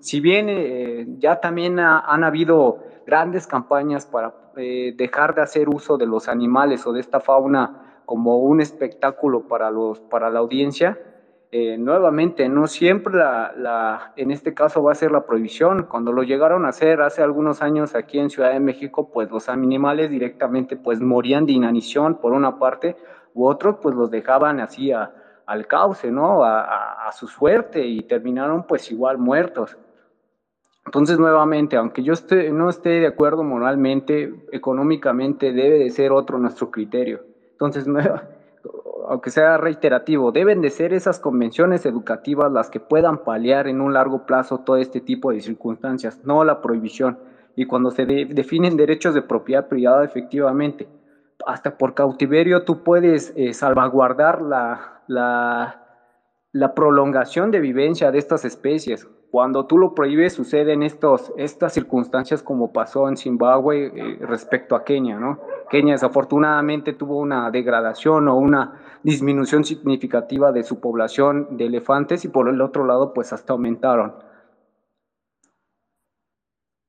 si 0.00 0.20
bien 0.20 0.50
eh, 0.50 1.06
ya 1.18 1.40
también 1.40 1.78
han 1.78 2.22
habido 2.22 2.84
grandes 3.06 3.46
campañas 3.46 4.04
para 4.04 4.34
dejar 4.54 5.34
de 5.34 5.40
hacer 5.40 5.70
uso 5.70 5.96
de 5.96 6.04
los 6.04 6.28
animales 6.28 6.86
o 6.86 6.92
de 6.92 7.00
esta 7.00 7.20
fauna 7.20 8.02
como 8.04 8.40
un 8.40 8.60
espectáculo 8.60 9.48
para, 9.48 9.70
los, 9.70 10.00
para 10.00 10.28
la 10.28 10.40
audiencia, 10.40 10.98
eh, 11.50 11.78
nuevamente, 11.78 12.48
no 12.50 12.66
siempre 12.66 13.14
la, 13.14 14.12
en 14.16 14.30
este 14.30 14.52
caso 14.52 14.82
va 14.82 14.92
a 14.92 14.94
ser 14.94 15.12
la 15.12 15.24
prohibición. 15.24 15.84
Cuando 15.84 16.12
lo 16.12 16.22
llegaron 16.22 16.66
a 16.66 16.68
hacer 16.68 17.00
hace 17.00 17.22
algunos 17.22 17.62
años 17.62 17.94
aquí 17.94 18.18
en 18.18 18.28
Ciudad 18.28 18.52
de 18.52 18.60
México, 18.60 19.10
pues 19.10 19.30
los 19.30 19.48
animales 19.48 20.10
directamente 20.10 20.76
pues 20.76 21.00
morían 21.00 21.46
de 21.46 21.52
inanición 21.52 22.16
por 22.16 22.32
una 22.32 22.58
parte, 22.58 22.96
u 23.32 23.46
otros 23.46 23.76
pues 23.80 23.94
los 23.94 24.10
dejaban 24.10 24.60
así 24.60 24.92
al 25.46 25.66
cauce, 25.66 26.10
¿no? 26.10 26.44
A, 26.44 27.08
a, 27.08 27.12
su 27.12 27.26
suerte 27.26 27.84
y 27.84 28.02
terminaron 28.02 28.66
pues 28.66 28.90
igual 28.90 29.18
muertos. 29.18 29.76
Entonces, 30.84 31.18
nuevamente, 31.18 31.76
aunque 31.76 32.02
yo 32.02 32.12
esté, 32.12 32.50
no 32.50 32.68
esté 32.68 33.00
de 33.00 33.06
acuerdo 33.06 33.44
moralmente, 33.44 34.46
económicamente 34.52 35.52
debe 35.52 35.78
de 35.78 35.90
ser 35.90 36.12
otro 36.12 36.38
nuestro 36.38 36.70
criterio. 36.70 37.20
Entonces, 37.52 37.86
nueva, 37.86 38.24
aunque 39.08 39.30
sea 39.30 39.56
reiterativo, 39.56 40.32
deben 40.32 40.60
de 40.60 40.70
ser 40.70 40.92
esas 40.92 41.18
convenciones 41.18 41.86
educativas 41.86 42.50
las 42.50 42.70
que 42.70 42.80
puedan 42.80 43.18
paliar 43.18 43.68
en 43.68 43.80
un 43.80 43.92
largo 43.92 44.26
plazo 44.26 44.58
todo 44.58 44.76
este 44.76 45.00
tipo 45.00 45.32
de 45.32 45.40
circunstancias, 45.40 46.20
no 46.24 46.44
la 46.44 46.60
prohibición. 46.60 47.18
Y 47.54 47.66
cuando 47.66 47.90
se 47.90 48.06
definen 48.06 48.76
derechos 48.76 49.14
de 49.14 49.22
propiedad 49.22 49.68
privada, 49.68 50.04
efectivamente, 50.04 50.88
hasta 51.46 51.76
por 51.76 51.94
cautiverio 51.94 52.64
tú 52.64 52.82
puedes 52.82 53.32
eh, 53.36 53.52
salvaguardar 53.52 54.40
la, 54.40 54.91
la, 55.06 55.78
prolongación 56.74 57.50
de 57.50 57.60
vivencia 57.60 58.10
de 58.10 58.18
estas 58.18 58.44
especies. 58.44 59.06
Cuando 59.30 59.66
tú 59.66 59.78
lo 59.78 59.94
prohíbes, 59.94 60.34
suceden 60.34 60.82
estos, 60.82 61.32
estas 61.38 61.72
circunstancias 61.72 62.42
como 62.42 62.72
pasó 62.72 63.08
en 63.08 63.16
Zimbabue 63.16 63.86
eh, 63.86 64.18
respecto 64.20 64.76
a 64.76 64.84
Kenia, 64.84 65.18
¿no? 65.18 65.40
Kenia 65.70 65.94
desafortunadamente 65.94 66.92
tuvo 66.92 67.18
una 67.18 67.50
degradación 67.50 68.28
o 68.28 68.36
una 68.36 68.74
disminución 69.02 69.64
significativa 69.64 70.52
de 70.52 70.62
su 70.62 70.80
población 70.80 71.56
de 71.56 71.66
elefantes 71.66 72.26
y 72.26 72.28
por 72.28 72.48
el 72.50 72.60
otro 72.60 72.84
lado, 72.84 73.14
pues 73.14 73.32
hasta 73.32 73.54
aumentaron. 73.54 74.12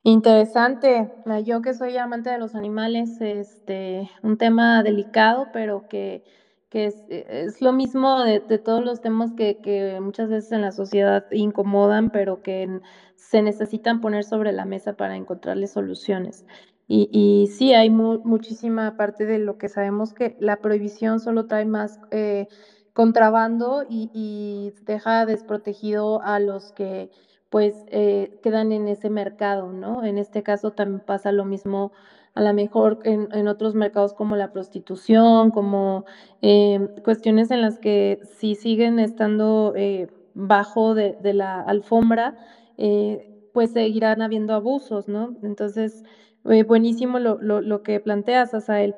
Interesante. 0.05 1.14
Yo 1.45 1.61
que 1.61 1.74
soy 1.74 1.95
amante 1.95 2.30
de 2.30 2.38
los 2.38 2.55
animales, 2.55 3.22
este, 3.22 4.09
un 4.22 4.38
tema 4.38 4.84
delicado, 4.84 5.47
pero 5.53 5.88
que 5.88 6.26
que 6.74 6.88
es, 6.88 7.05
e, 7.07 7.24
es 7.28 7.61
lo 7.61 7.71
mismo 7.71 8.24
de, 8.24 8.39
todos 8.57 8.84
los 8.84 8.99
temas 8.99 9.32
que, 9.34 9.59
que, 9.61 9.99
muchas 10.01 10.28
veces 10.28 10.51
en 10.53 10.61
la 10.63 10.71
sociedad 10.71 11.24
incomodan, 11.32 12.09
pero 12.09 12.41
que 12.41 12.82
se 13.15 13.43
necesitan 13.43 14.01
poner 14.01 14.24
sobre 14.24 14.51
la 14.51 14.65
mesa 14.65 14.93
para 14.93 15.15
encontrarle 15.15 15.67
soluciones. 15.67 16.45
Y, 16.88 17.09
y 17.11 17.45
sí, 17.47 17.76
hay 17.76 17.91
muchísima 17.91 18.97
parte 18.97 19.28
de 19.28 19.38
lo 19.38 19.59
que 19.59 19.69
sabemos 19.69 20.13
que 20.15 20.36
la 20.39 20.57
prohibición 20.61 21.19
solo 21.19 21.45
trae 21.45 21.65
más 21.65 21.99
eh, 22.09 22.47
contrabando 22.93 23.84
y, 23.88 24.09
y, 24.11 24.74
deja 24.84 25.28
desprotegido 25.28 26.24
a 26.24 26.39
los 26.39 26.71
que 26.71 27.11
pues 27.51 27.86
eh, 27.89 28.39
quedan 28.41 28.71
en 28.71 28.88
ese 28.88 29.11
mercado, 29.11 29.71
¿no? 29.74 30.03
En 30.03 30.17
este 30.17 30.41
caso 30.41 30.71
también 30.71 31.01
pasa 31.01 31.32
lo 31.32 31.45
mismo 31.45 31.91
a 32.36 32.41
lo 32.41 32.53
mejor 32.53 32.99
en, 33.03 33.27
en 33.31 33.47
otros 33.47 33.75
mercados 33.75 34.13
como 34.13 34.36
la 34.36 34.51
prostitución, 34.51 35.51
como 35.51 36.05
eh, 36.41 36.88
cuestiones 37.03 37.51
en 37.51 37.61
las 37.61 37.79
que 37.79 38.19
si 38.38 38.55
siguen 38.55 38.99
estando 38.99 39.73
eh, 39.75 40.07
bajo 40.34 40.95
de, 40.95 41.17
de, 41.21 41.34
la 41.34 41.61
alfombra, 41.61 42.38
eh, 42.77 43.29
pues 43.53 43.71
seguirán 43.71 44.21
habiendo 44.21 44.53
abusos, 44.53 45.07
¿no? 45.07 45.36
Entonces, 45.43 46.03
buenísimo 46.43 47.19
lo, 47.19 47.38
lo, 47.39 47.61
lo, 47.61 47.84
que 47.84 47.99
planteas, 47.99 48.53
Asael. 48.53 48.95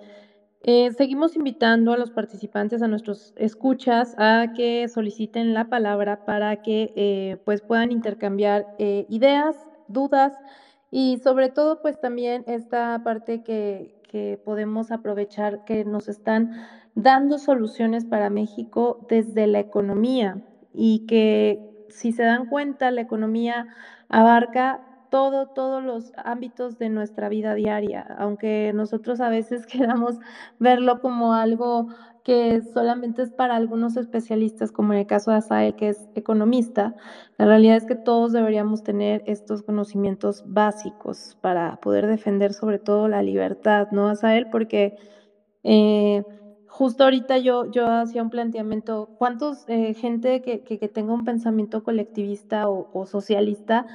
Eh, 0.67 0.91
seguimos 0.97 1.35
invitando 1.35 1.93
a 1.93 1.97
los 1.97 2.09
participantes, 2.09 2.81
a 2.81 2.87
nuestros 2.87 3.35
escuchas, 3.37 4.15
a 4.17 4.47
que 4.55 4.87
soliciten 4.87 5.53
la 5.53 5.69
palabra 5.69 6.25
para 6.25 6.63
que 6.63 6.91
eh, 6.95 7.37
pues 7.45 7.61
puedan 7.61 7.91
intercambiar 7.91 8.65
eh, 8.79 9.05
ideas, 9.07 9.55
dudas 9.87 10.33
y 10.97 11.17
sobre 11.17 11.49
todo 11.49 11.81
pues 11.81 11.99
también 11.99 12.45
esta 12.47 13.01
parte 13.03 13.43
que, 13.43 13.93
que 14.07 14.39
podemos 14.45 14.93
aprovechar 14.93 15.65
que 15.65 15.83
nos 15.83 16.07
están 16.07 16.65
dando 16.93 17.37
soluciones 17.37 18.05
para 18.05 18.29
México 18.29 19.05
desde 19.09 19.45
la 19.45 19.59
economía 19.59 20.41
y 20.73 21.05
que 21.05 21.85
si 21.89 22.13
se 22.13 22.23
dan 22.23 22.45
cuenta 22.45 22.91
la 22.91 23.01
economía 23.01 23.67
abarca 24.07 24.94
todo, 25.09 25.47
todos 25.47 25.83
los 25.83 26.11
ámbitos 26.17 26.77
de 26.77 26.89
nuestra 26.89 27.29
vida 27.29 27.53
diaria, 27.53 28.05
aunque 28.17 28.71
nosotros 28.73 29.19
a 29.21 29.29
veces 29.29 29.65
queramos 29.67 30.15
verlo 30.59 31.01
como 31.01 31.33
algo 31.33 31.87
que 32.25 32.63
solamente 32.73 33.21
es 33.21 33.31
para 33.31 33.55
algunos 33.55 33.97
especialistas, 33.97 34.71
como 34.71 34.93
en 34.93 34.99
el 34.99 35.05
caso 35.05 35.29
de 35.29 35.37
Asael, 35.37 35.75
que 35.75 35.89
es 35.89 36.09
economista, 36.15 36.95
la 37.37 37.45
realidad 37.45 37.77
es 37.77 37.85
que 37.85 37.95
todos 37.95 38.31
deberíamos 38.31 38.81
tener 38.81 39.21
estos 39.27 39.61
conocimientos 39.61 40.43
básicos 40.47 41.37
para 41.41 41.79
poder 41.81 42.07
defender 42.07 42.53
sobre 42.53 42.79
todo 42.79 43.07
la 43.07 43.21
libertad, 43.21 43.89
¿no, 43.91 44.07
Asael? 44.07 44.47
Porque 44.49 44.97
eh, 45.61 46.23
justo 46.67 47.03
ahorita 47.03 47.37
yo, 47.37 47.69
yo 47.69 47.85
hacía 47.87 48.23
un 48.23 48.31
planteamiento, 48.31 49.09
¿cuántos 49.19 49.63
eh, 49.67 49.93
gente 49.93 50.41
que, 50.41 50.63
que, 50.63 50.87
tenga 50.87 51.13
un 51.13 51.25
pensamiento 51.25 51.83
colectivista 51.83 52.67
o 52.67 53.05
socialista 53.05 53.85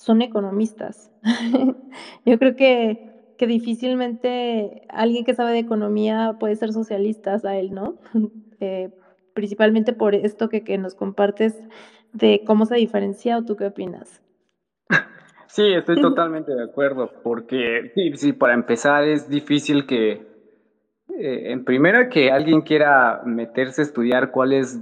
son 0.00 0.22
economistas. 0.22 1.10
Yo 2.24 2.38
creo 2.38 2.54
que, 2.56 2.98
que, 3.36 3.46
difícilmente 3.46 4.80
alguien 4.88 5.24
que 5.24 5.34
sabe 5.34 5.52
de 5.52 5.58
economía 5.58 6.34
puede 6.38 6.56
ser 6.56 6.72
socialista, 6.72 7.36
a 7.44 7.56
él, 7.56 7.72
¿no? 7.72 7.96
Eh, 8.62 8.90
principalmente 9.32 9.94
por 9.94 10.14
esto 10.14 10.50
que, 10.50 10.62
que, 10.62 10.76
nos 10.76 10.94
compartes 10.94 11.62
de 12.12 12.42
cómo 12.44 12.66
se 12.66 12.74
diferencia, 12.74 13.38
¿o 13.38 13.42
tú 13.42 13.56
qué 13.56 13.64
opinas? 13.64 14.20
Sí, 15.48 15.62
estoy 15.72 15.96
totalmente 16.02 16.52
de 16.54 16.64
acuerdo, 16.64 17.10
porque 17.22 17.90
sí, 17.94 18.12
sí, 18.16 18.32
para 18.34 18.52
empezar 18.52 19.04
es 19.04 19.30
difícil 19.30 19.86
que, 19.86 20.26
eh, 21.18 21.52
en 21.52 21.64
primera, 21.64 22.10
que 22.10 22.30
alguien 22.30 22.60
quiera 22.60 23.22
meterse 23.24 23.80
a 23.80 23.84
estudiar 23.84 24.30
cuál 24.30 24.52
es 24.52 24.78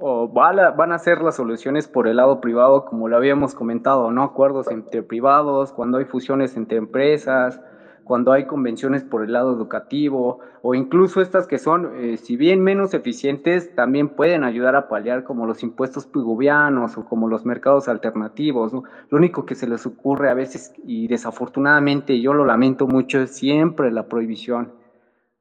o 0.00 0.28
van 0.28 0.92
a, 0.92 0.98
ser 0.98 1.20
las 1.20 1.36
soluciones 1.36 1.86
por 1.86 2.08
el 2.08 2.16
lado 2.16 2.40
privado, 2.40 2.86
como 2.86 3.08
lo 3.08 3.16
habíamos 3.16 3.54
comentado, 3.54 4.10
¿no? 4.10 4.22
Acuerdos 4.22 4.70
entre 4.70 5.02
privados, 5.02 5.72
cuando 5.72 5.98
hay 5.98 6.06
fusiones 6.06 6.56
entre 6.56 6.78
empresas, 6.78 7.60
cuando 8.04 8.32
hay 8.32 8.46
convenciones 8.46 9.04
por 9.04 9.22
el 9.22 9.32
lado 9.32 9.52
educativo, 9.52 10.40
o 10.62 10.74
incluso 10.74 11.20
estas 11.20 11.46
que 11.46 11.58
son, 11.58 11.92
eh, 11.96 12.16
si 12.16 12.36
bien 12.36 12.60
menos 12.60 12.94
eficientes, 12.94 13.74
también 13.74 14.08
pueden 14.08 14.42
ayudar 14.42 14.74
a 14.74 14.88
paliar 14.88 15.22
como 15.22 15.46
los 15.46 15.62
impuestos 15.62 16.06
pigovianos 16.06 16.96
o 16.96 17.04
como 17.04 17.28
los 17.28 17.44
mercados 17.44 17.88
alternativos. 17.88 18.72
Lo 18.72 19.18
único 19.18 19.44
que 19.46 19.54
se 19.54 19.68
les 19.68 19.86
ocurre 19.86 20.30
a 20.30 20.34
veces, 20.34 20.72
y 20.84 21.08
desafortunadamente 21.08 22.20
yo 22.20 22.32
lo 22.32 22.44
lamento 22.44 22.88
mucho, 22.88 23.20
es 23.20 23.36
siempre 23.36 23.92
la 23.92 24.06
prohibición 24.06 24.79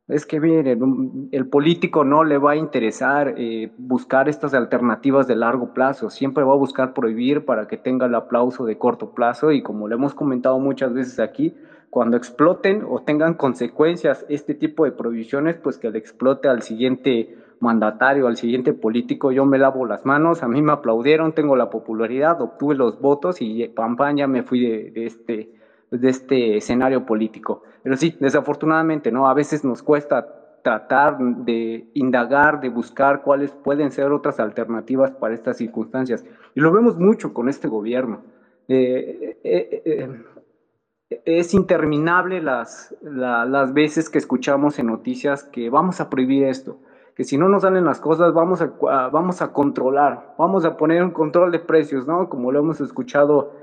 es 0.10 0.26
que 0.26 0.40
miren, 0.40 1.30
el 1.32 1.48
político 1.48 2.04
no 2.04 2.24
le 2.24 2.40
va 2.40 2.52
a 2.52 2.56
interesar 2.56 3.36
eh, 3.38 3.72
buscar 3.78 4.28
estas 4.28 4.56
alternativas 4.56 5.28
de 5.28 5.36
largo 5.36 5.72
plazo, 5.74 6.10
siempre 6.10 6.44
va 6.44 6.54
a 6.54 6.58
buscar 6.58 6.94
prohibir 6.94 7.46
para 7.46 7.68
que 7.68 7.78
tenga 7.78 8.08
el 8.08 8.16
aplauso 8.16 8.66
de 8.66 8.78
corto 8.80 9.12
plazo. 9.12 9.52
Y 9.52 9.62
como 9.62 9.88
le 9.88 9.96
hemos 9.96 10.16
comentado 10.16 10.58
muchas 10.58 10.94
veces 10.94 11.20
aquí, 11.20 11.56
cuando 11.92 12.18
exploten 12.18 12.84
o 12.90 13.04
tengan 13.04 13.36
consecuencias 13.36 14.26
este 14.30 14.56
tipo 14.56 14.84
de 14.86 14.94
prohibiciones, 14.94 15.58
pues 15.58 15.78
que 15.78 15.92
le 15.92 16.00
explote 16.00 16.48
al 16.48 16.64
siguiente 16.64 17.38
mandatario, 17.60 18.26
al 18.26 18.38
siguiente 18.38 18.74
político, 18.74 19.32
yo 19.32 19.46
me 19.46 19.60
lavo 19.60 19.86
las 19.86 20.06
manos, 20.06 20.42
a 20.42 20.48
mí 20.48 20.64
me 20.64 20.72
aplaudieron, 20.72 21.34
tengo 21.34 21.56
la 21.56 21.70
popularidad, 21.70 22.42
obtuve 22.42 22.74
los 22.74 23.00
votos 23.00 23.42
y 23.42 23.68
pam, 23.68 23.96
pam, 23.96 24.18
ya 24.18 24.28
me 24.28 24.42
fui 24.42 24.62
de 24.62 25.06
este 25.06 25.59
de 25.92 26.10
este 26.10 26.58
escenario 26.58 27.06
político. 27.06 27.64
Pero 27.84 27.98
sí, 27.98 28.16
desafortunadamente, 28.20 29.12
¿no? 29.12 29.28
A 29.28 29.34
veces 29.34 29.64
nos 29.64 29.82
cuesta 29.82 30.40
tratar 30.62 31.18
de 31.18 31.90
indagar, 31.94 32.60
de 32.62 32.70
buscar 32.70 33.22
cuáles 33.22 33.52
pueden 33.52 33.92
ser 33.92 34.12
otras 34.12 34.40
alternativas 34.40 35.12
para 35.12 35.34
estas 35.34 35.58
circunstancias. 35.58 36.26
Y 36.56 36.60
lo 36.60 36.72
vemos 36.72 36.98
mucho 36.98 37.34
con 37.34 37.50
este 37.50 37.68
gobierno. 37.68 38.22
Eh, 38.68 39.40
eh, 39.44 39.82
eh, 39.86 41.20
es 41.26 41.54
interminable 41.54 42.42
las, 42.42 42.96
la, 43.02 43.46
las 43.46 43.74
veces 43.74 44.10
que 44.10 44.20
escuchamos 44.20 44.78
en 44.78 44.88
noticias 44.88 45.44
que 45.44 45.70
vamos 45.70 46.00
a 46.02 46.10
prohibir 46.10 46.44
esto, 46.44 46.78
que 47.16 47.24
si 47.24 47.38
no 47.38 47.50
nos 47.50 47.64
salen 47.64 47.84
las 47.84 48.00
cosas 48.00 48.32
vamos 48.32 48.62
a, 48.62 48.68
vamos 49.10 49.42
a 49.42 49.52
controlar, 49.52 50.36
vamos 50.38 50.66
a 50.66 50.78
poner 50.78 51.04
un 51.04 51.12
control 51.12 51.52
de 51.52 51.60
precios, 51.60 52.06
¿no? 52.06 52.30
Como 52.30 52.52
lo 52.52 52.60
hemos 52.60 52.80
escuchado 52.80 53.54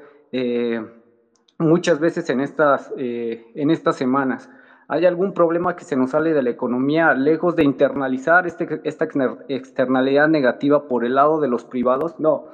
muchas 1.59 2.01
veces 2.01 2.29
en 2.31 2.41
estas, 2.41 2.93
eh, 2.97 3.47
en 3.55 3.71
estas 3.71 3.97
semanas. 3.97 4.51
¿Hay 4.89 5.05
algún 5.05 5.33
problema 5.33 5.75
que 5.75 5.85
se 5.85 5.97
nos 5.97 6.11
sale 6.11 6.33
de 6.33 6.43
la 6.43 6.51
economía 6.51 7.13
lejos 7.15 7.57
de 7.57 7.65
internalizar 7.65 8.47
este, 8.47 8.81
esta 8.85 9.09
externalidad 9.49 10.29
negativa 10.29 10.87
por 10.87 11.05
el 11.05 11.17
lado 11.17 11.41
de 11.41 11.49
los 11.49 11.65
privados? 11.65 12.21
No. 12.21 12.45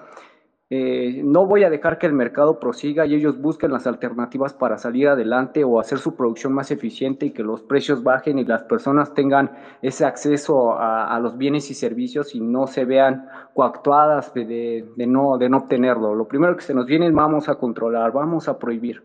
Eh, 0.74 1.20
no 1.22 1.44
voy 1.44 1.64
a 1.64 1.68
dejar 1.68 1.98
que 1.98 2.06
el 2.06 2.14
mercado 2.14 2.58
prosiga 2.58 3.04
y 3.04 3.14
ellos 3.14 3.38
busquen 3.38 3.72
las 3.72 3.86
alternativas 3.86 4.54
para 4.54 4.78
salir 4.78 5.06
adelante 5.06 5.64
o 5.64 5.78
hacer 5.78 5.98
su 5.98 6.16
producción 6.16 6.54
más 6.54 6.70
eficiente 6.70 7.26
y 7.26 7.30
que 7.32 7.42
los 7.42 7.60
precios 7.60 8.02
bajen 8.02 8.38
y 8.38 8.46
las 8.46 8.62
personas 8.62 9.12
tengan 9.12 9.50
ese 9.82 10.06
acceso 10.06 10.72
a, 10.78 11.20
los 11.20 11.36
bienes 11.36 11.70
y 11.70 11.74
servicios 11.74 12.34
y 12.34 12.40
no 12.40 12.66
se 12.66 12.86
vean 12.86 13.26
coactuadas 13.52 14.32
de, 14.32 14.88
no, 14.96 15.36
de 15.36 15.54
obtenerlo. 15.54 16.14
Lo 16.14 16.26
primero 16.26 16.56
que 16.56 16.62
se 16.62 16.72
nos 16.72 16.86
viene 16.86 17.10
vamos 17.10 17.50
a 17.50 17.56
controlar, 17.56 18.10
vamos 18.10 18.48
a 18.48 18.58
prohibir. 18.58 19.02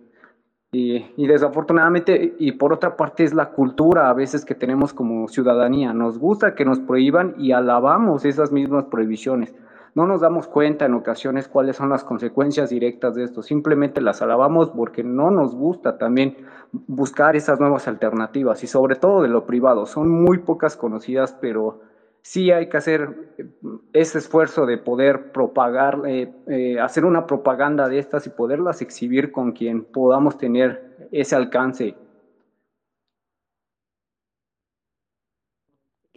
Y, 0.71 1.05
y, 1.17 1.27
desafortunadamente, 1.27 2.35
y 2.39 2.53
por 2.53 2.71
otra 2.71 2.95
parte 2.95 3.25
es 3.25 3.33
la 3.33 3.49
cultura 3.49 4.09
a 4.09 4.13
veces 4.13 4.45
que 4.45 4.55
tenemos 4.55 4.93
como 4.93 5.27
ciudadanía. 5.27 5.91
Nos 5.91 6.17
gusta 6.17 6.55
que 6.55 6.63
nos 6.63 6.79
prohíban 6.79 7.35
y 7.37 7.51
alabamos 7.51 8.23
esas 8.23 8.53
mismas 8.53 8.85
prohibiciones 8.85 9.53
no 9.97 10.05
nos 10.05 10.21
damos 10.21 10.47
cuenta 10.47 10.85
en 10.85 10.93
ocasiones 10.93 11.47
cuáles 11.47 11.75
son 11.75 11.89
las 11.89 12.03
consecuencias 12.03 12.69
directas 12.69 13.15
de 13.15 13.23
esto, 13.23 13.41
simplemente 13.41 13.99
las 13.99 14.21
alabamos 14.21 14.69
porque 14.69 15.03
no 15.03 15.31
nos 15.31 15.55
gusta 15.55 15.97
también 15.97 16.37
buscar 16.71 17.35
esas 17.35 17.59
nuevas 17.59 17.87
alternativas 17.87 18.63
y 18.63 18.67
sobre 18.67 18.95
todo 18.95 19.23
de 19.23 19.27
lo 19.27 19.47
privado. 19.47 19.87
Son 19.87 20.07
muy 20.07 20.37
pocas 20.37 20.77
conocidas, 20.77 21.35
pero 21.41 21.79
sí 22.21 22.51
hay 22.51 22.69
que 22.69 22.77
hacer 22.77 23.31
eh, 23.39 23.47
ese 23.91 24.19
esfuerzo 24.19 24.67
de 24.67 24.77
poder 24.77 25.31
propagar, 25.31 26.03
eh, 26.05 26.31
eh, 26.45 26.79
hacer 26.79 27.03
una 27.03 27.25
propaganda 27.25 27.89
de 27.89 27.97
estas 27.97 28.27
y 28.27 28.29
poderlas 28.29 28.83
exhibir 28.83 29.31
con 29.31 29.51
quien 29.51 29.83
podamos 29.83 30.37
tener 30.37 31.09
ese 31.11 31.35
alcance 31.35 31.95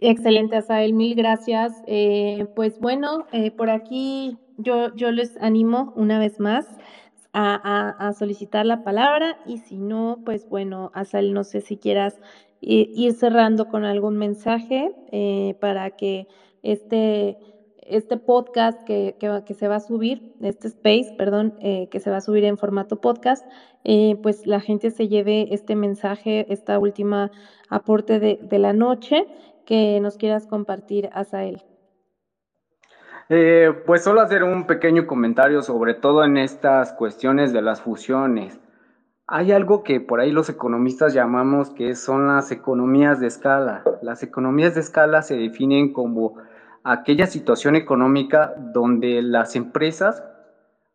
Excelente, 0.03 0.55
Asael, 0.55 0.93
mil 0.93 1.13
gracias. 1.13 1.83
Eh, 1.85 2.47
pues 2.55 2.79
bueno, 2.79 3.27
eh, 3.31 3.51
por 3.51 3.69
aquí 3.69 4.39
yo, 4.57 4.95
yo 4.95 5.11
les 5.11 5.37
animo 5.37 5.93
una 5.95 6.17
vez 6.17 6.39
más 6.39 6.67
a, 7.33 8.11
solicitar 8.17 8.65
la 8.65 8.83
palabra 8.83 9.37
y 9.45 9.59
si 9.59 9.77
no, 9.77 10.17
pues 10.25 10.49
bueno, 10.49 10.89
Asael, 10.95 11.33
no 11.33 11.43
sé 11.43 11.61
si 11.61 11.77
quieras 11.77 12.19
ir 12.61 13.13
cerrando 13.13 13.69
con 13.69 13.85
algún 13.85 14.17
mensaje 14.17 14.91
eh, 15.11 15.55
para 15.59 15.91
que 15.91 16.27
este, 16.63 17.37
este 17.83 18.17
podcast 18.17 18.83
que, 18.83 19.15
que, 19.19 19.43
que, 19.45 19.53
se 19.53 19.67
va 19.67 19.75
a 19.75 19.79
subir, 19.79 20.33
este 20.41 20.67
space, 20.67 21.13
perdón, 21.17 21.53
eh, 21.59 21.89
que 21.91 21.99
se 21.99 22.09
va 22.09 22.17
a 22.17 22.21
subir 22.21 22.43
en 22.43 22.57
formato 22.57 23.01
podcast, 23.01 23.45
eh, 23.83 24.15
pues 24.23 24.47
la 24.47 24.59
gente 24.59 24.91
se 24.91 25.07
lleve 25.07 25.53
este 25.53 25.75
mensaje, 25.75 26.51
esta 26.51 26.79
última 26.79 27.31
aporte 27.69 28.19
de, 28.19 28.39
de 28.41 28.59
la 28.59 28.73
noche 28.73 29.27
que 29.65 29.99
nos 30.01 30.17
quieras 30.17 30.47
compartir, 30.47 31.09
Asael. 31.13 31.63
Eh, 33.33 33.71
pues 33.85 34.03
solo 34.03 34.19
hacer 34.19 34.43
un 34.43 34.67
pequeño 34.67 35.07
comentario 35.07 35.61
sobre 35.61 35.93
todo 35.93 36.25
en 36.25 36.35
estas 36.35 36.91
cuestiones 36.91 37.53
de 37.53 37.61
las 37.61 37.81
fusiones. 37.81 38.59
Hay 39.25 39.53
algo 39.53 39.83
que 39.83 40.01
por 40.01 40.19
ahí 40.19 40.31
los 40.31 40.49
economistas 40.49 41.13
llamamos 41.13 41.69
que 41.69 41.95
son 41.95 42.27
las 42.27 42.51
economías 42.51 43.21
de 43.21 43.27
escala. 43.27 43.83
Las 44.01 44.21
economías 44.23 44.75
de 44.75 44.81
escala 44.81 45.21
se 45.21 45.37
definen 45.37 45.93
como 45.93 46.35
aquella 46.83 47.25
situación 47.25 47.77
económica 47.77 48.53
donde 48.57 49.21
las 49.21 49.55
empresas 49.55 50.25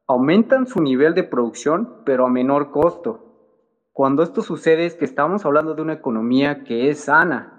aumentan 0.07 0.67
su 0.67 0.83
nivel 0.83 1.15
de 1.15 1.25
producción 1.25 2.03
pero 2.05 2.27
a 2.27 2.31
menor 2.31 2.71
costo. 2.71 3.23
Cuando 3.93 4.23
esto 4.23 4.43
sucede 4.43 4.85
es 4.85 4.95
que 4.95 5.07
estamos 5.07 5.47
hablando 5.47 5.75
de 5.75 5.81
una 5.81 5.95
economía 5.95 6.65
que 6.65 6.91
es 6.91 7.05
sana, 7.05 7.56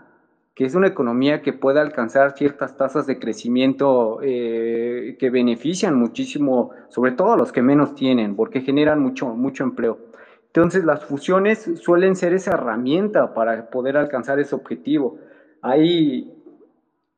que 0.57 0.65
es 0.65 0.73
una 0.73 0.87
economía 0.87 1.43
que 1.43 1.53
puede 1.53 1.79
alcanzar 1.79 2.35
ciertas 2.35 2.75
tasas 2.75 3.05
de 3.05 3.19
crecimiento 3.19 4.17
eh, 4.23 5.15
que 5.19 5.29
benefician 5.29 5.93
muchísimo, 5.93 6.71
sobre 6.89 7.11
todo 7.11 7.33
a 7.33 7.37
los 7.37 7.51
que 7.51 7.61
menos 7.61 7.93
tienen, 7.93 8.35
porque 8.35 8.61
generan 8.61 8.99
mucho, 8.99 9.27
mucho 9.27 9.63
empleo. 9.63 9.99
Entonces 10.47 10.83
las 10.83 11.05
fusiones 11.05 11.69
suelen 11.75 12.15
ser 12.15 12.33
esa 12.33 12.53
herramienta 12.55 13.35
para 13.35 13.69
poder 13.69 13.97
alcanzar 13.97 14.39
ese 14.39 14.55
objetivo. 14.55 15.19
Hay 15.61 16.33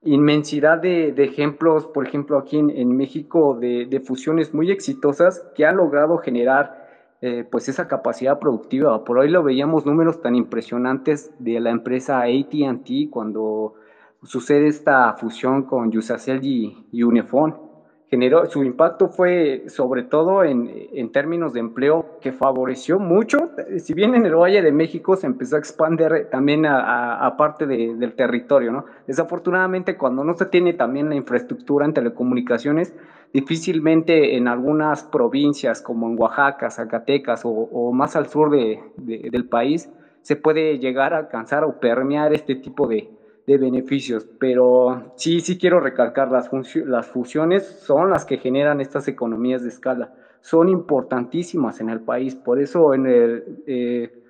inmensidad 0.03 0.77
de, 0.77 1.13
ejemplos, 1.23 1.85
por 1.85 2.05
ejemplo, 2.05 2.37
aquí 2.37 2.57
en, 2.57 2.97
México, 2.97 3.57
de, 3.57 4.03
fusiones 4.05 4.53
muy 4.53 4.69
exitosas 4.69 5.47
que 5.55 5.65
han 5.65 5.77
logrado 5.77 6.17
generar 6.17 6.78
eh, 7.21 7.45
pues 7.49 7.69
esa 7.69 7.87
capacidad 7.87 8.39
productiva. 8.39 9.03
Por 9.03 9.19
hoy 9.19 9.29
lo 9.29 9.43
veíamos 9.43 9.85
números 9.85 10.21
tan 10.21 10.35
impresionantes 10.35 11.31
de 11.39 11.59
la 11.59 11.69
empresa 11.69 12.21
AT&T 12.21 13.09
cuando 13.09 13.75
sucede 14.23 14.67
esta 14.67 15.13
fusión 15.13 15.63
con 15.63 15.91
Yusacell 15.91 16.43
y, 16.43 16.87
y 16.91 17.03
Unifón 17.03 17.68
generó, 18.09 18.47
su 18.47 18.63
impacto 18.63 19.09
fue 19.09 19.65
sobre 19.67 20.03
todo 20.03 20.43
en, 20.43 20.69
en, 20.93 21.11
términos 21.11 21.53
de 21.53 21.59
empleo 21.59 22.17
que 22.21 22.31
favoreció 22.31 22.99
mucho, 22.99 23.51
si 23.77 23.93
bien 23.93 24.15
en 24.15 24.25
el 24.25 24.35
Valle 24.35 24.63
de 24.63 24.71
México 24.71 25.15
se 25.15 25.27
empezó 25.27 25.55
a 25.55 25.59
expandir 25.59 26.27
también 26.31 26.65
a, 26.65 27.35
parte 27.37 27.67
del 27.67 28.13
territorio, 28.13 28.71
¿no? 28.71 28.85
Desafortunadamente 29.05 29.95
cuando 29.95 30.23
no 30.23 30.33
se 30.33 30.47
tiene 30.47 30.73
también 30.73 31.09
la 31.09 31.15
infraestructura 31.15 31.85
en 31.85 31.93
telecomunicaciones, 31.93 32.95
difícilmente 33.31 34.35
en 34.35 34.47
algunas 34.47 35.03
provincias 35.03 35.81
como 35.81 36.09
en 36.09 36.19
Oaxaca, 36.19 36.71
Zacatecas 36.71 37.41
o, 37.43 37.91
más 37.93 38.15
al 38.15 38.27
sur 38.27 38.49
de, 38.49 38.81
del 38.97 39.45
país 39.45 39.89
se 40.21 40.35
puede 40.35 40.79
llegar 40.79 41.13
a 41.13 41.17
alcanzar 41.17 41.63
o 41.63 41.79
permear 41.79 42.33
este 42.33 42.55
tipo 42.55 42.87
de, 42.87 43.09
de 43.49 43.57
beneficios, 43.57 44.27
pero 44.37 45.11
sí, 45.15 45.41
sí 45.41 45.57
quiero 45.57 45.79
recalcar, 45.79 46.29
las, 46.29 46.51
las 46.85 47.07
fusiones 47.07 47.65
son 47.65 48.11
las 48.11 48.23
que 48.23 48.37
generan 48.37 48.79
estas 48.79 49.07
economías 49.07 49.63
de 49.63 49.69
escala, 49.69 50.13
son 50.39 50.69
importantísimas 50.69 51.81
en 51.81 51.89
el 51.89 51.99
país, 51.99 52.35
por 52.35 52.61
eso 52.61 52.93
en 52.93 53.07
el, 53.07 53.63
eh, 53.65 54.23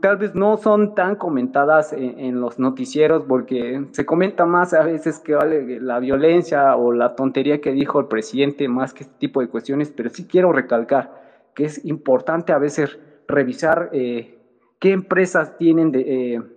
tal 0.00 0.18
vez 0.18 0.36
no 0.36 0.56
son 0.56 0.94
tan 0.94 1.16
comentadas 1.16 1.92
en, 1.92 2.40
los 2.40 2.60
noticieros, 2.60 3.24
porque 3.24 3.88
se 3.90 4.06
comenta 4.06 4.46
más 4.46 4.72
a 4.72 4.84
veces 4.84 5.18
que 5.18 5.34
vale 5.34 5.80
la 5.80 5.98
violencia 5.98 6.76
o 6.76 6.92
la 6.92 7.16
tontería 7.16 7.60
que 7.60 7.72
dijo 7.72 7.98
el 7.98 8.06
presidente, 8.06 8.68
más 8.68 8.94
que 8.94 9.02
este 9.02 9.16
tipo 9.18 9.40
de 9.40 9.48
cuestiones, 9.48 9.90
pero 9.90 10.10
sí 10.10 10.28
quiero 10.28 10.52
recalcar 10.52 11.24
que 11.56 11.64
es 11.64 11.84
importante 11.84 12.52
a 12.52 12.58
veces 12.58 13.00
revisar 13.26 13.90
eh, 13.92 14.38
qué 14.78 14.92
empresas 14.92 15.58
tienen 15.58 15.90
de... 15.90 16.34
Eh, 16.34 16.53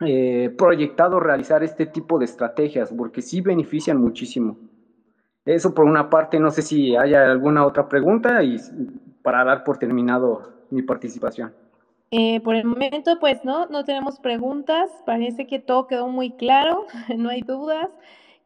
eh, 0.00 0.54
proyectado 0.56 1.20
realizar 1.20 1.62
este 1.62 1.86
tipo 1.86 2.18
de 2.18 2.24
estrategias, 2.26 2.92
porque 2.96 3.22
sí 3.22 3.40
benefician 3.40 4.00
muchísimo. 4.00 4.56
Eso 5.44 5.74
por 5.74 5.86
una 5.86 6.10
parte, 6.10 6.38
no 6.38 6.50
sé 6.50 6.62
si 6.62 6.94
haya 6.94 7.30
alguna 7.30 7.64
otra 7.64 7.88
pregunta 7.88 8.42
y 8.42 8.56
para 9.22 9.44
dar 9.44 9.64
por 9.64 9.78
terminado 9.78 10.66
mi 10.70 10.82
participación. 10.82 11.52
Eh, 12.10 12.40
por 12.40 12.54
el 12.54 12.64
momento, 12.64 13.18
pues 13.18 13.44
no, 13.44 13.66
no 13.66 13.84
tenemos 13.84 14.18
preguntas. 14.20 14.90
Parece 15.04 15.46
que 15.46 15.58
todo 15.58 15.86
quedó 15.86 16.08
muy 16.08 16.30
claro, 16.32 16.86
no 17.16 17.30
hay 17.30 17.40
dudas. 17.42 17.88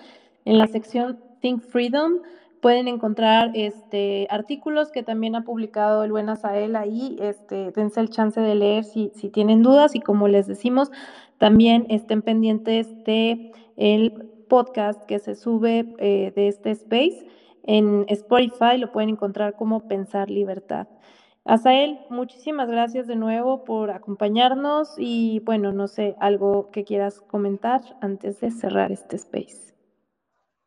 En 0.45 0.59
la 0.59 0.67
sección 0.67 1.19
Think 1.41 1.63
Freedom 1.63 2.19
pueden 2.61 2.89
encontrar 2.89 3.53
este, 3.55 4.27
artículos 4.29 4.93
que 4.93 5.03
también 5.03 5.35
ha 5.35 5.45
publicado 5.45 6.05
el 6.05 6.11
buen 6.11 6.29
Asael 6.29 6.77
ahí. 6.77 7.17
Este, 7.23 7.71
dense 7.71 8.01
el 8.01 8.11
chance 8.11 8.39
de 8.39 8.55
leer 8.55 8.85
si, 8.85 9.13
si 9.15 9.31
tienen 9.31 9.63
dudas 9.63 9.95
y 9.95 10.01
como 10.01 10.29
les 10.29 10.47
decimos, 10.47 10.91
también 11.39 11.87
estén 11.89 12.21
pendientes 12.21 13.03
de 13.05 13.53
el 13.77 14.29
podcast 14.49 15.05
que 15.05 15.19
se 15.19 15.35
sube 15.35 15.95
eh, 15.99 16.33
de 16.35 16.49
este 16.49 16.71
space. 16.71 17.27
En 17.65 18.07
Spotify 18.09 18.79
lo 18.79 18.93
pueden 18.93 19.11
encontrar 19.11 19.55
como 19.55 19.87
Pensar 19.89 20.31
Libertad. 20.31 20.89
Asael, 21.45 21.99
muchísimas 22.11 22.69
gracias 22.69 23.07
de 23.07 23.17
nuevo 23.17 23.65
por 23.65 23.91
acompañarnos 23.91 24.95
y 24.99 25.41
bueno, 25.45 25.73
no 25.73 25.87
sé, 25.87 26.15
algo 26.21 26.71
que 26.71 26.85
quieras 26.85 27.21
comentar 27.21 27.81
antes 28.03 28.41
de 28.41 28.51
cerrar 28.51 28.93
este 28.93 29.17
space. 29.17 29.75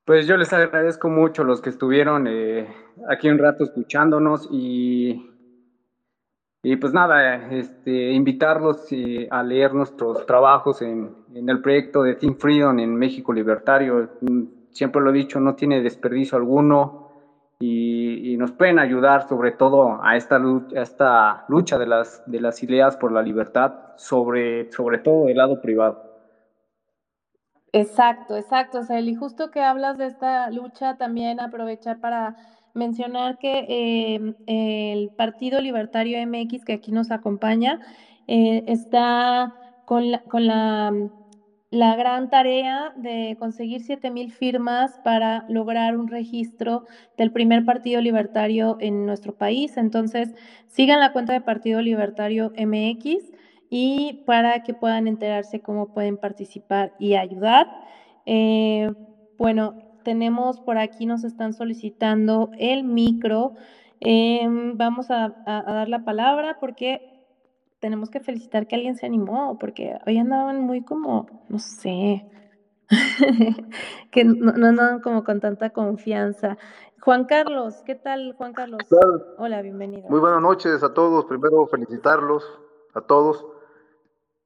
Pues 0.06 0.26
yo 0.26 0.38
les 0.38 0.52
agradezco 0.52 1.10
mucho 1.10 1.44
los 1.44 1.62
que 1.62 1.70
estuvieron 1.70 2.26
eh, 2.28 2.68
aquí 3.08 3.30
un 3.30 3.38
rato 3.38 3.64
escuchándonos 3.64 4.50
y 4.52 5.31
y 6.64 6.76
pues 6.76 6.94
nada, 6.94 7.52
este, 7.52 8.12
invitarlos 8.12 8.86
eh, 8.92 9.28
a 9.32 9.42
leer 9.42 9.74
nuestros 9.74 10.26
trabajos 10.28 10.82
en, 10.84 11.16
el 11.34 11.62
proyecto 11.62 12.04
de 12.04 12.16
Think 12.16 12.38
Freedom 12.40 12.78
en 12.80 12.96
México 12.96 13.34
Libertario. 13.34 14.12
Mm, 14.22 14.44
siempre 14.70 15.02
lo 15.02 15.10
he 15.10 15.14
dicho, 15.14 15.40
no 15.40 15.56
tiene 15.56 15.82
desperdicio 15.82 16.38
alguno 16.38 17.08
y, 17.60 18.38
nos 18.38 18.52
pueden 18.52 18.80
ayudar 18.80 19.28
sobre 19.28 19.52
todo 19.52 20.00
a 20.04 20.16
esta 20.16 20.40
lucha, 20.40 20.82
esta 20.82 21.46
lucha 21.48 21.78
de, 21.78 21.86
las, 21.86 22.24
de 22.26 22.42
las 22.42 22.64
ideas 22.64 22.98
por 22.98 23.12
la 23.12 23.22
libertad, 23.22 23.74
sobre, 23.98 24.72
sobre 24.72 24.98
todo 24.98 25.26
del 25.26 25.38
lado 25.38 25.62
privado. 25.62 26.12
Exacto, 27.72 28.36
exacto. 28.36 28.80
O 28.80 28.84
sea, 28.84 29.00
y 29.00 29.16
justo 29.16 29.52
que 29.52 29.62
hablas 29.62 29.98
de 29.98 30.08
esta 30.08 30.50
lucha, 30.50 30.98
también 30.98 31.40
aprovechar 31.40 32.00
para 32.00 32.36
mencionar 32.74 33.38
que 33.38 33.66
em, 34.16 34.36
el 34.48 35.10
Partido 35.10 35.62
Libertario 35.62 36.18
MX, 36.26 36.66
que 36.66 36.74
aquí 36.74 36.92
nos 36.92 37.12
acompaña, 37.12 37.80
eh, 38.28 38.64
está 38.68 39.56
con 39.86 40.12
la, 40.12 40.22
con 40.24 40.48
la, 40.48 40.94
la, 41.70 41.96
gran 41.96 42.30
tarea 42.30 42.94
de 42.96 43.36
conseguir 43.40 43.82
7.000 43.82 44.32
firmas 44.32 45.00
para 45.04 45.46
lograr 45.50 45.98
un 45.98 46.08
registro 46.08 46.86
del 47.18 47.32
primer 47.32 47.66
Partido 47.66 48.00
Libertario 48.02 48.78
en 48.80 49.06
nuestro 49.06 49.36
país. 49.36 49.78
Entonces, 49.78 50.34
sigan 50.68 51.00
la 51.00 51.12
cuenta 51.12 51.34
de 51.34 51.42
Partido 51.42 51.82
Libertario 51.82 52.54
MX 52.58 53.32
y 53.70 54.24
para 54.26 54.64
que 54.64 54.74
puedan 54.74 55.08
enterarse 55.08 55.62
cómo 55.62 55.94
pueden 55.94 56.18
participar 56.18 56.94
y 57.00 57.16
ayudar. 57.16 57.68
Eh, 58.26 58.92
bueno, 59.38 59.91
tenemos 60.04 60.60
por 60.60 60.78
aquí, 60.78 61.06
nos 61.06 61.24
están 61.24 61.54
solicitando 61.54 62.50
el 62.58 62.84
micro. 62.84 63.54
Em, 64.00 64.78
vamos 64.78 65.12
a, 65.12 65.30
dar 65.46 65.88
la 65.88 66.04
palabra 66.04 66.58
porque 66.60 67.02
tenemos 67.80 68.10
que 68.10 68.20
felicitar 68.20 68.68
que 68.68 68.76
alguien 68.76 68.96
se 68.96 69.06
animó, 69.06 69.58
porque 69.60 69.98
hoy 70.06 70.18
andaban 70.18 70.62
muy 70.62 70.84
como, 70.84 71.28
no 71.50 71.60
sé, 71.60 72.26
que 74.12 74.24
no, 74.24 74.54
no 74.54 74.68
andaban 74.68 75.02
como 75.02 75.24
con 75.24 75.40
tanta 75.40 75.72
confianza. 75.72 76.58
Juan 77.02 77.26
Carlos, 77.26 77.82
¿qué 77.84 77.96
tal, 77.96 78.36
Juan 78.38 78.54
Carlos? 78.54 78.80
Hola, 79.40 79.64
bienvenido. 79.64 80.08
Muy 80.08 80.20
buenas 80.20 80.42
noches 80.42 80.84
a 80.84 80.94
todos. 80.94 81.26
Primero, 81.26 81.66
felicitarlos 81.66 82.44
a 82.94 83.02
todos 83.02 83.44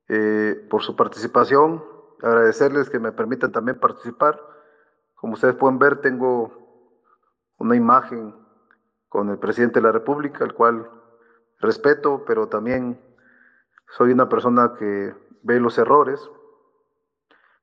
eh, 0.08 0.66
por 0.70 0.82
su 0.82 0.95
participación, 0.95 1.84
agradecerles 2.22 2.89
que 2.89 2.99
me 2.99 3.12
permitan 3.12 3.51
también 3.51 3.80
participar. 3.80 4.39
Como 5.26 5.34
ustedes 5.34 5.55
pueden 5.55 5.80
ver, 5.80 6.01
tengo 6.01 6.51
una 7.57 7.76
imagen 7.76 8.36
con 9.09 9.32
el 9.32 9.39
presidente 9.39 9.80
de 9.80 9.88
la 9.88 9.91
República, 9.91 10.45
el 10.45 10.53
cual 10.53 10.88
respeto, 11.59 12.23
pero 12.28 12.47
también 12.47 13.01
soy 13.97 14.11
una 14.11 14.30
persona 14.30 14.76
que 14.78 15.15
ve 15.41 15.59
los 15.59 15.80
errores. 15.80 16.21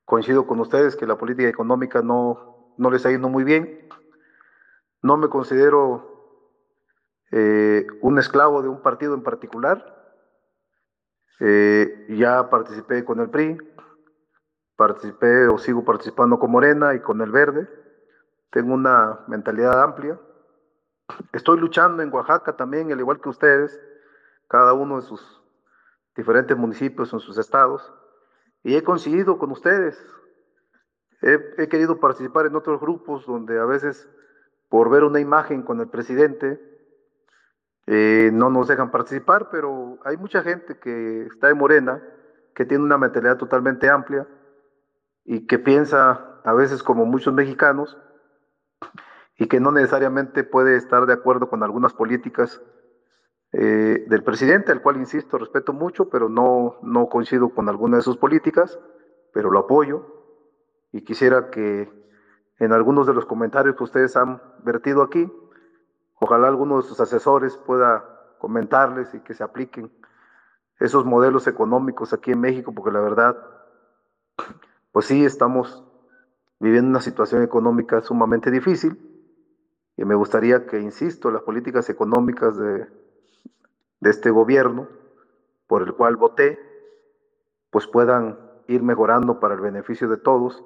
Coincido 0.04 0.44
con 0.44 0.58
ustedes 0.58 0.96
que 0.96 1.06
la 1.06 1.16
política 1.16 1.48
económica 1.48 2.02
no, 2.02 2.74
no 2.78 2.90
le 2.90 2.96
está 2.96 3.12
yendo 3.12 3.28
muy 3.28 3.44
bien. 3.44 3.88
No 5.00 5.16
me 5.16 5.28
considero 5.28 6.50
eh, 7.30 7.86
un 8.00 8.18
esclavo 8.18 8.62
de 8.62 8.70
un 8.70 8.82
partido 8.82 9.14
en 9.14 9.22
particular. 9.22 10.18
Eh, 11.38 12.06
ya 12.08 12.50
participé 12.50 13.04
con 13.04 13.20
el 13.20 13.30
PRI, 13.30 13.56
Participé 14.82 15.46
o 15.46 15.58
sigo 15.58 15.84
participando 15.84 16.40
con 16.40 16.50
Morena 16.50 16.92
y 16.96 16.98
con 16.98 17.20
el 17.20 17.30
Verde. 17.30 17.68
Tengo 18.50 18.74
una 18.74 19.20
mentalidad 19.28 19.80
amplia. 19.80 20.18
Estoy 21.32 21.60
luchando 21.60 22.02
en 22.02 22.12
Oaxaca 22.12 22.56
también, 22.56 22.90
al 22.90 22.98
igual 22.98 23.20
que 23.20 23.28
ustedes, 23.28 23.80
cada 24.48 24.72
uno 24.72 25.00
de 25.00 25.06
sus 25.06 25.40
diferentes 26.16 26.56
municipios 26.56 27.12
en 27.12 27.20
sus 27.20 27.38
estados. 27.38 27.94
Y 28.64 28.74
he 28.74 28.82
conseguido 28.82 29.38
con 29.38 29.52
ustedes. 29.52 30.04
He, 31.20 31.68
querido 31.68 32.00
participar 32.00 32.46
en 32.46 32.56
otros 32.56 32.80
grupos 32.80 33.24
donde 33.24 33.60
a 33.60 33.64
veces 33.64 34.08
por 34.68 34.90
ver 34.90 35.04
una 35.04 35.20
imagen 35.20 35.62
con 35.62 35.78
el 35.78 35.90
presidente 35.90 36.60
eh, 37.86 38.30
no 38.32 38.50
nos 38.50 38.66
dejan 38.66 38.90
participar, 38.90 39.48
pero 39.48 40.00
hay 40.04 40.16
mucha 40.16 40.42
gente 40.42 40.80
que 40.80 41.26
está 41.26 41.50
en 41.50 41.58
Morena, 41.58 42.02
que 42.52 42.64
tiene 42.64 42.82
una 42.82 42.98
mentalidad 42.98 43.36
totalmente 43.36 43.88
amplia 43.88 44.26
y 45.24 45.46
que 45.46 45.58
piensa 45.58 46.40
a 46.44 46.52
veces 46.52 46.82
como 46.82 47.06
muchos 47.06 47.32
mexicanos 47.32 47.98
y 49.38 49.46
que 49.46 49.60
no 49.60 49.72
necesariamente 49.72 50.44
puede 50.44 50.76
estar 50.76 51.06
de 51.06 51.12
acuerdo 51.12 51.48
con 51.48 51.62
algunas 51.62 51.92
políticas 51.92 52.60
eh, 53.52 54.04
del 54.08 54.22
presidente, 54.24 54.72
al 54.72 54.82
cual, 54.82 54.96
insisto, 54.96 55.38
respeto 55.38 55.72
mucho, 55.72 56.08
pero 56.08 56.28
no, 56.28 56.78
no 56.82 57.08
coincido 57.08 57.50
con 57.50 57.68
alguna 57.68 57.98
de 57.98 58.02
sus 58.02 58.16
políticas, 58.16 58.78
pero 59.32 59.50
lo 59.50 59.60
apoyo. 59.60 60.06
Y 60.92 61.02
quisiera 61.02 61.50
que 61.50 61.90
en 62.58 62.72
algunos 62.72 63.06
de 63.06 63.14
los 63.14 63.26
comentarios 63.26 63.76
que 63.76 63.84
ustedes 63.84 64.16
han 64.16 64.40
vertido 64.62 65.02
aquí, 65.02 65.30
ojalá 66.20 66.48
alguno 66.48 66.76
de 66.76 66.82
sus 66.84 67.00
asesores 67.00 67.56
pueda 67.56 68.08
comentarles 68.38 69.12
y 69.14 69.20
que 69.20 69.34
se 69.34 69.42
apliquen 69.42 69.92
esos 70.78 71.04
modelos 71.04 71.46
económicos 71.46 72.12
aquí 72.12 72.32
en 72.32 72.40
México, 72.40 72.72
porque 72.74 72.90
la 72.90 73.00
verdad, 73.00 73.36
pues 74.92 75.06
sí, 75.06 75.24
estamos 75.24 75.84
viviendo 76.60 76.90
una 76.90 77.00
situación 77.00 77.42
económica 77.42 78.00
sumamente 78.02 78.50
difícil 78.50 79.12
y 79.96 80.04
me 80.04 80.14
gustaría 80.14 80.66
que, 80.66 80.80
insisto, 80.80 81.30
las 81.30 81.42
políticas 81.42 81.88
económicas 81.90 82.56
de, 82.56 82.88
este 84.00 84.30
gobierno 84.30 84.88
por 85.66 85.82
el 85.82 85.94
cual 85.94 86.16
voté, 86.16 86.58
pues 87.70 87.86
puedan 87.86 88.38
ir 88.66 88.82
mejorando 88.82 89.38
para 89.38 89.54
el 89.54 89.60
beneficio 89.60 90.08
de 90.08 90.16
todos. 90.16 90.62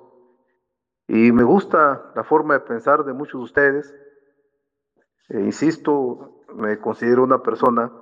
Y 1.07 1.33
me 1.33 1.45
gusta 1.45 2.13
la 2.15 2.25
forma 2.25 2.55
de 2.55 2.61
pensar 2.61 3.05
de 3.05 3.13
muchos 3.13 3.41
de 3.41 3.45
ustedes. 3.45 3.95
E 5.29 5.41
insisto, 5.41 6.43
me 6.55 6.79
considero 6.79 7.23
una 7.23 7.43
persona 7.43 7.93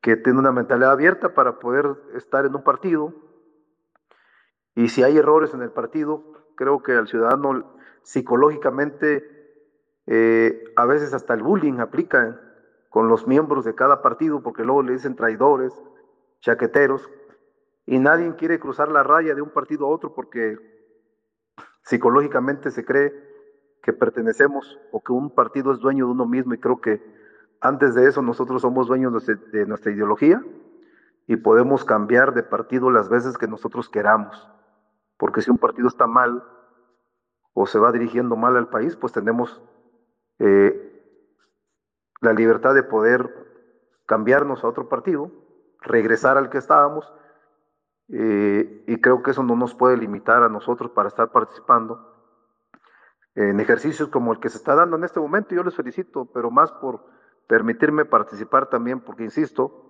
que 0.00 0.16
tiene 0.16 0.38
una 0.38 0.52
mentalidad 0.52 0.92
abierta 0.92 1.34
para 1.34 1.58
poder 1.58 1.86
estar 2.14 2.44
en 2.44 2.54
un 2.54 2.62
partido. 2.62 3.14
Y 4.74 4.88
si 4.88 5.02
hay 5.02 5.18
errores 5.18 5.54
en 5.54 5.62
el 5.62 5.70
partido, 5.70 6.24
creo 6.56 6.82
que 6.82 6.92
al 6.92 7.08
ciudadano 7.08 7.74
psicológicamente 8.02 9.28
eh, 10.06 10.64
a 10.76 10.86
veces 10.86 11.14
hasta 11.14 11.34
el 11.34 11.42
bullying 11.42 11.78
aplica 11.78 12.40
con 12.88 13.08
los 13.08 13.26
miembros 13.26 13.64
de 13.64 13.74
cada 13.74 14.02
partido, 14.02 14.42
porque 14.42 14.64
luego 14.64 14.82
le 14.82 14.92
dicen 14.92 15.16
traidores, 15.16 15.72
chaqueteros, 16.40 17.08
y 17.86 17.98
nadie 17.98 18.34
quiere 18.36 18.58
cruzar 18.58 18.90
la 18.90 19.02
raya 19.02 19.34
de 19.34 19.42
un 19.42 19.50
partido 19.50 19.86
a 19.86 19.88
otro 19.88 20.14
porque 20.14 20.56
psicológicamente 21.82 22.70
se 22.70 22.84
cree 22.84 23.12
que 23.82 23.92
pertenecemos 23.92 24.78
o 24.92 25.02
que 25.02 25.12
un 25.12 25.34
partido 25.34 25.72
es 25.72 25.80
dueño 25.80 26.06
de 26.06 26.12
uno 26.12 26.26
mismo 26.26 26.54
y 26.54 26.58
creo 26.58 26.80
que 26.80 27.02
antes 27.60 27.94
de 27.94 28.06
eso 28.06 28.22
nosotros 28.22 28.62
somos 28.62 28.86
dueños 28.86 29.26
de 29.26 29.66
nuestra 29.66 29.92
ideología 29.92 30.42
y 31.26 31.36
podemos 31.36 31.84
cambiar 31.84 32.34
de 32.34 32.42
partido 32.42 32.90
las 32.90 33.08
veces 33.08 33.38
que 33.38 33.48
nosotros 33.48 33.88
queramos, 33.88 34.48
porque 35.22 35.40
si 35.40 35.52
un 35.52 35.58
partido 35.58 35.86
está 35.86 36.08
mal 36.08 36.42
o 37.52 37.64
se 37.68 37.78
va 37.78 37.92
dirigiendo 37.92 38.34
mal 38.34 38.56
al 38.56 38.68
país, 38.70 38.96
pues 38.96 39.12
tenemos 39.12 39.62
eh, 40.40 41.00
la 42.20 42.32
libertad 42.32 42.74
de 42.74 42.82
poder 42.82 43.32
cambiarnos 44.04 44.64
a 44.64 44.66
otro 44.66 44.88
partido, 44.88 45.30
regresar 45.80 46.38
al 46.38 46.50
que 46.50 46.58
estábamos, 46.58 47.14
eh, 48.08 48.82
y 48.88 49.00
creo 49.00 49.22
que 49.22 49.30
eso 49.30 49.44
no 49.44 49.54
nos 49.54 49.76
puede 49.76 49.96
limitar 49.96 50.42
a 50.42 50.48
nosotros 50.48 50.90
para 50.90 51.08
estar 51.08 51.30
participando 51.30 52.34
en 53.36 53.60
ejercicios 53.60 54.08
como 54.08 54.32
el 54.32 54.40
que 54.40 54.48
se 54.48 54.56
está 54.56 54.74
dando 54.74 54.96
en 54.96 55.04
este 55.04 55.20
momento. 55.20 55.54
Yo 55.54 55.62
les 55.62 55.76
felicito, 55.76 56.32
pero 56.34 56.50
más 56.50 56.72
por 56.72 57.06
permitirme 57.46 58.04
participar 58.04 58.68
también, 58.70 58.98
porque 58.98 59.22
insisto, 59.22 59.86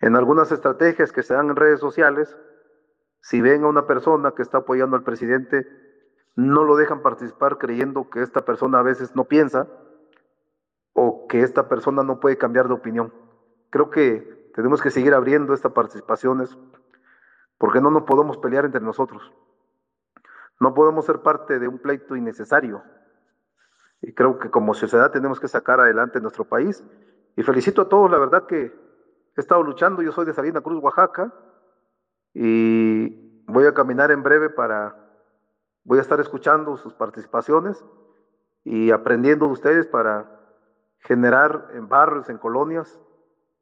en 0.00 0.16
algunas 0.16 0.50
estrategias 0.50 1.12
que 1.12 1.22
se 1.22 1.34
dan 1.34 1.50
en 1.50 1.54
redes 1.54 1.78
sociales, 1.78 2.36
si 3.20 3.40
ven 3.40 3.64
a 3.64 3.68
una 3.68 3.86
persona 3.86 4.32
que 4.32 4.42
está 4.42 4.58
apoyando 4.58 4.96
al 4.96 5.02
presidente, 5.02 5.66
no 6.36 6.64
lo 6.64 6.76
dejan 6.76 7.02
participar 7.02 7.58
creyendo 7.58 8.10
que 8.10 8.22
esta 8.22 8.44
persona 8.44 8.78
a 8.78 8.82
veces 8.82 9.16
no 9.16 9.24
piensa, 9.24 9.68
o 10.96 11.26
que 11.28 11.42
esta 11.42 11.68
persona 11.68 12.02
no 12.02 12.20
puede 12.20 12.38
cambiar 12.38 12.68
de 12.68 12.74
opinión. 12.74 13.12
Creo 13.68 13.90
que 13.90 14.50
tenemos 14.54 14.80
que 14.80 14.90
seguir 14.90 15.12
abriendo 15.12 15.52
estas 15.52 15.72
participaciones 15.72 16.56
porque 17.58 17.82
no 17.82 17.90
nos 17.90 18.04
podemos 18.04 18.38
pelear 18.38 18.64
entre 18.64 18.80
nosotros. 18.80 19.30
No 20.58 20.72
podemos 20.72 21.04
ser 21.04 21.20
parte 21.20 21.58
de 21.58 21.68
un 21.68 21.78
pleito 21.78 22.16
innecesario. 22.16 22.82
Y 24.00 24.14
creo 24.14 24.38
que 24.38 24.50
como 24.50 24.72
sociedad 24.72 25.10
tenemos 25.10 25.38
que 25.38 25.48
sacar 25.48 25.80
adelante 25.80 26.20
nuestro 26.20 26.44
país. 26.44 26.82
Y 27.36 27.42
felicito 27.42 27.82
a 27.82 27.88
todos, 27.90 28.10
la 28.10 28.18
verdad 28.18 28.46
que 28.46 28.74
he 29.36 29.40
estado 29.40 29.62
luchando, 29.62 30.00
yo 30.00 30.12
soy 30.12 30.24
de 30.24 30.32
Salina 30.32 30.62
Cruz, 30.62 30.82
Oaxaca, 30.82 31.30
y 32.38 33.42
voy 33.46 33.64
a 33.64 33.72
caminar 33.72 34.10
en 34.10 34.22
breve 34.22 34.50
para, 34.50 34.94
voy 35.84 35.96
a 35.96 36.02
estar 36.02 36.20
escuchando 36.20 36.76
sus 36.76 36.92
participaciones 36.92 37.82
y 38.62 38.90
aprendiendo 38.90 39.46
de 39.46 39.52
ustedes 39.52 39.86
para 39.86 40.30
generar 40.98 41.70
en 41.72 41.88
barrios, 41.88 42.28
en 42.28 42.36
colonias, 42.36 43.00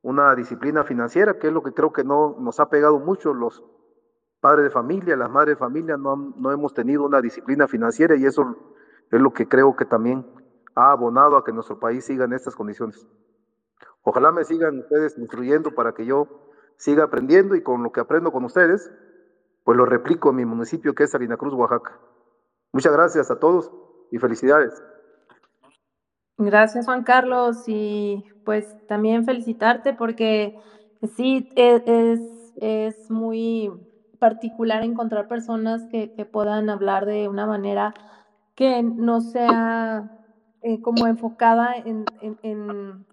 una 0.03 0.35
disciplina 0.35 0.83
financiera, 0.83 1.39
que 1.39 1.47
es 1.47 1.53
lo 1.53 1.62
que 1.62 1.72
creo 1.72 1.93
que 1.93 2.03
no 2.03 2.35
nos 2.41 2.59
ha 2.59 2.68
pegado 2.68 2.99
mucho 2.99 3.33
los 3.33 3.62
padres 4.41 4.64
de 4.64 4.70
familia, 4.70 5.16
las 5.16 5.31
madres 5.31 5.55
de 5.55 5.61
familia, 5.61 5.97
no, 5.97 6.35
no 6.37 6.51
hemos 6.51 6.75
tenido 6.75 7.05
una 7.05 7.20
disciplina 7.20 7.68
financiera 7.68 8.16
y 8.16 8.27
eso 8.27 8.57
es 9.09 9.20
lo 9.20 9.33
que 9.33 9.47
creo 9.47 9.77
que 9.77 9.85
también 9.85 10.27
ha 10.75 10.91
abonado 10.91 11.37
a 11.37 11.45
que 11.45 11.53
nuestro 11.53 11.79
país 11.79 12.05
siga 12.05 12.25
en 12.25 12.33
estas 12.33 12.57
condiciones. 12.57 13.07
Ojalá 14.03 14.33
me 14.33 14.43
sigan 14.43 14.81
ustedes 14.81 15.16
instruyendo 15.16 15.77
para 15.77 15.95
que 15.95 16.05
yo 16.05 16.43
siga 16.77 17.05
aprendiendo 17.05 17.55
y 17.55 17.62
con 17.62 17.83
lo 17.83 17.93
que 17.93 18.01
aprendo 18.01 18.33
con 18.33 18.45
ustedes, 18.45 18.91
pues 19.64 19.77
lo 19.77 19.87
replico 19.87 20.31
en 20.31 20.37
mi 20.37 20.45
municipio 20.45 20.95
que 20.95 21.05
es 21.05 21.11
Salina 21.11 21.37
Cruz, 21.37 21.55
Oaxaca. 21.55 21.99
Muchas 22.72 22.93
gracias 22.93 23.31
a 23.31 23.39
todos 23.39 23.70
y 24.11 24.18
felicidades. 24.18 24.83
Gracias 26.37 26.87
Juan 26.87 27.05
Carlos 27.05 27.64
y 27.68 28.25
pues 28.45 28.77
también 28.89 29.25
felicitarte 29.25 29.95
porque 29.95 30.59
sí 31.16 31.49
e, 31.55 31.83
es, 31.87 32.20
es 32.57 33.11
muy 33.11 33.70
particular 34.18 34.83
encontrar 34.83 35.29
personas 35.29 35.87
que, 35.91 36.09
puedan 36.33 36.70
hablar 36.70 37.07
de 37.07 37.29
una 37.29 37.47
manera 37.47 37.95
que 38.55 38.83
no 38.83 39.20
sea 39.20 40.11
eh, 40.62 40.81
como 40.81 41.07
enfocada 41.07 41.75
en, 41.77 42.05
en, 42.43 43.05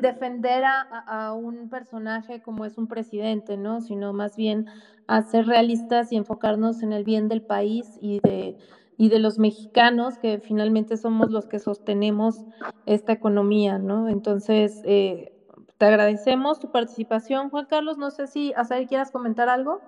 defender 0.00 0.64
a, 0.64 0.80
a, 0.80 1.32
un 1.34 1.68
personaje 1.68 2.42
como 2.42 2.64
es 2.64 2.78
un 2.78 2.88
presidente, 2.88 3.56
¿no? 3.56 3.80
Sino 3.80 4.12
más 4.12 4.36
bien 4.36 4.66
a 5.06 5.22
ser 5.22 5.46
realistas 5.46 6.12
y 6.12 6.16
enfocarnos 6.16 6.82
en 6.82 6.92
el 6.92 7.04
bien 7.04 7.28
del 7.28 7.42
país 7.42 7.98
y 8.00 8.20
de 8.20 8.56
y 8.96 9.08
de 9.08 9.18
los 9.18 9.38
mexicanos, 9.38 10.18
que 10.18 10.38
finalmente 10.38 10.96
somos 10.96 11.30
los 11.30 11.46
que 11.46 11.58
sostenemos 11.58 12.44
esta 12.86 13.12
economía, 13.12 13.78
¿no? 13.78 14.08
Entonces, 14.08 14.82
eh, 14.84 15.32
te 15.78 15.86
agradecemos 15.86 16.60
tu 16.60 16.70
participación, 16.70 17.50
Juan 17.50 17.66
Carlos. 17.66 17.98
No 17.98 18.10
sé 18.10 18.26
si, 18.26 18.52
Azael, 18.54 18.86
quieras 18.86 19.10
comentar 19.10 19.48
algo. 19.48 19.80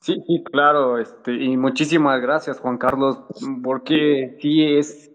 Sí, 0.00 0.22
sí, 0.26 0.44
claro, 0.44 0.98
este, 0.98 1.32
y 1.34 1.56
muchísimas 1.56 2.20
gracias, 2.20 2.60
Juan 2.60 2.78
Carlos, 2.78 3.24
porque 3.64 4.36
sí 4.40 4.76
es, 4.76 5.10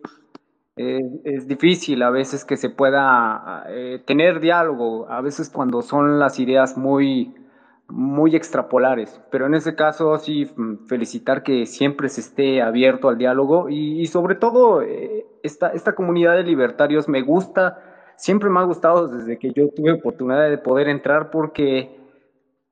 es 0.76 1.47
difícil 1.47 2.01
a 2.01 2.09
veces 2.09 2.45
que 2.45 2.57
se 2.57 2.69
pueda 2.69 3.65
eh, 3.67 4.01
tener 4.05 4.39
diálogo, 4.39 5.09
a 5.09 5.22
veces 5.22 5.49
cuando 5.49 5.82
son 5.82 6.19
las 6.19 6.39
ideas 6.39 6.78
muy 6.78 7.36
muy 7.91 8.36
extrapolares, 8.36 9.22
pero 9.30 9.45
en 9.47 9.53
ese 9.53 9.76
caso 9.76 10.17
sí 10.17 10.49
mm, 10.55 10.88
felicitar 10.88 11.43
que 11.43 11.65
siempre 11.65 12.09
se 12.09 12.22
esté 12.22 12.61
abierto 12.61 13.09
al 13.09 13.17
diálogo 13.17 13.69
y, 13.69 14.05
sobre 14.07 14.36
todo 14.36 14.82
eh, 14.82 15.26
esta, 15.43 15.69
esta 15.69 15.93
comunidad 15.93 16.36
de 16.36 16.43
libertarios 16.43 17.09
me 17.09 17.22
gusta, 17.22 17.80
siempre 18.15 18.49
me 18.49 18.59
ha 18.59 18.63
gustado 18.63 19.07
desde 19.07 19.38
que 19.38 19.51
yo 19.51 19.69
tuve 19.76 19.91
oportunidad 19.91 20.49
de 20.49 20.57
poder 20.57 20.88
entrar 20.88 21.32
porque 21.32 21.99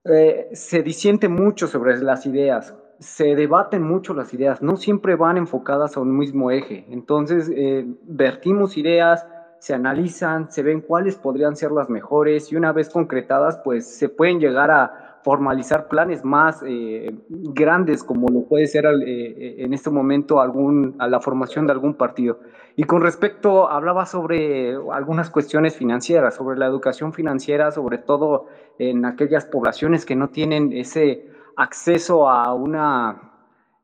eh, 0.06 0.50
se 0.54 0.84
disiente 0.84 1.28
mucho 1.28 1.68
sobre 1.68 1.98
las 2.00 2.26
ideas, 2.26 2.74
se 3.00 3.36
debaten 3.36 3.82
mucho 3.82 4.14
las 4.14 4.34
ideas, 4.34 4.62
no 4.62 4.76
siempre 4.76 5.16
van 5.16 5.38
enfocadas 5.38 5.96
a 5.96 6.02
un 6.02 6.18
mismo 6.18 6.52
eje, 6.52 6.86
entonces 6.90 7.50
eh, 7.54 7.86
vertimos 8.04 8.78
ideas, 8.78 9.26
se 9.60 9.74
analizan, 9.74 10.52
se 10.52 10.64
ven 10.64 10.82
cuáles 10.82 11.16
podrían 11.16 11.56
ser 11.56 11.72
las 11.72 11.90
mejores 11.90 12.52
y 12.52 12.56
una 12.56 12.72
vez 12.72 12.90
concretadas, 12.90 13.60
pues 13.64 13.88
se 13.88 14.10
pueden 14.10 14.40
llegar 14.40 14.72
a 14.72 15.20
formalizar 15.22 15.90
planes 15.90 16.24
más 16.24 16.64
eh, 16.66 17.14
grandes 17.30 18.04
como 18.04 18.30
lo 18.30 18.44
puede 18.48 18.68
ser 18.68 18.86
eh, 18.86 19.56
en 19.58 19.74
este 19.74 19.90
momento 19.90 20.40
algún, 20.40 20.96
a 20.98 21.08
la 21.08 21.20
formación 21.20 21.68
de 21.68 21.74
algún 21.74 21.96
partido. 21.96 22.40
Y 22.78 22.84
con 22.84 23.02
respecto, 23.02 23.70
hablaba 23.70 24.06
sobre 24.06 24.76
algunas 24.94 25.30
cuestiones 25.30 25.76
financieras, 25.76 26.36
sobre 26.36 26.58
la 26.58 26.66
educación 26.68 27.12
financiera, 27.12 27.72
sobre 27.72 27.98
todo 27.98 28.48
en 28.78 29.04
aquellas 29.04 29.46
poblaciones 29.46 30.06
que 30.06 30.16
no 30.16 30.30
tienen 30.30 30.72
ese 30.72 31.28
acceso 31.60 32.30
a 32.30 32.54
una 32.54 33.34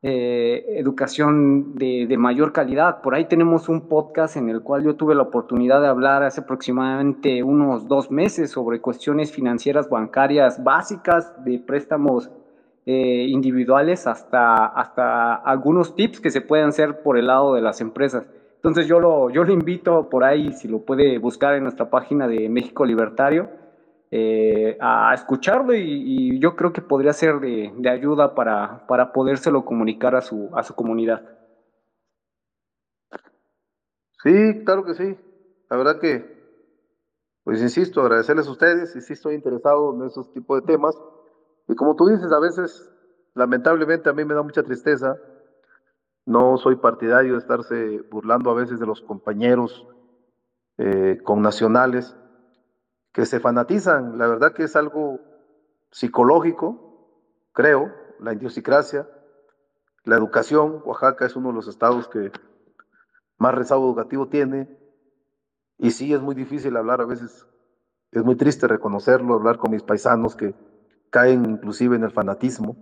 eh, 0.02 0.64
educación 0.78 1.74
de, 1.74 2.16
mayor 2.16 2.52
calidad. 2.52 3.02
Por 3.02 3.14
ahí 3.14 3.26
tenemos 3.26 3.68
un 3.68 3.82
podcast 3.82 4.38
en 4.38 4.48
el 4.48 4.62
cual 4.62 4.82
yo 4.82 4.96
tuve 4.96 5.14
la 5.14 5.22
oportunidad 5.22 5.82
de 5.82 5.88
hablar 5.88 6.22
hace 6.22 6.40
aproximadamente 6.40 7.42
unos 7.42 7.86
dos 7.86 8.10
meses 8.10 8.50
sobre 8.50 8.80
cuestiones 8.80 9.30
financieras 9.30 9.90
bancarias 9.90 10.64
básicas 10.64 11.34
de 11.44 11.58
préstamos 11.58 12.30
eh, 12.86 13.26
individuales 13.28 14.06
hasta, 14.06 14.66
hasta 14.66 15.34
algunos 15.34 15.94
tips 15.94 16.20
que 16.20 16.30
se 16.30 16.40
pueden 16.40 16.68
hacer 16.68 17.02
por 17.02 17.18
el 17.18 17.26
lado 17.26 17.54
de 17.54 17.60
las 17.60 17.82
empresas. 17.82 18.24
Entonces 18.54 18.86
yo 18.86 19.00
lo, 19.00 19.28
yo 19.28 19.44
lo 19.44 19.52
invito 19.52 20.08
por 20.08 20.24
ahí, 20.24 20.52
si 20.52 20.66
lo 20.66 20.78
puede 20.78 21.18
buscar 21.18 21.54
en 21.54 21.64
nuestra 21.64 21.90
página 21.90 22.26
de 22.26 22.48
México 22.48 22.86
Libertario, 22.86 23.50
eh, 24.18 24.78
a 24.80 25.12
escucharlo 25.14 25.74
y, 25.74 26.40
yo 26.40 26.56
creo 26.56 26.72
que 26.72 26.80
podría 26.80 27.12
ser 27.12 27.38
de, 27.38 27.70
ayuda 27.90 28.34
para, 28.34 28.80
para 28.86 29.12
podérselo 29.12 29.62
comunicar 29.62 30.14
a 30.14 30.22
su, 30.22 30.50
a 30.54 30.62
su 30.62 30.74
comunidad. 30.74 31.22
Sí, 34.22 34.62
claro 34.64 34.84
que 34.84 34.94
sí. 34.94 35.16
La 35.68 35.76
verdad 35.76 35.98
que, 36.00 36.24
pues 37.44 37.60
insisto, 37.60 38.00
agradecerles 38.00 38.46
a 38.48 38.52
ustedes 38.52 38.96
y 38.96 39.02
sí 39.02 39.12
estoy 39.12 39.34
interesado 39.34 39.94
en 39.94 40.06
esos 40.06 40.30
tipos 40.30 40.62
de 40.62 40.66
temas. 40.66 40.96
Y 41.68 41.74
como 41.74 41.94
tú 41.94 42.06
dices, 42.08 42.32
a 42.32 42.40
veces, 42.40 42.90
lamentablemente 43.34 44.08
a 44.08 44.14
mí 44.14 44.24
me 44.24 44.34
da 44.34 44.42
mucha 44.42 44.62
tristeza. 44.62 45.18
No 46.24 46.56
soy 46.56 46.76
partidario 46.76 47.34
de 47.34 47.38
estarse 47.38 48.00
burlando 48.10 48.50
a 48.50 48.54
veces 48.54 48.80
de 48.80 48.86
los 48.86 49.02
compañeros 49.02 49.86
eh, 50.78 51.18
con 51.22 51.42
nacionales 51.42 52.16
que 53.16 53.24
se 53.24 53.40
fanatizan. 53.40 54.18
La 54.18 54.26
verdad 54.26 54.52
que 54.52 54.64
es 54.64 54.76
algo 54.76 55.20
psicológico, 55.90 57.08
creo, 57.54 57.90
la 58.20 58.34
idiosincrasia, 58.34 59.08
la 60.04 60.16
educación. 60.16 60.82
Oaxaca 60.84 61.24
es 61.24 61.34
uno 61.34 61.48
de 61.48 61.54
los 61.54 61.66
estados 61.66 62.08
que 62.08 62.30
más 63.38 63.54
rezago 63.54 63.86
educativo 63.86 64.28
tiene. 64.28 64.68
Y 65.78 65.92
sí, 65.92 66.12
es 66.12 66.20
muy 66.20 66.34
difícil 66.34 66.76
hablar 66.76 67.00
a 67.00 67.06
veces, 67.06 67.46
es 68.12 68.22
muy 68.22 68.36
triste 68.36 68.68
reconocerlo, 68.68 69.32
hablar 69.32 69.56
con 69.56 69.70
mis 69.70 69.82
paisanos 69.82 70.36
que 70.36 70.54
caen 71.08 71.46
inclusive 71.46 71.96
en 71.96 72.04
el 72.04 72.10
fanatismo, 72.10 72.76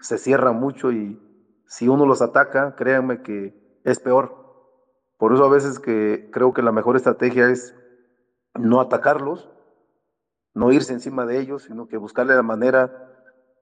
se 0.00 0.18
cierran 0.18 0.58
mucho 0.58 0.90
y 0.90 1.22
si 1.68 1.86
uno 1.86 2.04
los 2.04 2.20
ataca, 2.20 2.74
créanme 2.74 3.22
que 3.22 3.80
es 3.84 4.00
peor. 4.00 4.74
Por 5.18 5.32
eso 5.32 5.44
a 5.44 5.50
veces 5.50 5.78
que 5.78 6.30
creo 6.32 6.52
que 6.52 6.62
la 6.62 6.72
mejor 6.72 6.96
estrategia 6.96 7.48
es 7.48 7.76
no 8.54 8.80
atacarlos, 8.80 9.51
no 10.54 10.72
irse 10.72 10.92
encima 10.92 11.26
de 11.26 11.40
ellos, 11.40 11.64
sino 11.64 11.86
que 11.86 11.96
buscarle 11.96 12.34
la 12.34 12.42
manera 12.42 13.08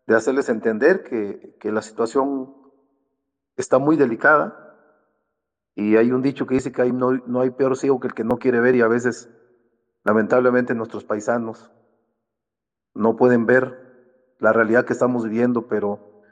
de 0.06 0.16
hacerles 0.16 0.48
entender 0.48 1.04
que, 1.04 1.56
que 1.60 1.70
la 1.70 1.82
situación 1.82 2.54
está 3.56 3.78
muy 3.78 3.96
delicada. 3.96 4.76
Y 5.76 5.96
hay 5.96 6.10
un 6.10 6.22
dicho 6.22 6.46
que 6.46 6.54
dice 6.54 6.72
que 6.72 6.92
no, 6.92 7.12
no, 7.26 7.40
hay 7.40 7.50
peor 7.50 7.76
ciego 7.76 8.00
que 8.00 8.08
el 8.08 8.14
que 8.14 8.24
no 8.24 8.38
quiere 8.38 8.60
ver 8.60 8.74
y 8.74 8.80
a 8.80 8.88
veces, 8.88 9.30
lamentablemente, 10.04 10.74
nuestros 10.74 11.04
paisanos 11.04 11.70
no 12.94 13.16
pueden 13.16 13.46
ver 13.46 14.34
la 14.40 14.52
realidad 14.52 14.84
que 14.84 14.92
estamos 14.92 15.24
viviendo, 15.24 15.68
pero, 15.68 16.22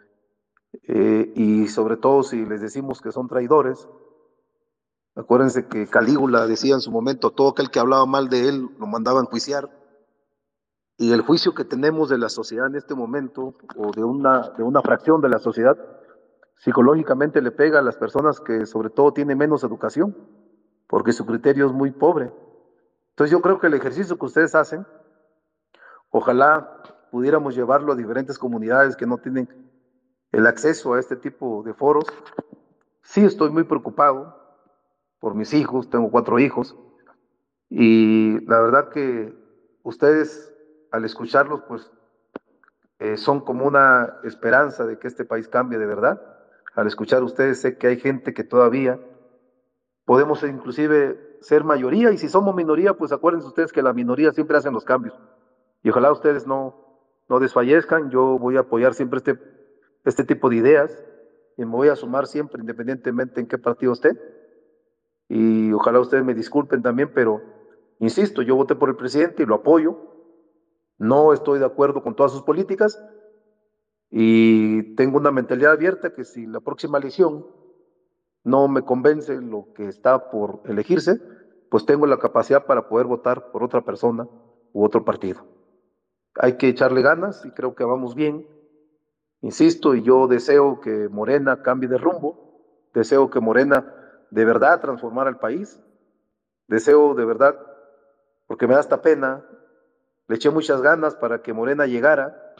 eh, 0.82 1.32
y 1.36 1.68
sobre 1.68 1.96
todo 1.96 2.22
si 2.22 2.44
les 2.44 2.60
decimos 2.60 3.00
que 3.00 3.12
son 3.12 3.28
traidores, 3.28 3.88
acuérdense 5.14 5.66
que 5.66 5.86
Calígula 5.86 6.46
decía 6.46 6.74
en 6.74 6.80
su 6.80 6.90
momento, 6.90 7.30
todo 7.30 7.50
aquel 7.50 7.70
que 7.70 7.78
hablaba 7.78 8.06
mal 8.06 8.28
de 8.28 8.48
él 8.48 8.70
lo 8.78 8.86
mandaban 8.86 9.20
a 9.20 9.26
enjuiciar, 9.26 9.70
y 11.00 11.12
el 11.12 11.20
juicio 11.20 11.54
que 11.54 11.64
tenemos 11.64 12.08
de 12.08 12.18
la 12.18 12.28
sociedad 12.28 12.66
en 12.66 12.74
este 12.74 12.96
momento, 12.96 13.54
o 13.76 13.92
de 13.92 14.02
una, 14.02 14.50
de 14.50 14.64
una 14.64 14.82
fracción 14.82 15.20
de 15.20 15.28
la 15.28 15.38
sociedad, 15.38 15.78
psicológicamente 16.56 17.40
le 17.40 17.52
pega 17.52 17.78
a 17.78 17.82
las 17.82 17.96
personas 17.96 18.40
que 18.40 18.66
sobre 18.66 18.90
todo 18.90 19.12
tienen 19.12 19.38
menos 19.38 19.62
educación, 19.62 20.16
porque 20.88 21.12
su 21.12 21.24
criterio 21.24 21.66
es 21.66 21.72
muy 21.72 21.92
pobre. 21.92 22.32
Entonces 23.10 23.30
yo 23.30 23.40
creo 23.40 23.60
que 23.60 23.68
el 23.68 23.74
ejercicio 23.74 24.18
que 24.18 24.26
ustedes 24.26 24.56
hacen, 24.56 24.84
ojalá 26.10 26.82
pudiéramos 27.12 27.54
llevarlo 27.54 27.92
a 27.92 27.96
diferentes 27.96 28.36
comunidades 28.36 28.96
que 28.96 29.06
no 29.06 29.18
tienen 29.18 29.48
el 30.32 30.48
acceso 30.48 30.94
a 30.94 30.98
este 30.98 31.14
tipo 31.14 31.62
de 31.62 31.74
foros. 31.74 32.06
Sí 33.02 33.24
estoy 33.24 33.50
muy 33.50 33.62
preocupado 33.62 34.36
por 35.20 35.36
mis 35.36 35.54
hijos, 35.54 35.88
tengo 35.90 36.10
cuatro 36.10 36.40
hijos, 36.40 36.76
y 37.70 38.44
la 38.46 38.60
verdad 38.60 38.88
que 38.88 39.32
ustedes 39.84 40.57
al 40.90 41.04
escucharlos, 41.04 41.62
pues 41.68 41.90
eh, 42.98 43.16
son 43.16 43.40
como 43.40 43.66
una 43.66 44.18
esperanza 44.24 44.86
de 44.86 44.98
que 44.98 45.08
este 45.08 45.24
país 45.24 45.48
cambie 45.48 45.78
de 45.78 45.86
verdad. 45.86 46.20
Al 46.74 46.86
escuchar 46.86 47.22
ustedes 47.22 47.60
sé 47.60 47.76
que 47.76 47.88
hay 47.88 47.98
gente 47.98 48.34
que 48.34 48.44
todavía 48.44 49.00
podemos 50.04 50.42
inclusive 50.42 51.36
ser 51.40 51.64
mayoría 51.64 52.10
y 52.10 52.18
si 52.18 52.28
somos 52.28 52.54
minoría, 52.54 52.94
pues 52.94 53.12
acuérdense 53.12 53.46
ustedes 53.46 53.72
que 53.72 53.82
la 53.82 53.92
minoría 53.92 54.32
siempre 54.32 54.56
hacen 54.56 54.72
los 54.72 54.84
cambios. 54.84 55.14
Y 55.82 55.90
ojalá 55.90 56.10
ustedes 56.10 56.46
no, 56.46 57.02
no 57.28 57.38
desfallezcan, 57.38 58.10
yo 58.10 58.38
voy 58.38 58.56
a 58.56 58.60
apoyar 58.60 58.94
siempre 58.94 59.18
este, 59.18 59.38
este 60.04 60.24
tipo 60.24 60.48
de 60.48 60.56
ideas 60.56 61.04
y 61.56 61.64
me 61.64 61.72
voy 61.72 61.88
a 61.88 61.96
sumar 61.96 62.26
siempre 62.26 62.60
independientemente 62.60 63.40
en 63.40 63.46
qué 63.46 63.58
partido 63.58 63.92
esté. 63.92 64.10
Y 65.28 65.72
ojalá 65.72 66.00
ustedes 66.00 66.24
me 66.24 66.34
disculpen 66.34 66.82
también, 66.82 67.12
pero 67.14 67.42
insisto, 67.98 68.42
yo 68.42 68.56
voté 68.56 68.74
por 68.74 68.88
el 68.88 68.96
presidente 68.96 69.42
y 69.42 69.46
lo 69.46 69.56
apoyo. 69.56 69.98
No 70.98 71.32
estoy 71.32 71.58
de 71.58 71.66
acuerdo 71.66 72.02
con 72.02 72.14
todas 72.14 72.32
sus 72.32 72.42
políticas 72.42 73.02
y 74.10 74.94
tengo 74.94 75.18
una 75.18 75.30
mentalidad 75.30 75.72
abierta 75.72 76.12
que 76.12 76.24
si 76.24 76.46
la 76.46 76.60
próxima 76.60 76.98
elección 76.98 77.46
no 78.44 78.68
me 78.68 78.82
convence 78.82 79.40
lo 79.40 79.72
que 79.74 79.88
está 79.88 80.30
por 80.30 80.62
elegirse, 80.64 81.20
pues 81.70 81.86
tengo 81.86 82.06
la 82.06 82.18
capacidad 82.18 82.66
para 82.66 82.88
poder 82.88 83.06
votar 83.06 83.50
por 83.52 83.62
otra 83.62 83.82
persona 83.82 84.26
u 84.72 84.84
otro 84.84 85.04
partido 85.04 85.58
hay 86.38 86.56
que 86.56 86.68
echarle 86.68 87.02
ganas 87.02 87.44
y 87.44 87.50
creo 87.50 87.74
que 87.74 87.84
vamos 87.84 88.14
bien. 88.14 88.46
Insisto, 89.40 89.94
y 89.94 90.02
yo 90.02 90.26
deseo 90.26 90.80
que 90.80 91.08
Morena 91.08 91.62
cambie 91.62 91.88
de 91.88 91.98
rumbo, 91.98 92.88
deseo 92.94 93.30
que 93.30 93.40
Morena 93.40 93.94
de 94.30 94.44
verdad 94.44 94.80
transformara 94.80 95.30
el 95.30 95.36
país, 95.36 95.80
deseo 96.66 97.14
de 97.14 97.24
verdad, 97.24 97.58
porque 98.46 98.66
me 98.66 98.74
da 98.74 98.80
esta 98.80 99.02
pena, 99.02 99.44
le 100.28 100.36
eché 100.36 100.50
muchas 100.50 100.82
ganas 100.82 101.16
para 101.16 101.42
que 101.42 101.54
Morena 101.54 101.86
llegara, 101.86 102.54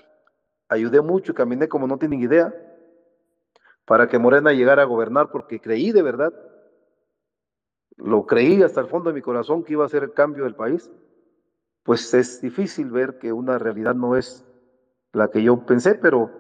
ayudé 0.69 1.03
mucho 1.03 1.33
y 1.33 1.35
caminé 1.35 1.69
como 1.69 1.87
no 1.87 1.99
tienen 1.99 2.23
idea, 2.23 2.55
para 3.85 4.09
que 4.09 4.19
Morena 4.19 4.53
llegara 4.53 4.83
a 4.83 4.87
gobernar, 4.87 5.31
porque 5.31 5.61
creí 5.61 5.93
de 5.93 6.03
verdad, 6.03 6.33
lo 7.97 8.27
creí 8.27 8.63
hasta 8.63 8.81
el 8.81 8.87
fondo 8.87 9.11
de 9.11 9.15
mi 9.15 9.23
corazón 9.23 9.65
que 9.65 9.75
iba 9.75 9.85
a 9.85 9.89
ser 9.89 10.03
el 10.03 10.13
cambio 10.13 10.45
del 10.45 10.55
país. 10.55 10.91
Pues 11.83 12.13
es 12.15 12.41
difícil 12.41 12.91
ver 12.91 13.19
que 13.19 13.33
una 13.33 13.59
realidad 13.59 13.95
no 13.95 14.17
es 14.17 14.47
la 15.13 15.31
que 15.31 15.43
yo 15.43 15.65
pensé, 15.67 15.95
pero 15.95 16.31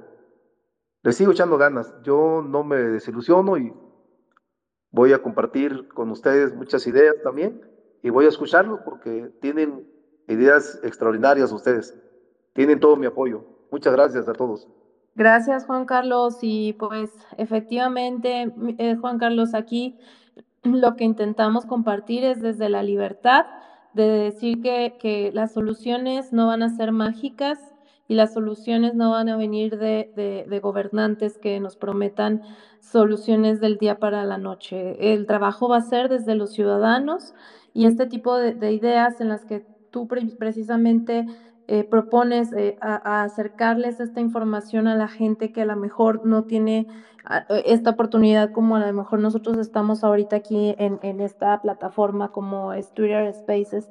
le 1.02 1.12
sigo 1.12 1.32
echando 1.32 1.58
ganas. 1.58 1.94
Yo 2.02 2.42
no 2.46 2.64
me 2.64 2.76
desilusiono 2.76 3.56
y 3.56 3.72
voy 4.90 5.12
a 5.12 5.22
compartir 5.22 5.88
con 5.88 6.10
ustedes 6.10 6.54
muchas 6.54 6.86
ideas 6.86 7.16
también 7.22 7.60
y 8.02 8.10
voy 8.10 8.26
a 8.26 8.28
escucharlos 8.28 8.80
porque 8.84 9.32
tienen 9.40 9.97
ideas 10.28 10.78
extraordinarias 10.82 11.52
ustedes. 11.52 11.94
Tienen 12.52 12.80
todo 12.80 12.96
mi 12.96 13.06
apoyo. 13.06 13.44
Muchas 13.70 13.92
gracias 13.92 14.28
a 14.28 14.32
todos. 14.32 14.68
Gracias, 15.14 15.64
Juan 15.66 15.84
Carlos. 15.84 16.38
Y 16.42 16.74
pues 16.74 17.10
efectivamente, 17.36 18.52
eh, 18.78 18.96
Juan 19.00 19.18
Carlos, 19.18 19.54
aquí 19.54 19.98
lo 20.62 20.96
que 20.96 21.04
intentamos 21.04 21.66
compartir 21.66 22.24
es 22.24 22.40
desde 22.40 22.68
la 22.68 22.82
libertad 22.82 23.46
de 23.94 24.06
decir 24.06 24.60
que, 24.62 24.96
que, 25.00 25.32
las 25.32 25.52
soluciones 25.52 26.32
no 26.32 26.46
van 26.46 26.62
a 26.62 26.68
ser 26.68 26.92
mágicas 26.92 27.58
y 28.06 28.14
las 28.14 28.32
soluciones 28.32 28.94
no 28.94 29.10
van 29.10 29.28
a 29.28 29.36
venir 29.36 29.78
de, 29.78 30.44
de, 30.48 30.60
gobernantes 30.60 31.36
que 31.38 31.60
nos 31.60 31.76
prometan 31.76 32.42
soluciones 32.80 33.60
del 33.60 33.76
día 33.76 33.98
para 33.98 34.24
la 34.24 34.38
noche. 34.38 35.12
El 35.12 35.26
trabajo 35.26 35.68
va 35.68 35.78
a 35.78 35.82
ser 35.82 36.08
desde 36.08 36.34
los 36.34 36.52
ciudadanos 36.52 37.34
y 37.74 37.86
este 37.86 38.06
tipo 38.06 38.36
de, 38.36 38.72
ideas 38.72 39.20
en 39.20 39.28
las 39.28 39.44
que 39.44 39.66
tú 39.90 40.08
precisamente 40.08 41.26
eh, 41.66 41.84
propones 41.84 42.52
eh, 42.52 42.76
a, 42.80 43.22
acercarles 43.22 44.00
esta 44.00 44.20
información 44.20 44.86
a 44.88 44.96
la 44.96 45.08
gente 45.08 45.52
que 45.52 45.62
a 45.62 45.66
lo 45.66 45.76
mejor 45.76 46.26
no 46.26 46.44
tiene 46.44 46.86
esta 47.66 47.90
oportunidad 47.90 48.52
como 48.52 48.76
a 48.76 48.86
lo 48.86 48.92
mejor 48.94 49.18
nosotros 49.18 49.58
estamos 49.58 50.02
ahorita 50.02 50.36
aquí 50.36 50.74
en, 50.78 50.98
en 51.02 51.20
esta 51.20 51.60
plataforma 51.60 52.32
como 52.32 52.72
es 52.72 52.94
Twitter 52.94 53.30
Spaces, 53.34 53.90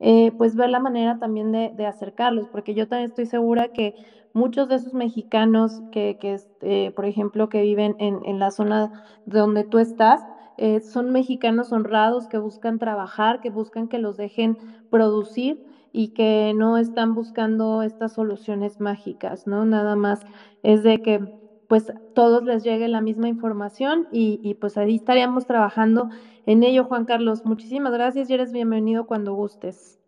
eh, 0.00 0.32
pues 0.36 0.54
ver 0.54 0.70
la 0.70 0.80
manera 0.80 1.18
también 1.18 1.52
de, 1.52 1.72
de, 1.74 1.86
acercarlos, 1.86 2.48
porque 2.48 2.74
yo 2.74 2.88
también 2.88 3.08
estoy 3.08 3.26
segura 3.26 3.68
que 3.68 3.94
muchos 4.34 4.68
de 4.68 4.74
esos 4.74 4.92
mexicanos 4.92 5.82
que, 5.92 6.18
que 6.20 6.38
eh, 6.60 6.92
por 6.94 7.06
ejemplo, 7.06 7.48
que 7.48 7.62
viven 7.62 7.96
en, 7.98 8.20
en, 8.24 8.38
la 8.38 8.50
zona 8.50 9.04
donde 9.24 9.64
tú 9.64 9.78
estás, 9.78 10.20
eh, 10.56 10.80
son 10.80 11.10
mexicanos 11.10 11.72
honrados 11.72 12.28
que 12.28 12.38
buscan 12.38 12.78
trabajar, 12.78 13.40
que 13.40 13.50
buscan 13.50 13.88
que 13.88 13.98
los 13.98 14.16
dejen 14.16 14.58
producir 14.88 15.60
y 15.92 16.08
que 16.08 16.52
no 16.56 16.78
están 16.78 17.14
buscando 17.14 17.82
estas 17.82 18.12
soluciones 18.12 18.80
mágicas, 18.80 19.46
¿no? 19.46 19.64
Nada 19.64 19.96
más 19.96 20.20
es 20.62 20.82
de 20.82 20.98
que 20.98 21.20
pues 21.66 21.92
todos 22.12 22.44
les 22.44 22.62
llegue 22.62 22.88
la 22.88 23.00
misma 23.00 23.28
información 23.28 24.06
y, 24.10 24.54
pues 24.60 24.76
ahí 24.76 24.96
estaríamos 24.96 25.46
trabajando 25.46 26.08
en 26.46 26.62
ello, 26.62 26.84
Juan 26.84 27.04
Carlos. 27.04 27.44
Muchísimas 27.44 27.92
gracias 27.92 28.28
y 28.28 28.34
eres 28.34 28.52
bienvenido 28.52 29.04
cuando 29.06 29.34
gustes. 29.34 29.98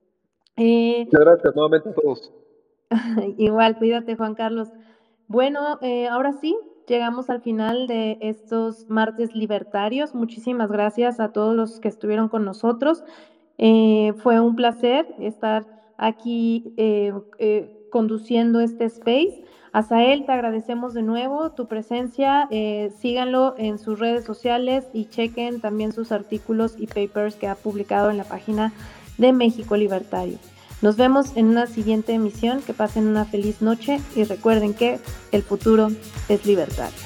Eh, 0.56 1.04
Muchas 1.06 1.20
gracias 1.20 1.54
nuevamente 1.54 1.88
a 1.88 1.94
todos. 1.94 2.32
igual, 3.38 3.76
cuídate, 3.76 4.16
Juan 4.16 4.34
Carlos. 4.34 4.68
Bueno, 5.28 5.78
eh, 5.80 6.08
ahora 6.08 6.32
sí, 6.32 6.56
llegamos 6.86 7.30
al 7.30 7.40
final 7.40 7.86
de 7.86 8.18
estos 8.20 8.88
martes 8.88 9.34
libertarios. 9.34 10.14
Muchísimas 10.14 10.70
gracias 10.70 11.20
a 11.20 11.32
todos 11.32 11.54
los 11.54 11.80
que 11.80 11.88
estuvieron 11.88 12.28
con 12.28 12.44
nosotros. 12.44 13.04
Eh, 13.58 14.12
fue 14.18 14.40
un 14.40 14.56
placer 14.56 15.06
estar 15.18 15.66
aquí 15.96 16.72
eh, 16.76 17.12
eh, 17.38 17.88
conduciendo 17.90 18.60
este 18.60 18.84
space. 18.84 19.44
A 19.72 19.82
Sael 19.82 20.24
te 20.24 20.32
agradecemos 20.32 20.94
de 20.94 21.02
nuevo 21.02 21.52
tu 21.52 21.66
presencia. 21.66 22.48
síganlo 22.98 23.54
en 23.58 23.78
sus 23.78 23.98
redes 23.98 24.24
sociales 24.24 24.88
y 24.94 25.04
chequen 25.06 25.60
también 25.60 25.92
sus 25.92 26.12
artículos 26.12 26.76
y 26.78 26.86
papers 26.86 27.36
que 27.36 27.46
ha 27.46 27.56
publicado 27.56 28.10
en 28.10 28.16
la 28.16 28.24
página 28.24 28.72
de 29.18 29.32
México 29.34 29.76
Libertario. 29.76 30.38
Nos 30.86 30.96
vemos 30.96 31.32
en 31.34 31.46
una 31.46 31.66
siguiente 31.66 32.12
emisión. 32.12 32.62
Que 32.62 32.72
pasen 32.72 33.08
una 33.08 33.24
feliz 33.24 33.60
noche 33.60 34.00
y 34.14 34.22
recuerden 34.22 34.72
que 34.72 35.00
el 35.32 35.42
futuro 35.42 35.88
es 36.28 36.46
libertario. 36.46 36.96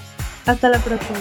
Hasta 0.44 0.68
la 0.68 0.78
próxima. 0.80 1.18